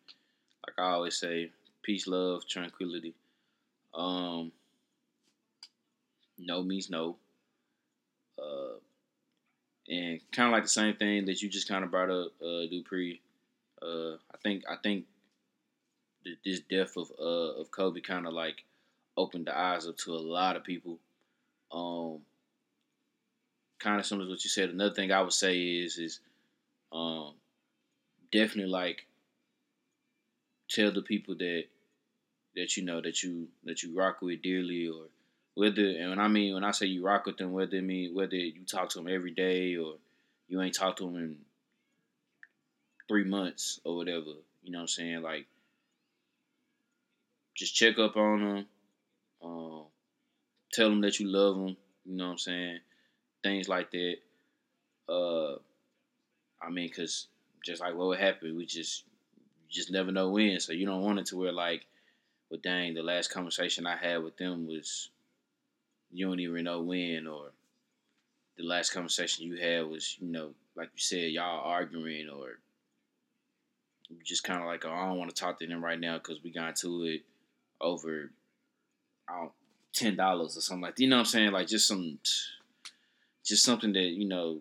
[0.66, 1.52] Like I always say,
[1.84, 3.14] peace, love, tranquility.
[3.94, 4.52] Um,
[6.38, 7.18] no means no.
[8.38, 8.80] Uh,
[9.90, 12.66] and kind of like the same thing that you just kind of brought up, uh,
[12.70, 13.22] Dupree.
[13.82, 15.06] Uh, I think I think
[16.24, 18.64] th- this death of uh of Kobe kind of like
[19.18, 21.00] opened the eyes up to a lot of people.
[21.72, 22.20] Um,
[23.80, 24.70] kind of similar to what you said.
[24.70, 26.20] Another thing I would say is is
[26.92, 27.34] um,
[28.32, 29.06] definitely like
[30.70, 31.64] tell the people that
[32.56, 35.06] that you know that you that you rock with dearly or
[35.56, 38.14] whether and when I mean when I say you rock with them whether it mean
[38.14, 39.96] whether you talk to them every day or
[40.48, 41.38] you ain't talked to them in
[43.08, 44.32] three months or whatever
[44.64, 45.46] you know what I'm saying like
[47.56, 48.66] just check up on them
[49.44, 49.84] um,
[50.72, 52.80] tell them that you love them you know what I'm saying
[53.44, 54.16] things like that
[55.10, 55.56] Uh,
[56.62, 57.28] I mean, cause
[57.66, 59.04] just like what would happen, we just
[59.70, 60.60] just never know when.
[60.60, 61.86] So you don't want it to where like,
[62.50, 65.10] well, dang, the last conversation I had with them was
[66.12, 67.52] you don't even know when, or
[68.58, 72.60] the last conversation you had was, you know, like you said, y'all arguing, or
[74.26, 76.44] just kind of like, oh, I don't want to talk to them right now because
[76.44, 77.22] we got into it
[77.80, 78.32] over,
[79.30, 79.52] I don't,
[79.94, 80.96] ten dollars or something like.
[80.96, 81.02] That.
[81.04, 81.52] You know what I'm saying?
[81.52, 82.20] Like just some,
[83.44, 84.60] just something that you know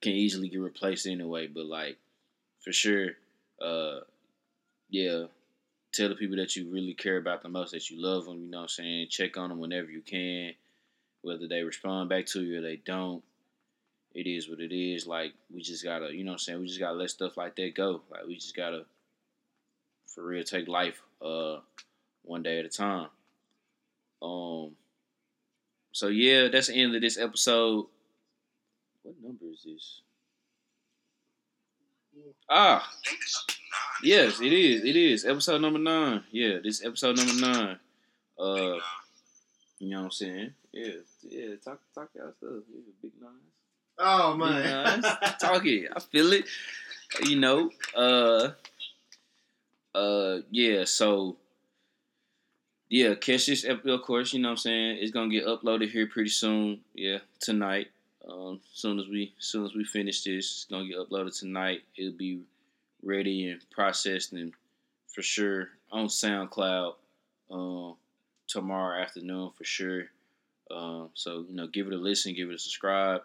[0.00, 1.46] can easily get replaced anyway.
[1.46, 1.96] But like
[2.60, 3.10] for sure,
[3.60, 4.00] uh,
[4.90, 5.24] yeah,
[5.92, 8.42] tell the people that you really care about the most, that you love them.
[8.42, 9.08] You know what I'm saying?
[9.10, 10.52] Check on them whenever you can,
[11.22, 13.22] whether they respond back to you or they don't.
[14.14, 15.06] It is what it is.
[15.06, 16.60] Like we just gotta, you know what I'm saying?
[16.60, 18.02] We just gotta let stuff like that go.
[18.10, 18.84] Like we just gotta,
[20.06, 21.58] for real, take life uh
[22.22, 23.08] one day at a time.
[24.22, 24.72] Um.
[25.92, 27.86] So yeah, that's the end of this episode.
[29.02, 30.00] What number is this?
[32.48, 33.56] Ah, I think it's nine.
[34.02, 34.84] yes, it is.
[34.84, 36.24] It is episode number nine.
[36.30, 37.78] Yeah, this episode number nine.
[38.38, 38.78] Uh,
[39.78, 40.54] you know what I'm saying?
[40.72, 41.54] Yeah, yeah.
[41.64, 42.62] Talk, talk y'all stuff.
[42.72, 43.34] Yeah, big nines.
[43.98, 45.02] Oh man.
[45.40, 45.90] talk it.
[45.94, 46.44] I feel it.
[47.24, 47.70] You know.
[47.96, 48.50] Uh.
[49.94, 50.38] Uh.
[50.50, 50.84] Yeah.
[50.84, 51.36] So.
[52.90, 54.98] Yeah, catch this episode, of course, you know what I'm saying?
[55.00, 56.80] It's gonna get uploaded here pretty soon.
[56.94, 57.88] Yeah, tonight.
[58.26, 61.82] Um, soon as we soon as we finish this, it's gonna get uploaded tonight.
[61.96, 62.40] It'll be
[63.02, 64.52] ready and processed and
[65.06, 66.94] for sure on SoundCloud
[67.50, 67.96] um
[68.46, 70.04] tomorrow afternoon for sure.
[70.70, 73.20] Um, so you know, give it a listen, give it a subscribe.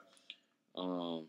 [0.75, 1.25] Um,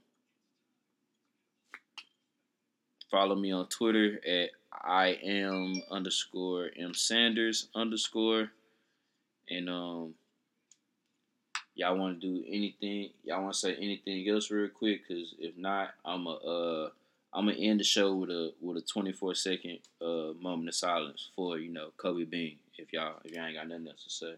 [3.11, 4.51] follow me on Twitter at
[4.83, 8.51] I am underscore M Sanders underscore.
[9.49, 10.15] And um
[11.75, 13.11] y'all want to do anything?
[13.25, 15.07] Y'all want to say anything else real quick?
[15.09, 16.91] Cause if not, I'm a uh
[17.33, 21.31] I'm gonna end the show with a with a 24 second uh moment of silence
[21.35, 22.57] for you know Kobe Bean.
[22.79, 24.35] If y'all if y'all ain't got nothing else to say.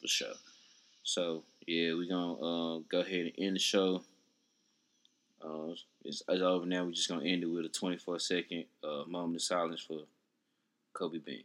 [0.00, 0.34] For sure.
[1.02, 4.02] So yeah, we're gonna uh, go ahead and end the show.
[5.44, 5.72] Uh,
[6.02, 6.84] it's, it's over now.
[6.84, 10.00] We're just gonna end it with a 24 second uh, moment of silence for
[10.94, 11.44] Kobe Bean.